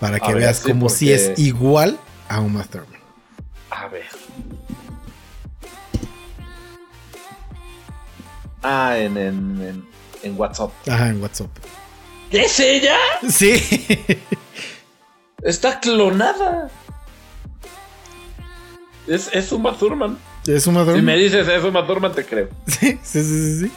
[0.00, 3.00] Para que A ver, veas sí, como si es igual a Uma Thurman.
[3.70, 4.06] A ver.
[8.62, 9.84] Ah, en, en, en,
[10.22, 10.70] en WhatsApp.
[10.88, 11.48] Ajá, en WhatsApp.
[12.30, 12.96] ¿Es ella?
[13.28, 13.54] Sí.
[15.42, 16.70] Está clonada.
[19.06, 20.16] Es, es Uma Thurman.
[20.46, 22.48] Es Si me dices es Uma Thurman, te creo.
[22.66, 23.72] Sí, sí, sí, sí.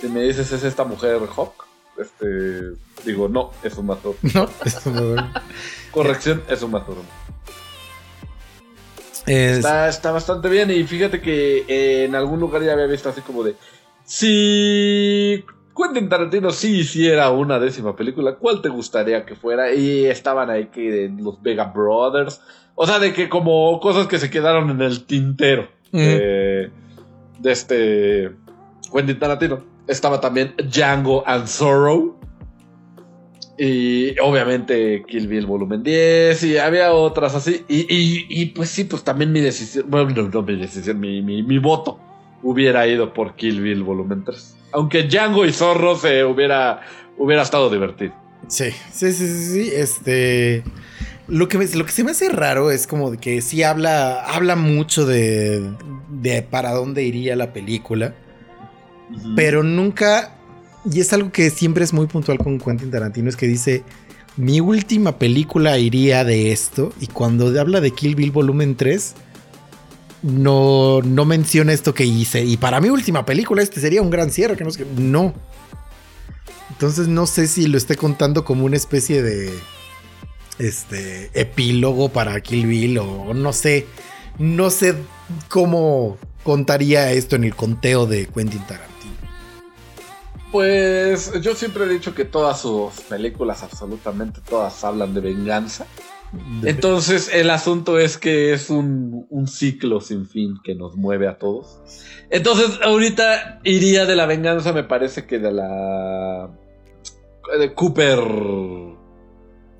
[0.00, 1.64] Si me dices es esta mujer Hawk,
[1.98, 2.72] este,
[3.04, 4.18] digo, no, es Uma Thurman.
[4.34, 5.32] No, es Uma Thurman.
[5.90, 7.06] Corrección, es Uma Thurman.
[9.26, 13.08] Es- Está, está bastante bien y fíjate que eh, en algún lugar ya había visto
[13.08, 13.56] así como de
[14.04, 15.44] si
[15.76, 19.72] Quentin Tarantino sí hiciera una décima película, ¿cuál te gustaría que fuera?
[19.74, 22.40] Y estaban ahí que los Vega Brothers,
[22.76, 25.98] o sea, de que como cosas que se quedaron en el tintero Mm.
[25.98, 26.70] de,
[27.40, 28.30] de este
[28.92, 29.64] Quentin Tarantino.
[29.88, 32.16] Estaba también Django and Sorrow.
[33.58, 37.64] Y obviamente Kill Bill volumen 10 y había otras así.
[37.68, 41.22] Y, y- y, pues sí, pues también mi decisión, bueno, no, no mi decisión, mi,
[41.22, 41.98] mi- mi voto
[42.42, 44.56] hubiera ido por Kill Bill volumen 3.
[44.72, 46.82] Aunque Django y Zorro se hubiera,
[47.16, 48.12] hubiera estado divertido.
[48.48, 50.62] Sí, sí, sí, sí, sí, Este.
[51.28, 54.54] Lo que, lo que se me hace raro es como de que sí habla, habla
[54.54, 55.72] mucho de,
[56.08, 58.14] de para dónde iría la película,
[59.34, 60.36] pero nunca,
[60.90, 63.82] y es algo que siempre es muy puntual con Quentin Tarantino, es que dice,
[64.36, 69.14] mi última película iría de esto, y cuando habla de Kill Bill volumen 3,
[70.22, 74.30] no, no menciona esto que hice, y para mi última película este sería un gran
[74.30, 74.86] cierre, que no qué".
[74.96, 75.34] no.
[76.70, 79.50] Entonces no sé si lo esté contando como una especie de
[80.58, 83.86] este epílogo para Kill Bill o no sé.
[84.38, 84.94] No sé
[85.48, 89.14] cómo contaría esto en el conteo de Quentin Tarantino.
[90.52, 95.86] Pues yo siempre he dicho que todas sus películas, absolutamente todas, hablan de venganza.
[96.62, 101.38] Entonces el asunto es que es un, un ciclo sin fin que nos mueve a
[101.38, 101.80] todos.
[102.30, 106.50] Entonces ahorita iría de la venganza, me parece que de la...
[107.58, 108.95] de Cooper...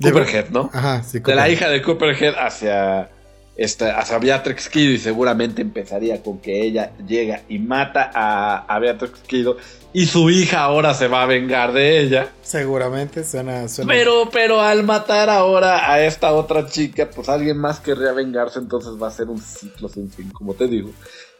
[0.00, 0.70] Cooperhead, ¿no?
[0.72, 3.08] Ajá, sí, De la hija de Cooperhead hacia...
[3.56, 8.78] este, a Beatrix Kido y seguramente empezaría con que ella llega y mata a, a
[8.78, 9.56] Beatrix Kido
[9.94, 12.28] y su hija ahora se va a vengar de ella.
[12.42, 13.66] Seguramente suena.
[13.66, 18.58] suena- Pero, pero al matar ahora a esta otra chica, pues alguien más querría vengarse,
[18.58, 20.90] entonces va a ser un ciclo sin fin, como te digo.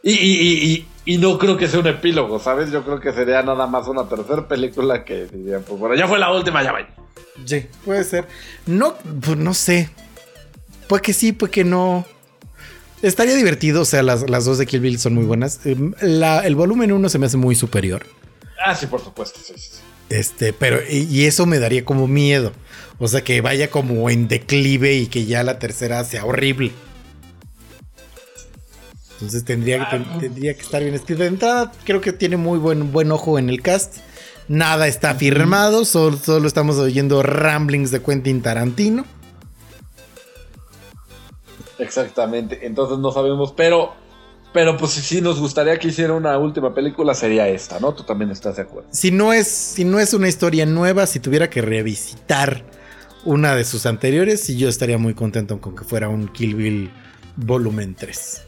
[0.09, 0.73] Y, y,
[1.05, 2.71] y, y, no creo que sea un epílogo, ¿sabes?
[2.71, 6.17] Yo creo que sería nada más una tercera película que dirían, pues bueno, ya fue
[6.17, 6.87] la última, ya vaya.
[7.45, 8.25] Sí, puede ser.
[8.65, 9.89] No, pues no sé.
[10.87, 12.05] Puede que sí, puede que no.
[13.01, 15.65] Estaría divertido, o sea, las, las dos de Kill Bill son muy buenas.
[15.65, 18.05] Em, la- el volumen 1 se me hace muy superior.
[18.65, 19.69] Ah, sí, por supuesto, sí, sí.
[19.73, 19.79] sí.
[20.09, 22.53] Este, pero, y eso me daría como miedo.
[22.97, 26.71] O sea, que vaya como en declive y que ya la tercera sea horrible.
[29.17, 31.21] Entonces tendría, que- ten- tendría que estar bien escrito.
[31.23, 33.97] De entrada, creo que tiene muy buen, buen ojo en el cast.
[34.47, 39.05] Nada está firmado, solo, solo estamos oyendo ramblings de Quentin Tarantino.
[41.79, 43.93] Exactamente, entonces no sabemos, pero,
[44.53, 47.93] pero pues si nos gustaría que hiciera una última película sería esta, ¿no?
[47.93, 48.89] Tú también estás de acuerdo.
[48.91, 52.63] Si no es, si no es una historia nueva, si tuviera que revisitar
[53.25, 56.91] una de sus anteriores, sí yo estaría muy contento con que fuera un Kill Bill
[57.35, 58.41] volumen 3.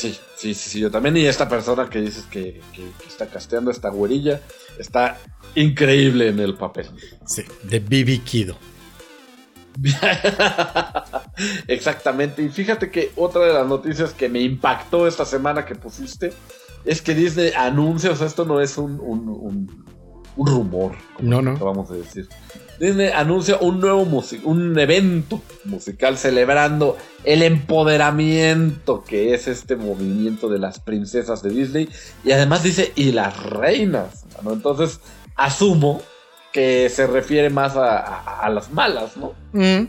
[0.00, 1.16] Sí, sí, sí, sí, yo también.
[1.18, 4.40] Y esta persona que dices que, que- que está casteando, esta güerilla,
[4.78, 5.18] está
[5.54, 6.86] increíble en el papel.
[7.26, 8.56] Sí, de Bibi Kido.
[11.68, 12.42] Exactamente.
[12.42, 16.32] Y fíjate que otra de las noticias que me impactó esta semana que pusiste
[16.84, 19.84] es que Disney anuncia, o sea, esto no es un, un, un-
[20.36, 21.56] un rumor, como No, no.
[21.58, 22.28] vamos a decir.
[22.80, 30.48] Disney anuncia un nuevo music un evento musical celebrando el empoderamiento que es este movimiento
[30.48, 31.88] de las princesas de Disney
[32.24, 34.52] y además dice y las reinas, ¿no?
[34.52, 34.98] Entonces
[35.36, 36.02] asumo
[36.52, 39.32] que se refiere más a, a- a las malas, ¿no?
[39.52, 39.86] Mm.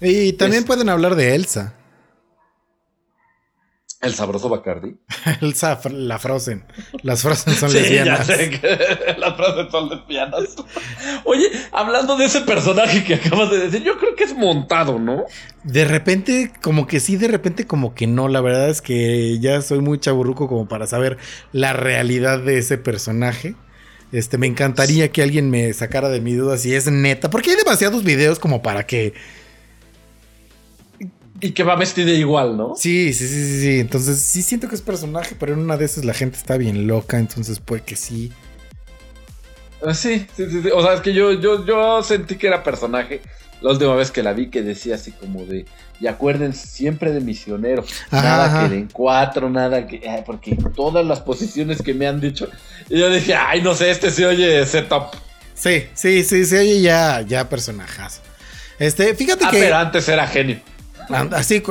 [0.00, 1.74] Y también Es- pueden hablar de Elsa.
[4.00, 4.96] El sabroso Bacardi.
[5.42, 6.64] Elsa, Fr- la Frozen.
[7.02, 7.82] Las Frozen son Sí, ya
[8.16, 8.26] lesbianas.
[8.26, 8.78] sé que
[9.18, 10.44] las frases son lesbianas.
[11.24, 15.24] Oye, hablando de ese personaje que acabas de decir, yo creo que es montado, ¿no?
[15.64, 18.28] De repente, como que sí, de repente, como que no.
[18.28, 21.18] La verdad es que ya soy muy chaburruco como para saber
[21.52, 23.54] la realidad de ese personaje.
[24.12, 27.28] Este, me encantaría que alguien me sacara de mi duda si es neta.
[27.30, 29.12] Porque hay demasiados videos como para que.
[31.40, 32.74] Y que va vestida igual, ¿no?
[32.76, 33.78] Sí, sí, sí, sí, sí.
[33.80, 36.86] Entonces sí siento que es personaje, pero en una de esas la gente está bien
[36.86, 37.18] loca.
[37.18, 38.30] Entonces puede que sí.
[39.84, 40.68] Ah, Sí, sí, sí, sí.
[40.74, 43.20] O sea, es que yo, yo, yo sentí que era personaje.
[43.62, 45.66] La última vez que la vi que decía así como de,
[46.00, 48.62] y acuérdense siempre de misionero, Ajá, nada ajá.
[48.68, 52.48] que den cuatro, nada que, ay, porque todas las posiciones que me han dicho,
[52.88, 55.08] y yo dije, ay, no sé, este se oye setup.
[55.52, 58.22] Sí, sí, sí, sí, oye, ya, ya personajazo.
[58.78, 59.58] Este, fíjate Ah, que.
[59.58, 60.58] pero antes era genio.
[61.08, 61.62] Así,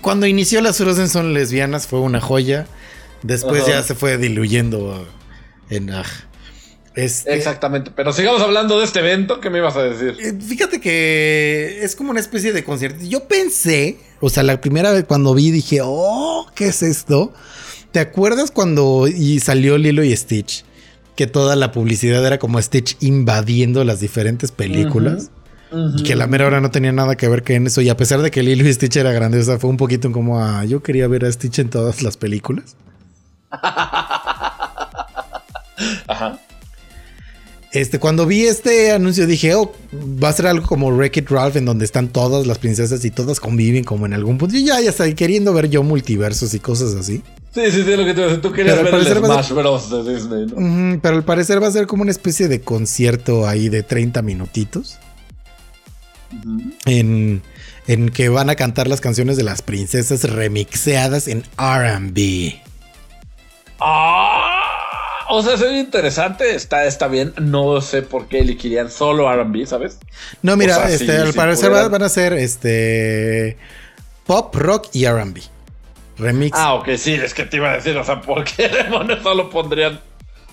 [0.00, 2.66] cuando inició las Frozen son lesbianas fue una joya.
[3.22, 5.06] Después ya se fue diluyendo
[5.70, 5.90] en...
[5.90, 6.04] ah,
[6.94, 7.90] este, Exactamente.
[7.94, 10.16] Pero sigamos hablando de este evento, ¿qué me ibas a decir?
[10.20, 13.04] eh, Fíjate que es como una especie de concierto.
[13.04, 17.32] Yo pensé, o sea, la primera vez cuando vi dije, oh, ¿qué es esto?
[17.92, 20.64] ¿Te acuerdas cuando y salió Lilo y Stitch?
[21.16, 25.30] Que toda la publicidad era como Stitch invadiendo las diferentes películas.
[25.72, 27.80] Y que la mera hora no tenía nada que ver que en eso.
[27.80, 30.64] Y a pesar de que Lilo y Stitch era grandiosa, fue un poquito como a.
[30.64, 32.76] Yo quería ver a Stitch en todas las películas.
[36.06, 36.38] Ajá.
[37.72, 39.72] Este, cuando vi este anuncio dije, oh,
[40.22, 43.40] va a ser algo como Wreck-It Ralph, en donde están todas las princesas y todas
[43.40, 44.54] conviven como en algún punto.
[44.56, 47.20] Y ya, ya estoy queriendo ver yo multiversos y cosas así.
[47.52, 48.42] Sí, sí, sí, lo que te iba a decir.
[48.42, 49.90] Tú querías Pero ver el parecer va a Smash Bros.
[49.90, 50.54] de Disney, ¿no?
[50.54, 54.22] Ujú, pero al parecer va a ser como una especie de concierto ahí de 30
[54.22, 54.98] minutitos.
[56.86, 57.42] En,
[57.86, 62.54] en que van a cantar las canciones de las princesas remixeadas en RB.
[63.80, 67.32] Ah, o sea, soy interesante, está, está bien.
[67.40, 69.98] No sé por qué elegirían solo RB, ¿sabes?
[70.42, 73.56] No, mira, O sea, este, al parecer pudieran- van a ser este
[74.26, 75.40] pop, rock y RB.
[76.16, 76.56] Remix.
[76.56, 79.50] Ah, ok, sí, es que te iba a decir, o sea, ¿por qué demonios solo
[79.50, 80.00] pondrían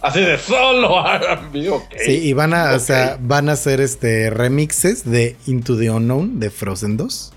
[0.02, 1.72] así de solo RB?
[1.74, 1.84] Ok.
[2.06, 6.40] sí, y van a, o sea, van a hacer este remixes de Into the Unknown
[6.40, 7.34] de Frozen 2.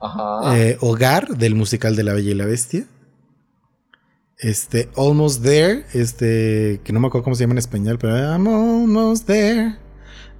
[0.00, 0.56] Ajá.
[0.58, 2.84] eh, Hogar del musical de La Bella y la Bestia.
[4.38, 8.46] Este, Almost There, este, que no me acuerdo cómo se llama en español, pero I'm
[8.46, 9.74] Almost There,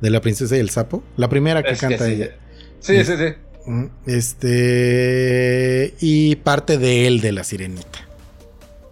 [0.00, 1.02] de la princesa y el sapo.
[1.16, 2.12] La primera que Es que canta sí.
[2.12, 2.36] ella.
[2.78, 3.34] Sí, sí, sí.
[3.66, 8.06] Mm, Este, y parte de él de la sirenita.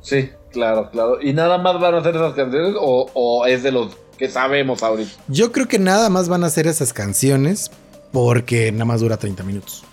[0.03, 1.19] Sí, claro, claro.
[1.21, 4.83] ¿Y nada más van a hacer esas canciones o, o es de los que sabemos
[4.83, 5.11] ahorita?
[5.29, 7.71] Yo creo que nada más van a hacer esas canciones
[8.11, 9.85] porque nada más dura 30 minutos.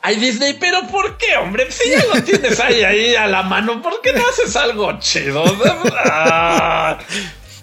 [0.00, 1.70] Ay, Disney, pero ¿por qué, hombre?
[1.70, 5.44] Si ya lo tienes ahí, ahí a la mano, ¿por qué no haces algo chido?
[6.10, 6.98] Ah.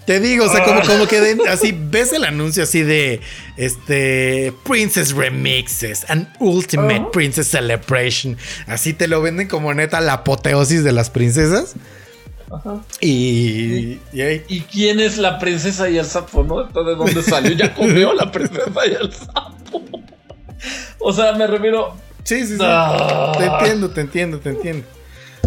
[0.06, 3.22] Te digo, o sea, como, como que de- así ves el anuncio así de
[3.57, 8.38] este Princess Remixes, an Ultimate Princess Celebration.
[8.68, 11.76] Así te lo venden como neta la apoteosis de las princesas.
[13.02, 16.64] Y, y ahí- ¿Y quién es la princesa y el sapo, no?
[16.64, 17.52] ¿de dónde salió?
[17.53, 19.82] Ya comió la princesa y el sapo.
[20.99, 21.95] O sea, me refiero.
[22.23, 22.57] Sí, sí, sí.
[22.61, 23.34] Ah.
[23.38, 24.88] Te entiendo, te entiendo, te entiendo.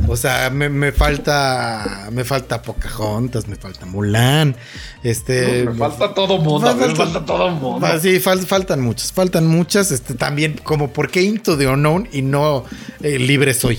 [0.08, 2.08] O sea, me, me falta.
[2.10, 4.56] Me falta Pocahontas, me falta Mulan.
[5.02, 5.64] Este.
[5.66, 7.86] me falta todo mundo, me falta todo mundo.
[7.86, 9.90] Ah, Sí, fal- faltan muchas, faltan muchas.
[9.90, 12.64] Este, también, como, ¿por qué Into the Unknown y no
[13.02, 13.78] eh, Libre Soy?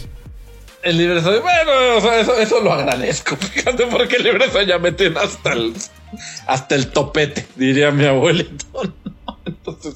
[0.81, 1.39] El libre soy.
[1.41, 3.35] Bueno, o sea, eso, eso lo agradezco.
[3.53, 5.73] Fíjate, porque el libre soy ya meten hasta el,
[6.47, 8.65] hasta el topete, diría mi abuelito.
[9.49, 9.95] Entonces,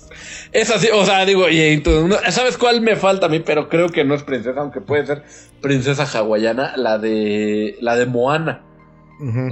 [0.52, 3.40] es así, o sea, digo, y entonces, ¿sabes cuál me falta a mí?
[3.40, 5.24] Pero creo que no es princesa, aunque puede ser
[5.62, 8.62] princesa hawaiana, la de la de Moana,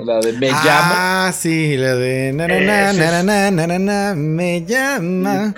[0.06, 1.28] la de Me llama.
[1.28, 4.66] Ah, sí, la de na na na Ese na es- na na na na, me
[4.66, 5.54] llama.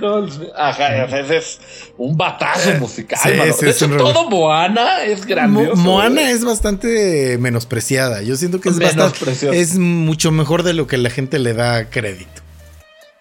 [0.56, 1.60] Ajá, ese es
[1.98, 3.18] un batazo musical.
[3.24, 3.54] sí, mano.
[3.54, 4.14] sí, de es hecho, un rollo.
[4.14, 5.76] todo Moana es Mo- grandioso.
[5.78, 8.22] Moana es bastante menospreciada.
[8.22, 9.60] Yo siento que es bastante.
[9.60, 12.43] Es mucho mejor de lo que la gente le da crédito.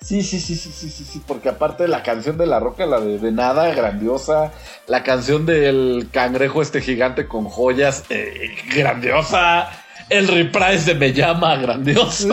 [0.05, 2.99] Sí, sí, sí, sí, sí, sí, sí, porque aparte la canción de La Roca, la
[3.01, 4.51] de, de Nada, grandiosa.
[4.89, 9.71] La canción del cangrejo este gigante con joyas, eh, grandiosa.
[10.09, 12.29] El reprise de Me Llama, grandioso.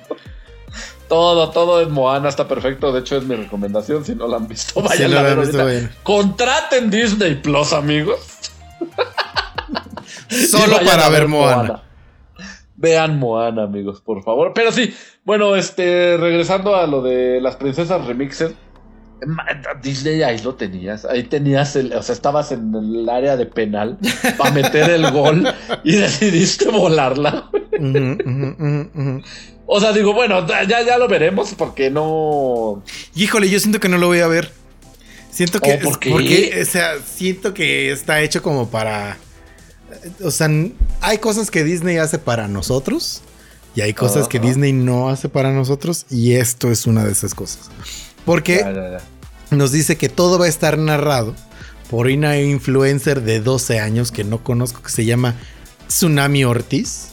[1.08, 2.92] todo, todo en Moana está perfecto.
[2.92, 4.04] De hecho, es mi recomendación.
[4.04, 5.92] Si no la han visto, vayan no a ver visto, vayan.
[6.02, 8.18] Contraten Disney Plus, amigos.
[10.50, 11.82] Solo para ver Moana.
[12.76, 14.52] Vean Moana, amigos, por favor.
[14.54, 14.94] Pero sí,
[15.24, 18.54] bueno, este, regresando a lo de las princesas remixes.
[19.80, 23.96] Disney ahí lo tenías, ahí tenías el, o sea, estabas en el área de penal
[24.38, 25.46] para meter el gol
[25.82, 27.48] y decidiste volarla.
[29.66, 32.82] O sea, digo, bueno, ya, ya lo veremos porque no.
[33.14, 34.50] Híjole, yo siento que no lo voy a ver.
[35.30, 35.78] Siento que.
[35.78, 39.16] Porque, o sea, siento que está hecho como para.
[40.22, 40.48] O sea,
[41.00, 43.22] hay cosas que Disney hace para nosotros.
[43.76, 44.38] Y hay cosas que.
[44.38, 46.06] Disney no hace para nosotros.
[46.10, 47.70] Y esto es una de esas cosas.
[48.24, 49.00] Porque Ya, ya, ya.
[49.56, 51.34] nos dice que todo va a estar narrado
[51.90, 55.34] por una influencer de 12 años que no conozco, que se llama
[55.88, 57.08] Tsunami Ortiz.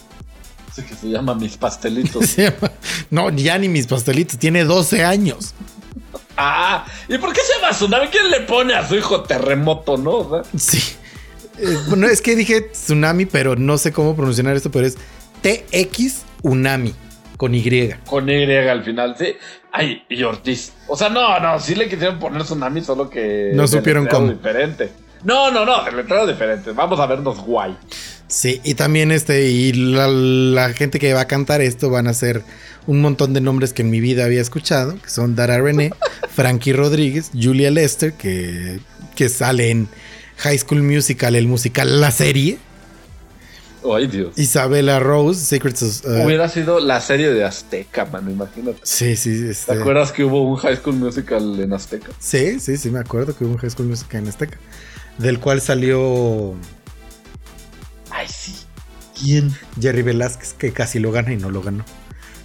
[0.74, 2.24] Sí, que se llama Mis Pastelitos.
[2.30, 2.72] Se llama-
[3.10, 5.52] no, ya ni mis pastelitos, tiene 12 años.
[6.38, 8.06] ah, ¿y por qué se llama Tsunami?
[8.08, 10.10] ¿Quién le pone a su hijo terremoto, no?
[10.12, 10.80] O sea, Sí.
[11.58, 14.96] Eh, bueno, es que dije tsunami, pero no sé cómo pronunciar esto, pero es
[15.42, 16.94] TX Unami
[17.36, 17.90] con Y.
[18.06, 19.34] con Y al final, sí.
[19.72, 20.72] Ay, y Ortiz.
[20.86, 23.50] O sea, no, no, sí le quisieron poner Tsunami, solo que.
[23.54, 24.30] No supieron cómo.
[24.30, 24.90] diferente.
[25.24, 26.72] No, no, no, letrero diferente.
[26.72, 27.76] Vamos a vernos guay.
[28.28, 32.14] Sí, y también este, y la, la gente que va a cantar esto van a
[32.14, 32.42] ser
[32.86, 35.92] un montón de nombres que en mi vida había escuchado, que son Dara René,
[36.30, 38.78] Frankie Rodríguez, Julia Lester, que,
[39.14, 39.88] que sale en
[40.38, 42.58] High School Musical, el musical La Serie,
[43.84, 44.38] Ay, Dios.
[44.38, 46.04] Isabella Rose, Secrets of...
[46.04, 48.78] uh, Hubiera sido la serie de Azteca, mano, imagínate.
[48.84, 52.12] sí, sí, ¿Te este, acuerdas que hubo un High School Musical en Azteca?
[52.20, 54.58] Sí, sí, sí, me acuerdo que hubo un High School Musical en Azteca,
[55.18, 56.54] del cual salió
[58.10, 58.54] Ay, sí.
[59.20, 59.52] ¿Quién?
[59.80, 61.84] Jerry Velázquez, que casi lo gana y no lo ganó.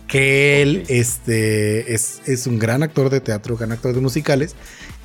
[0.08, 0.90] Que él Ok.
[0.90, 4.56] este, es, es un gran actor de teatro, gran actor de musicales,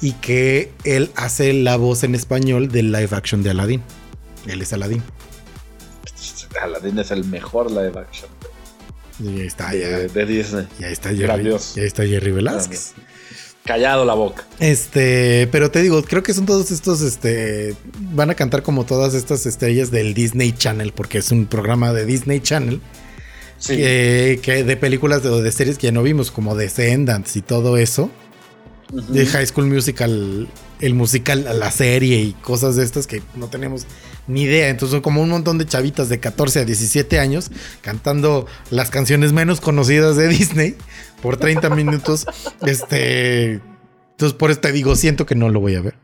[0.03, 3.83] y que él hace la voz en español del live action de Aladdin.
[4.47, 5.03] Él es Aladdin.
[6.61, 8.29] Aladdin es el mejor live action
[9.21, 10.67] Y ahí está, de, ya, de Disney.
[10.79, 11.77] ya está Jerry, Grandioso.
[11.81, 12.93] ya está Jerry Velázquez.
[13.65, 14.45] Callado la boca.
[14.59, 17.77] Este, pero te digo, creo que son todos estos, este,
[18.13, 22.05] van a cantar como todas estas estrellas del Disney Channel, porque es un programa de
[22.05, 22.81] Disney Channel.
[23.59, 23.77] Sí.
[23.77, 27.43] que, que de películas de, o de series que ya no vimos, como Descendants y
[27.43, 28.11] todo eso,
[28.93, 30.49] De High School Musical,
[30.81, 33.87] el musical, la serie y cosas de estas que no tenemos
[34.27, 34.69] ni idea.
[34.69, 37.51] Entonces son como un montón de chavitas de 14 a 17 años
[37.81, 40.77] cantando las canciones menos conocidas de Disney
[41.23, 42.27] por 30 minutos.
[42.67, 43.61] Este.
[44.13, 45.95] Entonces por eso te digo, siento que no lo voy a ver.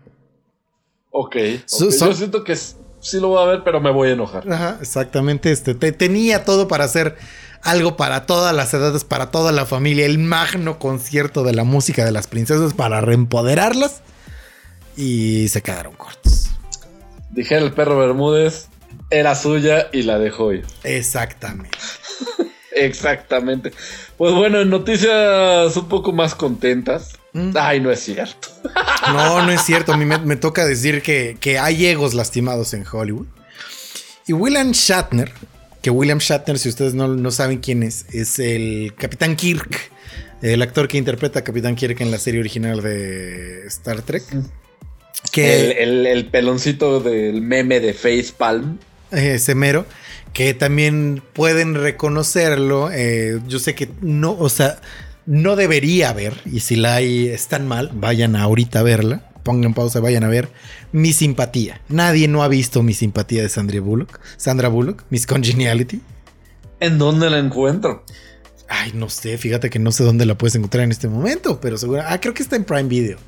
[1.10, 1.36] Ok.
[1.66, 1.93] So- ok.
[1.93, 4.51] so- Yo siento que sí lo voy a ver, pero me voy a enojar.
[4.51, 5.52] Ajá, exactamente.
[5.52, 7.16] Este, te- tenía todo para hacer
[7.62, 12.05] algo para todas las edades, para toda la familia, el magno concierto de la música
[12.05, 14.02] de las princesas para reempoderarlas.
[14.97, 16.51] Y se quedaron cortos.
[17.30, 18.68] Dijera el perro Bermúdez,
[19.10, 20.66] era suya y la dejó ir.
[20.82, 21.78] Exactamente.
[22.72, 23.72] Exactamente.
[24.16, 27.18] Pues bueno, en noticias un poco más contentas.
[27.55, 28.48] Ay, no es cierto.
[29.12, 29.93] No, no es cierto.
[29.93, 33.26] A mí me, me toca decir que, que hay egos lastimados en Hollywood.
[34.26, 35.32] Y William Shatner,
[35.83, 39.91] que William Shatner, si ustedes no, no saben quién es, es el Capitán Kirk,
[40.43, 44.23] el actor que interpreta a Capitán Kirk en la serie original de Star Trek.
[45.33, 48.79] Que El, el- el peloncito del meme de Face Palm.
[49.11, 49.87] eh, Semero,
[50.33, 52.91] que también pueden reconocerlo.
[52.93, 54.81] eh, yo sé que no, o sea,
[55.27, 59.28] no debería haber, y si la hay, están mal, vayan ahorita a verla.
[59.43, 60.48] Pongan pausa, vayan a ver
[60.93, 61.81] mi simpatía.
[61.89, 64.20] Nadie no ha visto mi simpatía de Sandra Bullock.
[64.36, 66.01] Sandra Bullock, Miss Congeniality.
[66.81, 68.05] ¿En dónde la encuentro?
[68.69, 71.78] Ay, no sé, fíjate que no sé dónde la puedes encontrar en este momento, pero
[71.78, 72.02] seguro.
[72.06, 73.19] Ah, creo que está en Prime Video.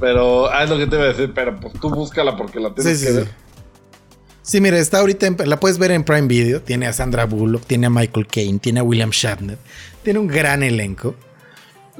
[0.00, 2.68] Pero, ah, es lo que te iba a decir, pero pues tú búscala porque la
[2.70, 3.16] Sí, tienes sí, que sí.
[3.18, 3.28] ver.
[4.42, 6.62] Sí, mira, está ahorita, en- la puedes ver en Prime Video.
[6.62, 9.58] Tiene a Sandra Bullock, tiene a Michael Caine, tiene a William Shatner.
[10.02, 11.14] Tiene un gran elenco.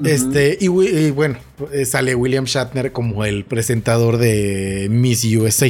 [0.03, 0.67] Este, y,
[1.11, 1.37] bueno,
[1.71, 5.67] eh, sale William Shatner como el presentador de Miss USA.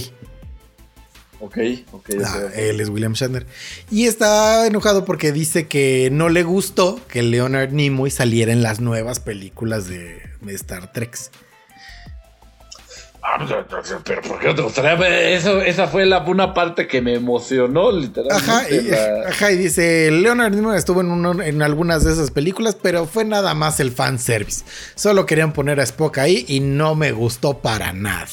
[1.42, 1.58] Ok,
[1.92, 2.10] ok.
[2.24, 2.52] Ah, sé, ok.
[2.56, 3.46] él es William Shatner.
[3.90, 8.82] Y está enojado porque dice que no le gustó que Leonard Nimoy saliera en las
[8.82, 11.18] nuevas películas de, de Star Trek.
[14.04, 15.30] Pero- ¿por qué no te gustaría?
[15.36, 18.52] Eso, esa fue la, una parte que me emocionó, literalmente.
[18.52, 22.76] Ajá y, la- ajá, y dice, Leonard Nimoy estuvo en, en algunas de esas películas,
[22.82, 24.64] pero fue nada más el fanservice.
[24.96, 28.28] Solo querían poner a Spock ahí y no me gustó para nada.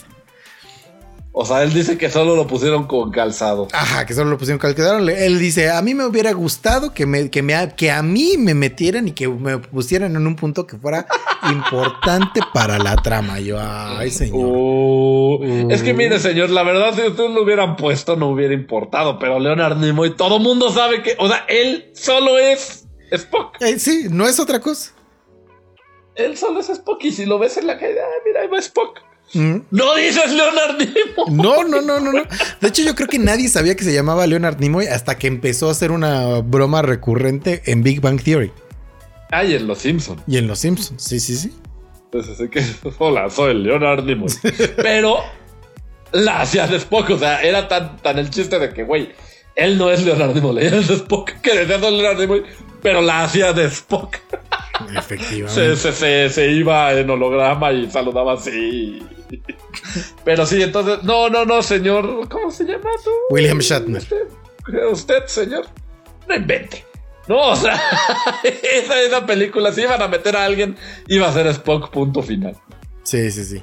[1.38, 3.68] O sea, él dice que solo lo pusieron con calzado.
[3.74, 5.06] Ajá, que solo lo pusieron calcularon.
[5.10, 8.54] Él dice, a mí me hubiera gustado que, me, que, me, que a mí me
[8.54, 11.06] metieran y que me pusieran en un punto que fuera
[11.52, 13.38] importante para la trama.
[13.38, 14.34] Yo, ay, señor.
[14.34, 19.18] Uh, Es que mire, señor, la verdad, si ustedes lo hubieran puesto, no hubiera importado.
[19.18, 23.60] Pero Leonard Nimoy, todo mundo sabe que, o sea, él solo es Spock.
[23.60, 24.94] Eh, sí, no es otra cosa.
[26.14, 27.04] Él solo es Spock.
[27.04, 29.00] Y si lo ves en la calle, ah, mira, ahí va Spock.
[29.34, 31.30] No dices Leonard Nimoy.
[31.30, 32.22] No, no, no, no, no.
[32.60, 35.68] De hecho, yo creo que nadie sabía que se llamaba Leonard Nimoy hasta que empezó
[35.68, 38.52] a hacer una broma recurrente en Big Bang Theory
[39.30, 40.22] Ay, en Los Simpsons.
[40.26, 41.02] y en Los Simpsons.
[41.02, 41.52] Sí, sí, sí.
[42.12, 42.64] Entonces, que,
[42.98, 44.32] hola, soy Leonard Nimoy.
[44.76, 45.18] Pero
[46.12, 47.10] la hacía de Spock.
[47.10, 49.10] O sea, era tan, tan el chiste de que, güey,
[49.56, 52.44] él no es Leonard Nimoy, él es Spock, que decía Leonard Nimoy,
[52.80, 54.16] pero la hacía de Spock.
[54.92, 55.76] Se, Efectivamente.
[55.76, 59.02] se, se, se iba en holograma y saludaba así.
[60.24, 62.28] Pero sí, entonces, no, no, no, señor.
[62.28, 63.10] ¿Cómo se llama tú?
[63.30, 64.02] William Shatner.
[64.02, 65.66] Usted, usted, señor.
[66.28, 66.84] No invente.
[67.28, 67.80] No, o sea,
[68.42, 70.76] esa, esa película, si iban a meter a alguien,
[71.08, 72.56] iba a ser Spock, punto final.
[73.02, 73.62] Sí, sí, sí.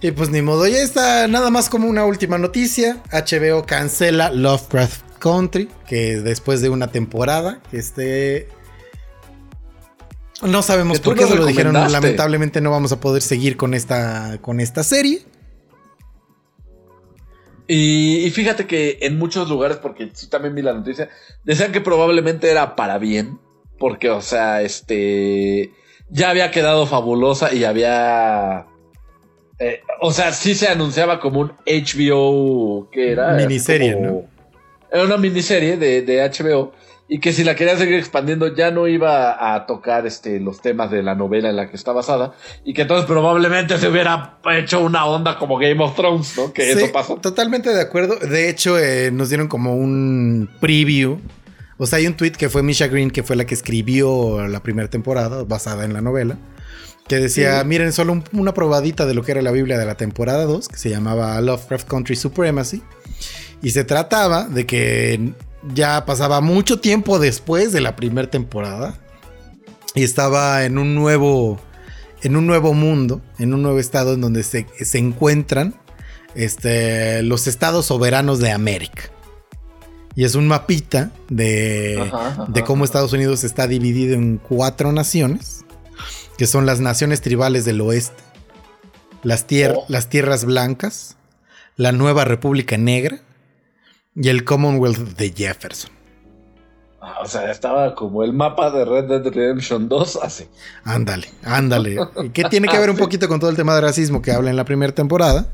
[0.00, 3.02] Y pues ni modo, ya está nada más como una última noticia.
[3.10, 8.48] HBO cancela Lovecraft Country, que después de una temporada, este...
[10.42, 11.74] No sabemos por qué se lo dijeron.
[11.74, 15.22] Lamentablemente no vamos a poder seguir con esta, con esta serie.
[17.66, 21.10] Y, y fíjate que en muchos lugares, porque sí también vi la noticia,
[21.44, 23.38] decían que probablemente era para bien,
[23.78, 25.70] porque, o sea, este,
[26.08, 28.64] ya había quedado fabulosa y había,
[29.58, 33.34] eh, o sea, sí se anunciaba como un HBO, que era?
[33.34, 34.22] Miniserie, Como- ¿no?
[34.90, 36.72] Era una miniserie de, de HBO
[37.08, 40.90] y que si la quería seguir expandiendo ya no iba a tocar este, los temas
[40.90, 44.80] de la novela en la que está basada y que entonces probablemente se hubiera hecho
[44.80, 46.52] una onda como Game of Thrones, ¿no?
[46.52, 47.16] Que Sí, eso pasó.
[47.16, 48.16] Totalmente de acuerdo.
[48.16, 51.18] De hecho, eh, nos dieron como un preview.
[51.78, 54.60] O sea, hay un tweet que fue Misha Green, que fue la que escribió la
[54.62, 56.36] primera temporada, basada en la novela.
[57.06, 59.94] Que decía, miren, solo un- una probadita de lo que era la Biblia de la
[59.96, 62.82] temporada 2, que se llamaba Lovecraft Country Supremacy.
[63.62, 65.32] Y se trataba de que
[65.74, 68.98] ya pasaba mucho tiempo después de la primera temporada.
[69.94, 71.60] Y estaba en un nuevo.
[72.22, 75.76] En un nuevo mundo, en un nuevo estado en donde se, se encuentran
[76.34, 79.04] este, los estados soberanos de América.
[80.16, 82.84] Y es un mapita de, Ajá, ajá, de cómo.
[82.84, 85.64] Estados Unidos está dividido en cuatro naciones,
[86.36, 88.20] que son las naciones tribales del oeste,
[89.22, 89.84] las, tier- Oh.
[89.88, 91.16] las tierras blancas,
[91.76, 93.20] la nueva República Negra
[94.20, 95.90] y el Commonwealth de Jefferson.
[97.00, 100.46] Ah, O sea, estaba como el mapa de Red Dead Redemption 2 así.
[100.84, 101.96] Ándale, ándale.
[102.32, 104.56] Que tiene que ver un poquito con todo el tema de racismo que habla en
[104.56, 105.46] la primera temporada.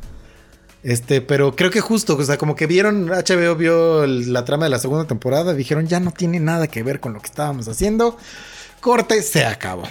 [0.82, 4.64] Este, pero creo que justo, o sea, como que vieron, HBO vio el- la trama
[4.64, 7.68] de la segunda temporada, dijeron ya no tiene nada que ver con lo que estábamos
[7.68, 8.18] haciendo.
[8.80, 9.84] Corte, se acabó.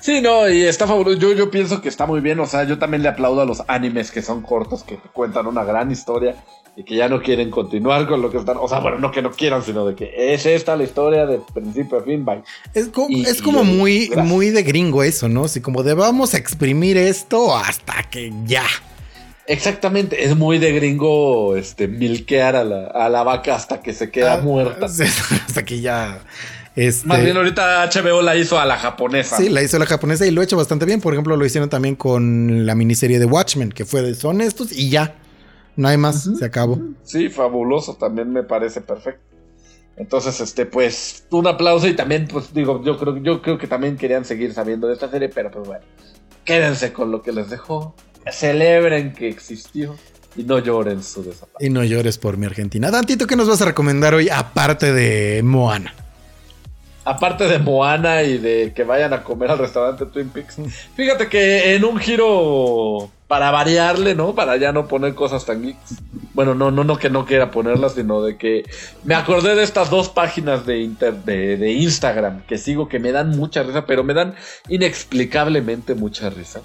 [0.00, 1.16] Sí, no, y está fabuloso.
[1.18, 2.38] Yo, yo pienso que está muy bien.
[2.40, 5.64] O sea, yo también le aplaudo a los animes que son cortos, que cuentan una
[5.64, 6.36] gran historia
[6.76, 8.56] y que ya no quieren continuar con lo que están.
[8.60, 11.40] O sea, bueno, no que no quieran, sino de que es esta la historia de
[11.54, 12.42] principio a fin, bye.
[12.74, 14.26] Es, co- Y- es como muy, gracias.
[14.26, 15.44] muy de gringo eso, ¿no?
[15.44, 18.64] Así como de vamos a exprimir esto hasta que ya.
[19.48, 24.10] Exactamente, es muy de gringo este, milquear a la, a la vaca hasta que se
[24.10, 24.88] queda Ah, muerta.
[24.88, 25.04] sí,
[25.46, 26.20] hasta que ya.
[26.74, 29.36] Este, Más bien ahorita HBO la hizo a la japonesa.
[29.38, 31.00] Sí, la hizo la japonesa y lo ha hecho bastante bien.
[31.00, 34.72] Por ejemplo, lo hicieron también con la miniserie de Watchmen, que fue de son estos
[34.72, 35.14] y ya.
[35.76, 36.78] No hay más, se acabó.
[37.02, 39.22] Sí, fabuloso, también me parece perfecto.
[39.96, 43.96] Entonces, este, pues, un aplauso y también, pues, digo, yo creo, yo creo que también
[43.96, 45.84] querían seguir sabiendo de esta serie, pero pues bueno,
[46.44, 47.94] quédense con lo que les dejó,
[48.30, 49.96] celebren que existió
[50.36, 51.70] y no lloren su desaparición.
[51.70, 52.90] Y no llores por mi Argentina.
[52.90, 55.94] Dantito, ¿qué nos vas a recomendar hoy aparte de Moana?
[57.06, 60.56] Aparte de Moana y de que vayan a comer al restaurante Twin Peaks,
[60.96, 64.34] fíjate que en un giro para variarle, ¿no?
[64.34, 65.94] Para ya no poner cosas tan geeks.
[66.34, 68.64] Bueno, no, no, no que no quiera ponerlas, sino de que
[69.04, 73.12] me acordé de estas dos páginas de, inter- de, de Instagram que sigo que me
[73.12, 74.34] dan mucha risa, pero me dan
[74.68, 76.60] inexplicablemente mucha risa.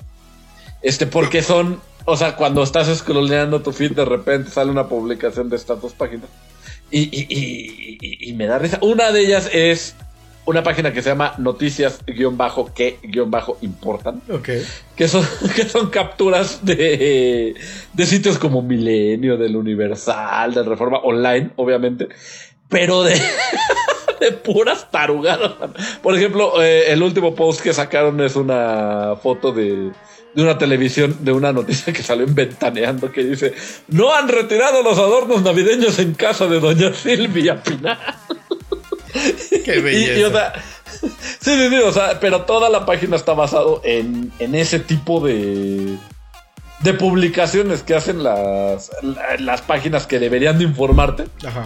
[0.82, 5.50] Este, porque son, o sea, cuando estás scrolleando tu feed, de repente sale una publicación
[5.50, 6.30] de estas dos páginas.
[6.90, 7.98] Y, y-
[8.30, 8.80] y- me da risa.
[8.82, 9.96] Una de ellas es
[10.46, 14.22] una página que se llama noticias-que-importan.
[14.30, 14.50] Ok.
[14.96, 17.56] Que son, que son capturas de,
[17.94, 22.10] de sitios como Milenio, del Universal, del Reforma Online, obviamente.
[22.70, 23.16] Pero de,
[24.20, 25.54] de puras tarugadas.
[26.02, 29.92] Por ejemplo, eh, el último post que sacaron es una foto de,
[30.34, 33.54] de una televisión, de una noticia que salió en Ventaneando que dice:
[33.90, 38.00] No han retirado los adornos navideños en casa de Doña Silvia Pinar.
[39.66, 39.78] Qué
[40.16, 40.54] Y- y, o sea,
[41.02, 41.10] sí,
[41.42, 45.96] sí, sí, o sea, pero toda la página está basado en, en ese tipo de,
[46.80, 51.26] de publicaciones que hacen las, la- las páginas que deberían de informarte.
[51.46, 51.66] Ajá.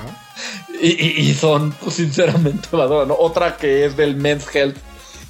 [0.82, 3.16] Y, y- y son, pues, sinceramente, evadoras, ¿no?
[3.18, 4.78] Otra que es del Men's Health.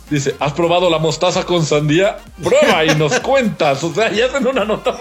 [0.07, 2.17] Dice, ¿has probado la mostaza con sandía?
[2.43, 3.83] Prueba y nos cuentas.
[3.83, 4.95] O sea, y hacen una nota.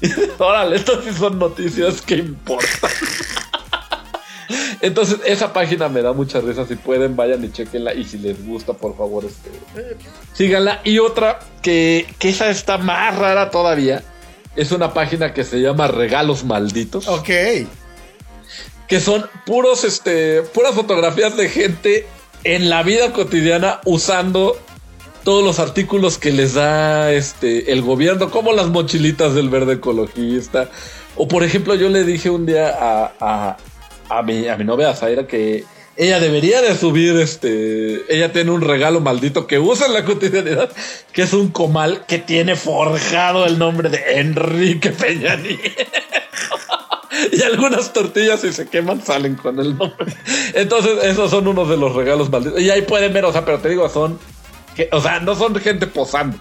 [0.00, 2.90] Y dices, Órale, estas sí son noticias que importan.
[4.80, 6.66] Entonces, esa página me da mucha risa.
[6.66, 7.94] Si pueden, vayan y chequenla.
[7.94, 9.50] Y si les gusta, por favor, este,
[10.32, 10.80] síganla.
[10.84, 14.02] Y otra, que, que esa está más rara todavía.
[14.56, 17.30] Es una página que se llama Regalos Malditos Ok.
[18.86, 22.06] que son puros, este, puras fotografías de gente
[22.44, 24.58] en la vida cotidiana usando
[25.24, 30.68] todos los artículos que les da este el gobierno, como las mochilitas del verde ecologista.
[31.16, 33.56] O por ejemplo, yo le dije un día a, a,
[34.18, 35.64] a mi, a mi novia Zaira que
[35.96, 38.02] ella debería de subir este.
[38.14, 40.70] Ella tiene un regalo maldito que usa en la cotidianidad,
[41.12, 45.38] que es un comal que tiene forjado el nombre de Enrique Peña.
[47.30, 50.06] Y algunas tortillas si se queman salen con el nombre.
[50.54, 52.58] Entonces, esos son unos de los regalos malditos.
[52.60, 54.18] Y ahí pueden ver, o sea, pero te digo, son.
[54.90, 56.38] o sea, no son gente posando.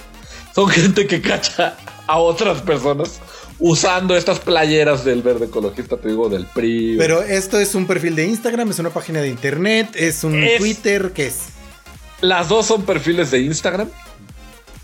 [0.55, 1.75] Son gente que cacha
[2.07, 3.19] a otras personas
[3.61, 6.95] usando estas playeras del verde ecologista, te digo, del PRI.
[6.97, 10.57] Pero esto es un perfil de Instagram, es una página de internet, es un Es-
[10.59, 11.37] Twitter, ¿qué es?
[12.19, 13.87] Las dos son perfiles de Instagram.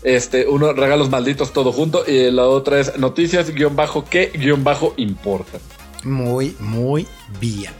[0.02, 2.04] Este, uno, regalos malditos todo junto.
[2.08, 5.58] Y la otra es noticias guion bajo que guion bajo importa.
[6.04, 7.06] Muy, muy
[7.40, 7.72] bien.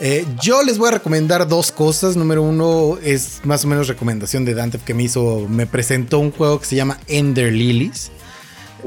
[0.00, 2.16] Eh, yo les voy a recomendar dos cosas.
[2.16, 6.30] Número uno es más o menos recomendación de Dante que me hizo, me presentó un
[6.32, 8.10] juego que se llama Ender Lilies.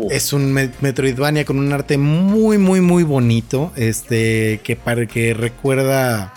[0.09, 3.71] Es un me- Metroidvania con un arte muy, muy, muy bonito.
[3.75, 6.33] Este, que, para, que recuerda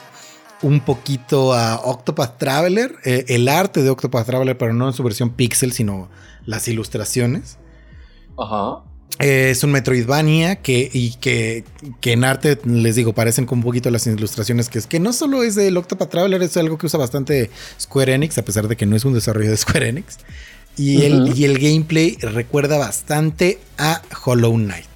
[0.62, 2.94] un poquito a Octopath Traveler.
[3.04, 6.08] eh, el arte de Octopath Traveler, pero no en su versión pixel, sino
[6.44, 7.58] las ilustraciones.
[8.38, 8.82] Ajá.
[9.18, 11.64] Eh, es un Metroidvania que, y que,
[12.00, 15.14] que en arte, les digo, parecen con un poquito las ilustraciones que es que no
[15.14, 17.50] solo es del Octopath Traveler, es algo que usa bastante
[17.80, 20.18] Square Enix, a pesar de que no es un desarrollo de Square Enix.
[20.76, 24.86] Y, el, y el gameplay recuerda bastante a Hollow Knight.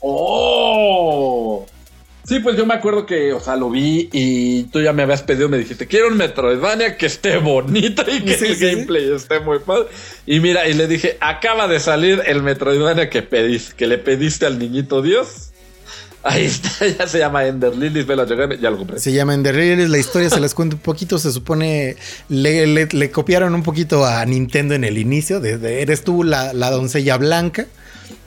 [0.00, 1.66] ¡Oh!
[2.26, 5.22] Sí, pues yo me acuerdo que, o sea, lo vi y tú ya me habías
[5.22, 9.12] pedido, me dijiste, quiero un Metroidvania que esté bonito y que Sí, el sí, gameplay
[9.12, 9.88] esté muy padre.
[10.24, 14.46] Y mira, y le dije, acaba de salir el Metroidvania que pediste, que le pediste
[14.46, 15.53] al niñito Dios.
[16.24, 18.98] Ahí está, ya se llama Ender Lilies, llegar, ya lo compré.
[18.98, 21.96] Se llama Ender Lilies, la historia se las cuento un poquito, se supone,
[22.28, 26.70] le, le- copiaron un poquito a Nintendo en el inicio, desde eres tú la, la
[26.70, 27.66] doncella blanca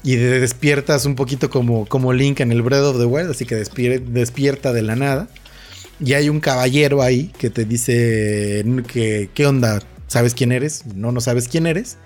[0.04, 3.46] y de- despiertas un poquito como, como Link en el Breath of the Wild, así
[3.46, 5.28] que despier- despierta de la nada.
[6.00, 9.82] Y hay un caballero ahí que te dice que, ¿qué onda?
[10.08, 11.98] sabes quién eres, no, no sabes quién eres.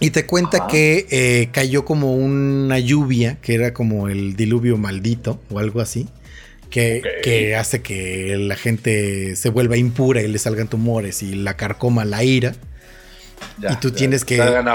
[0.00, 0.66] Y te cuenta Ajá.
[0.68, 6.08] que eh, cayó como una lluvia, que era como el diluvio maldito o algo así,
[6.70, 12.04] que, hace que la gente se vuelva impura y le salgan tumores y la carcoma
[12.04, 12.54] la ira.
[13.58, 14.68] Ya, Y tú ya, tienes que- Se hagan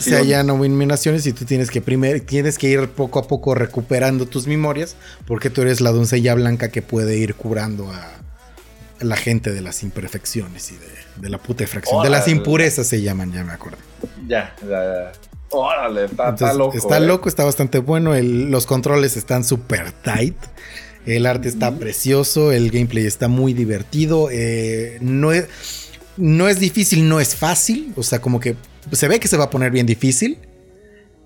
[0.00, 4.26] Se hallan nominaciones y tú tienes que primero tienes que ir poco a poco recuperando
[4.26, 8.20] tus memorias porque tú eres la doncella blanca que puede ir curando a
[9.00, 10.86] la gente de las imperfecciones y de,
[11.22, 12.02] de la putrefacción.
[12.02, 13.78] De las impurezas se llaman, ya me acuerdo.
[14.26, 15.12] Ya, ya, ya.
[15.52, 16.76] Órale, está, loco.
[16.76, 17.00] está eh.
[17.00, 18.14] loco, está bastante bueno.
[18.14, 20.36] el- los controles están súper tight.
[21.06, 22.52] El arte está precioso.
[22.52, 24.28] El gameplay está muy divertido.
[24.30, 25.46] eh, no, es,
[26.16, 27.92] no es difícil, no es fácil.
[27.96, 28.54] O sea, como que
[28.92, 30.38] se ve que se va a poner bien difícil.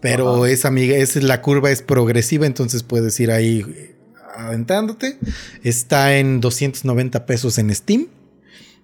[0.00, 0.50] Pero Ajá.
[0.50, 3.93] es amiga, es, la curva es progresiva, entonces puedes ir ahí
[4.36, 5.18] aventándote.
[5.62, 8.08] Está en 290 pesos en Steam.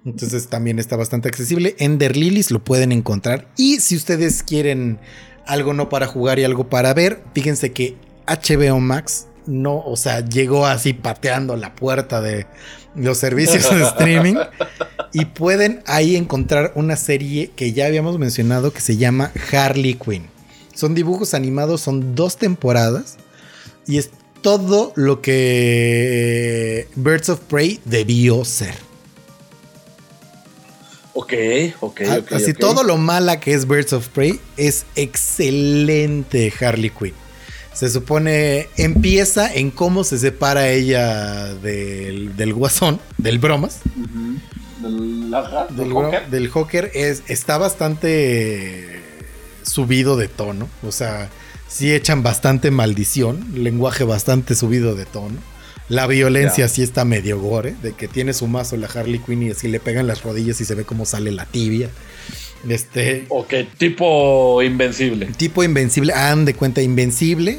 [0.05, 1.77] Entonces también está bastante accesible.
[1.79, 3.49] Ender Lilies lo pueden encontrar.
[3.57, 4.99] Y si ustedes quieren
[5.47, 7.97] algo no para jugar y algo para ver, fíjense que
[8.27, 12.47] HBO Max no, o sea, llegó así pateando la puerta de
[12.95, 14.37] los servicios de streaming.
[15.13, 20.29] Y pueden ahí encontrar una serie que ya habíamos mencionado que se llama Harley Quinn.
[20.73, 23.17] Son dibujos animados, son dos temporadas.
[23.87, 24.11] Y es
[24.43, 28.75] todo lo que Birds of Prey debió ser.
[31.13, 31.33] Ok,
[31.81, 32.33] ok, Ah, ok.
[32.33, 37.15] Así todo lo mala que es Birds of Prey es excelente Harley Quinn.
[37.75, 44.39] Se supone empieza en cómo se separa ella del, del guasón, del bromas, Ujú.
[44.89, 46.31] Del, ajá, del del, bro- Joker.
[46.31, 46.91] del Joker.
[46.95, 49.01] Es, está bastante
[49.63, 50.69] subido de tono.
[50.83, 51.29] O sea,
[51.71, 55.37] sí echan bastante maldición, lenguaje bastante subido de tono.
[55.89, 56.69] La violencia Ya.
[56.69, 59.81] sí está medio gore, de que tiene su mazo la Harley Quinn y así le
[59.81, 61.89] pegan las rodillas y se ve cómo sale la tibia.
[62.69, 65.27] Este, Ok, tipo invencible.
[65.37, 67.59] Tipo invencible, han de cuenta invencible,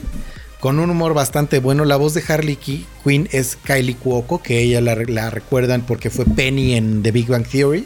[0.62, 1.84] con un humor bastante bueno.
[1.86, 6.24] La voz de Harley Quinn es Kylie Cuoco, que ella la, la recuerdan porque fue
[6.26, 7.84] Penny en The Big Bang Theory.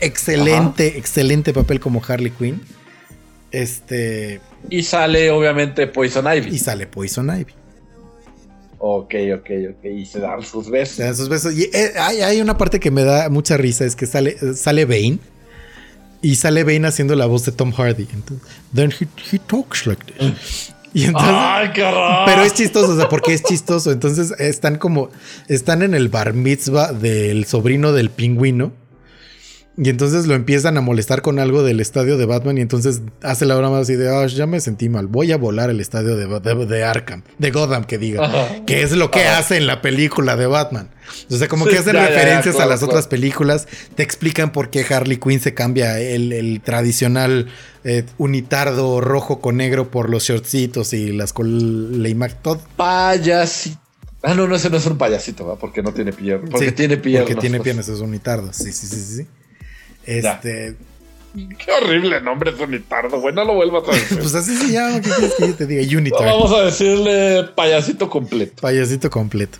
[0.00, 2.60] Excelente, excelente papel como Harley Quinn.
[3.52, 6.54] Este, Y sale, obviamente, Poison Ivy.
[6.54, 7.52] y sale Poison Ivy.
[8.78, 9.84] Ok, ok, ok.
[9.84, 10.98] Y se dan sus Se besos.
[10.98, 11.54] dan sus besos.
[11.54, 14.84] Y eh, hay, hay una parte que me da mucha risa, es que sale, sale
[14.84, 15.18] Bane.
[16.22, 18.06] Y sale Bane haciendo la voz de Tom Hardy.
[18.12, 20.72] Entonces, Then he, he talks like this.
[20.92, 21.34] Y entonces.
[22.26, 23.92] Pero es chistoso, o sea, porque es chistoso.
[23.92, 25.10] Entonces están como,
[25.48, 28.72] están en el bar mitzvah del sobrino del pingüino.
[29.82, 32.58] Y entonces lo empiezan a molestar con algo del estadio de Batman.
[32.58, 35.06] Y entonces hace la broma así de, "Ah, ya me sentí mal.
[35.06, 38.26] Voy a volar el estadio de, de- de Arkham, de Gotham, que diga.
[38.26, 38.64] Ajá.
[38.66, 39.38] Que es lo que Ajá.
[39.38, 40.90] hace en la película de Batman.
[41.30, 42.92] O sea, como que hacen ya, ya, ya, referencias claro, a las claro.
[42.92, 43.68] otras películas.
[43.94, 47.48] Te explican por qué Harley Quinn se cambia el, el tradicional
[47.84, 52.36] eh, unitardo rojo con negro por los shortcitos y las imagen.
[52.42, 52.60] Todo.
[52.76, 53.80] Payasito.
[54.22, 55.56] Ah, no, no, ese no es un payasito, ¿va?
[55.56, 56.50] Porque no tiene piernas.
[56.50, 57.28] Porque Sí, tiene piernas.
[57.30, 58.52] Porque tiene piernas, es unitardo.
[58.52, 59.26] Sí, sí, sí, sí.
[60.06, 60.76] Este,
[61.34, 63.34] Qué horrible nombre es unitardo, güey.
[63.34, 64.18] No lo vuelvas a decir.
[64.20, 65.00] pues así se llama.
[65.00, 65.92] ¿Qué quieres que yo te diga?
[65.92, 66.24] No, Unitard.
[66.24, 68.60] vamos a decirle payasito completo.
[68.60, 69.58] Payasito completo.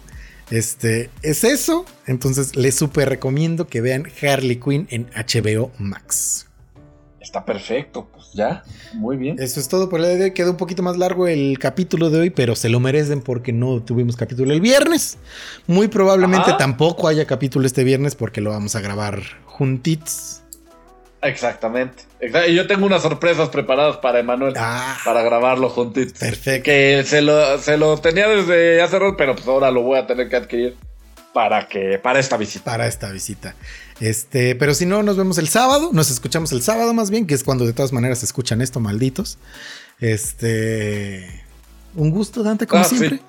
[0.51, 1.85] Este es eso.
[2.07, 6.49] Entonces les súper recomiendo que vean Harley Quinn en HBO Max.
[7.21, 8.65] Está perfecto, pues ya.
[8.95, 9.37] Muy bien.
[9.39, 10.31] Eso es todo por el día de hoy.
[10.33, 13.81] Quedó un poquito más largo el capítulo de hoy, pero se lo merecen porque no
[13.81, 15.19] tuvimos capítulo el viernes.
[15.69, 16.57] Muy probablemente Ajá.
[16.57, 19.23] tampoco haya capítulo este viernes porque lo vamos a grabar
[19.61, 20.41] juntitos.
[21.21, 22.05] Exactamente.
[22.19, 24.55] Exa- Y yo tengo unas sorpresas preparadas para Emanuel.
[24.57, 24.97] Ah.
[25.05, 26.19] Para grabarlo juntitos.
[26.19, 26.65] Perfecto.
[26.65, 30.07] Que se lo, se lo tenía desde hace rato, pero pues ahora lo voy a
[30.07, 30.77] tener que adquirir
[31.35, 32.65] para que para esta visita.
[32.71, 33.55] Para esta visita.
[34.01, 35.91] Este, pero si no, nos vemos el sábado.
[35.93, 39.37] Nos escuchamos el sábado más bien, que es cuando de todas maneras escuchan esto, malditos.
[40.01, 41.45] Este.
[41.97, 43.21] Un gusto, Dante, como Ah, sí.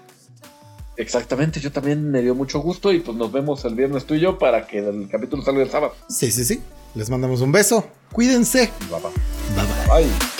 [1.01, 4.19] Exactamente, yo también me dio mucho gusto y pues nos vemos el viernes tú y
[4.19, 5.95] yo para que el capítulo salga el sábado.
[6.07, 6.61] Sí, sí, sí.
[6.93, 7.87] Les mandamos un beso.
[8.11, 8.69] Cuídense.
[8.87, 9.11] Bye, bye.
[9.55, 10.03] Bye bye.
[10.03, 10.31] Bye.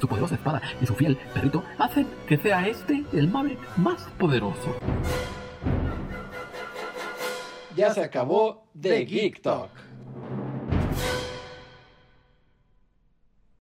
[0.00, 4.74] Su poderosa espada y su fiel perrito hacen que sea este el Maverick más poderoso
[7.78, 9.70] ya se acabó de Geek Talk.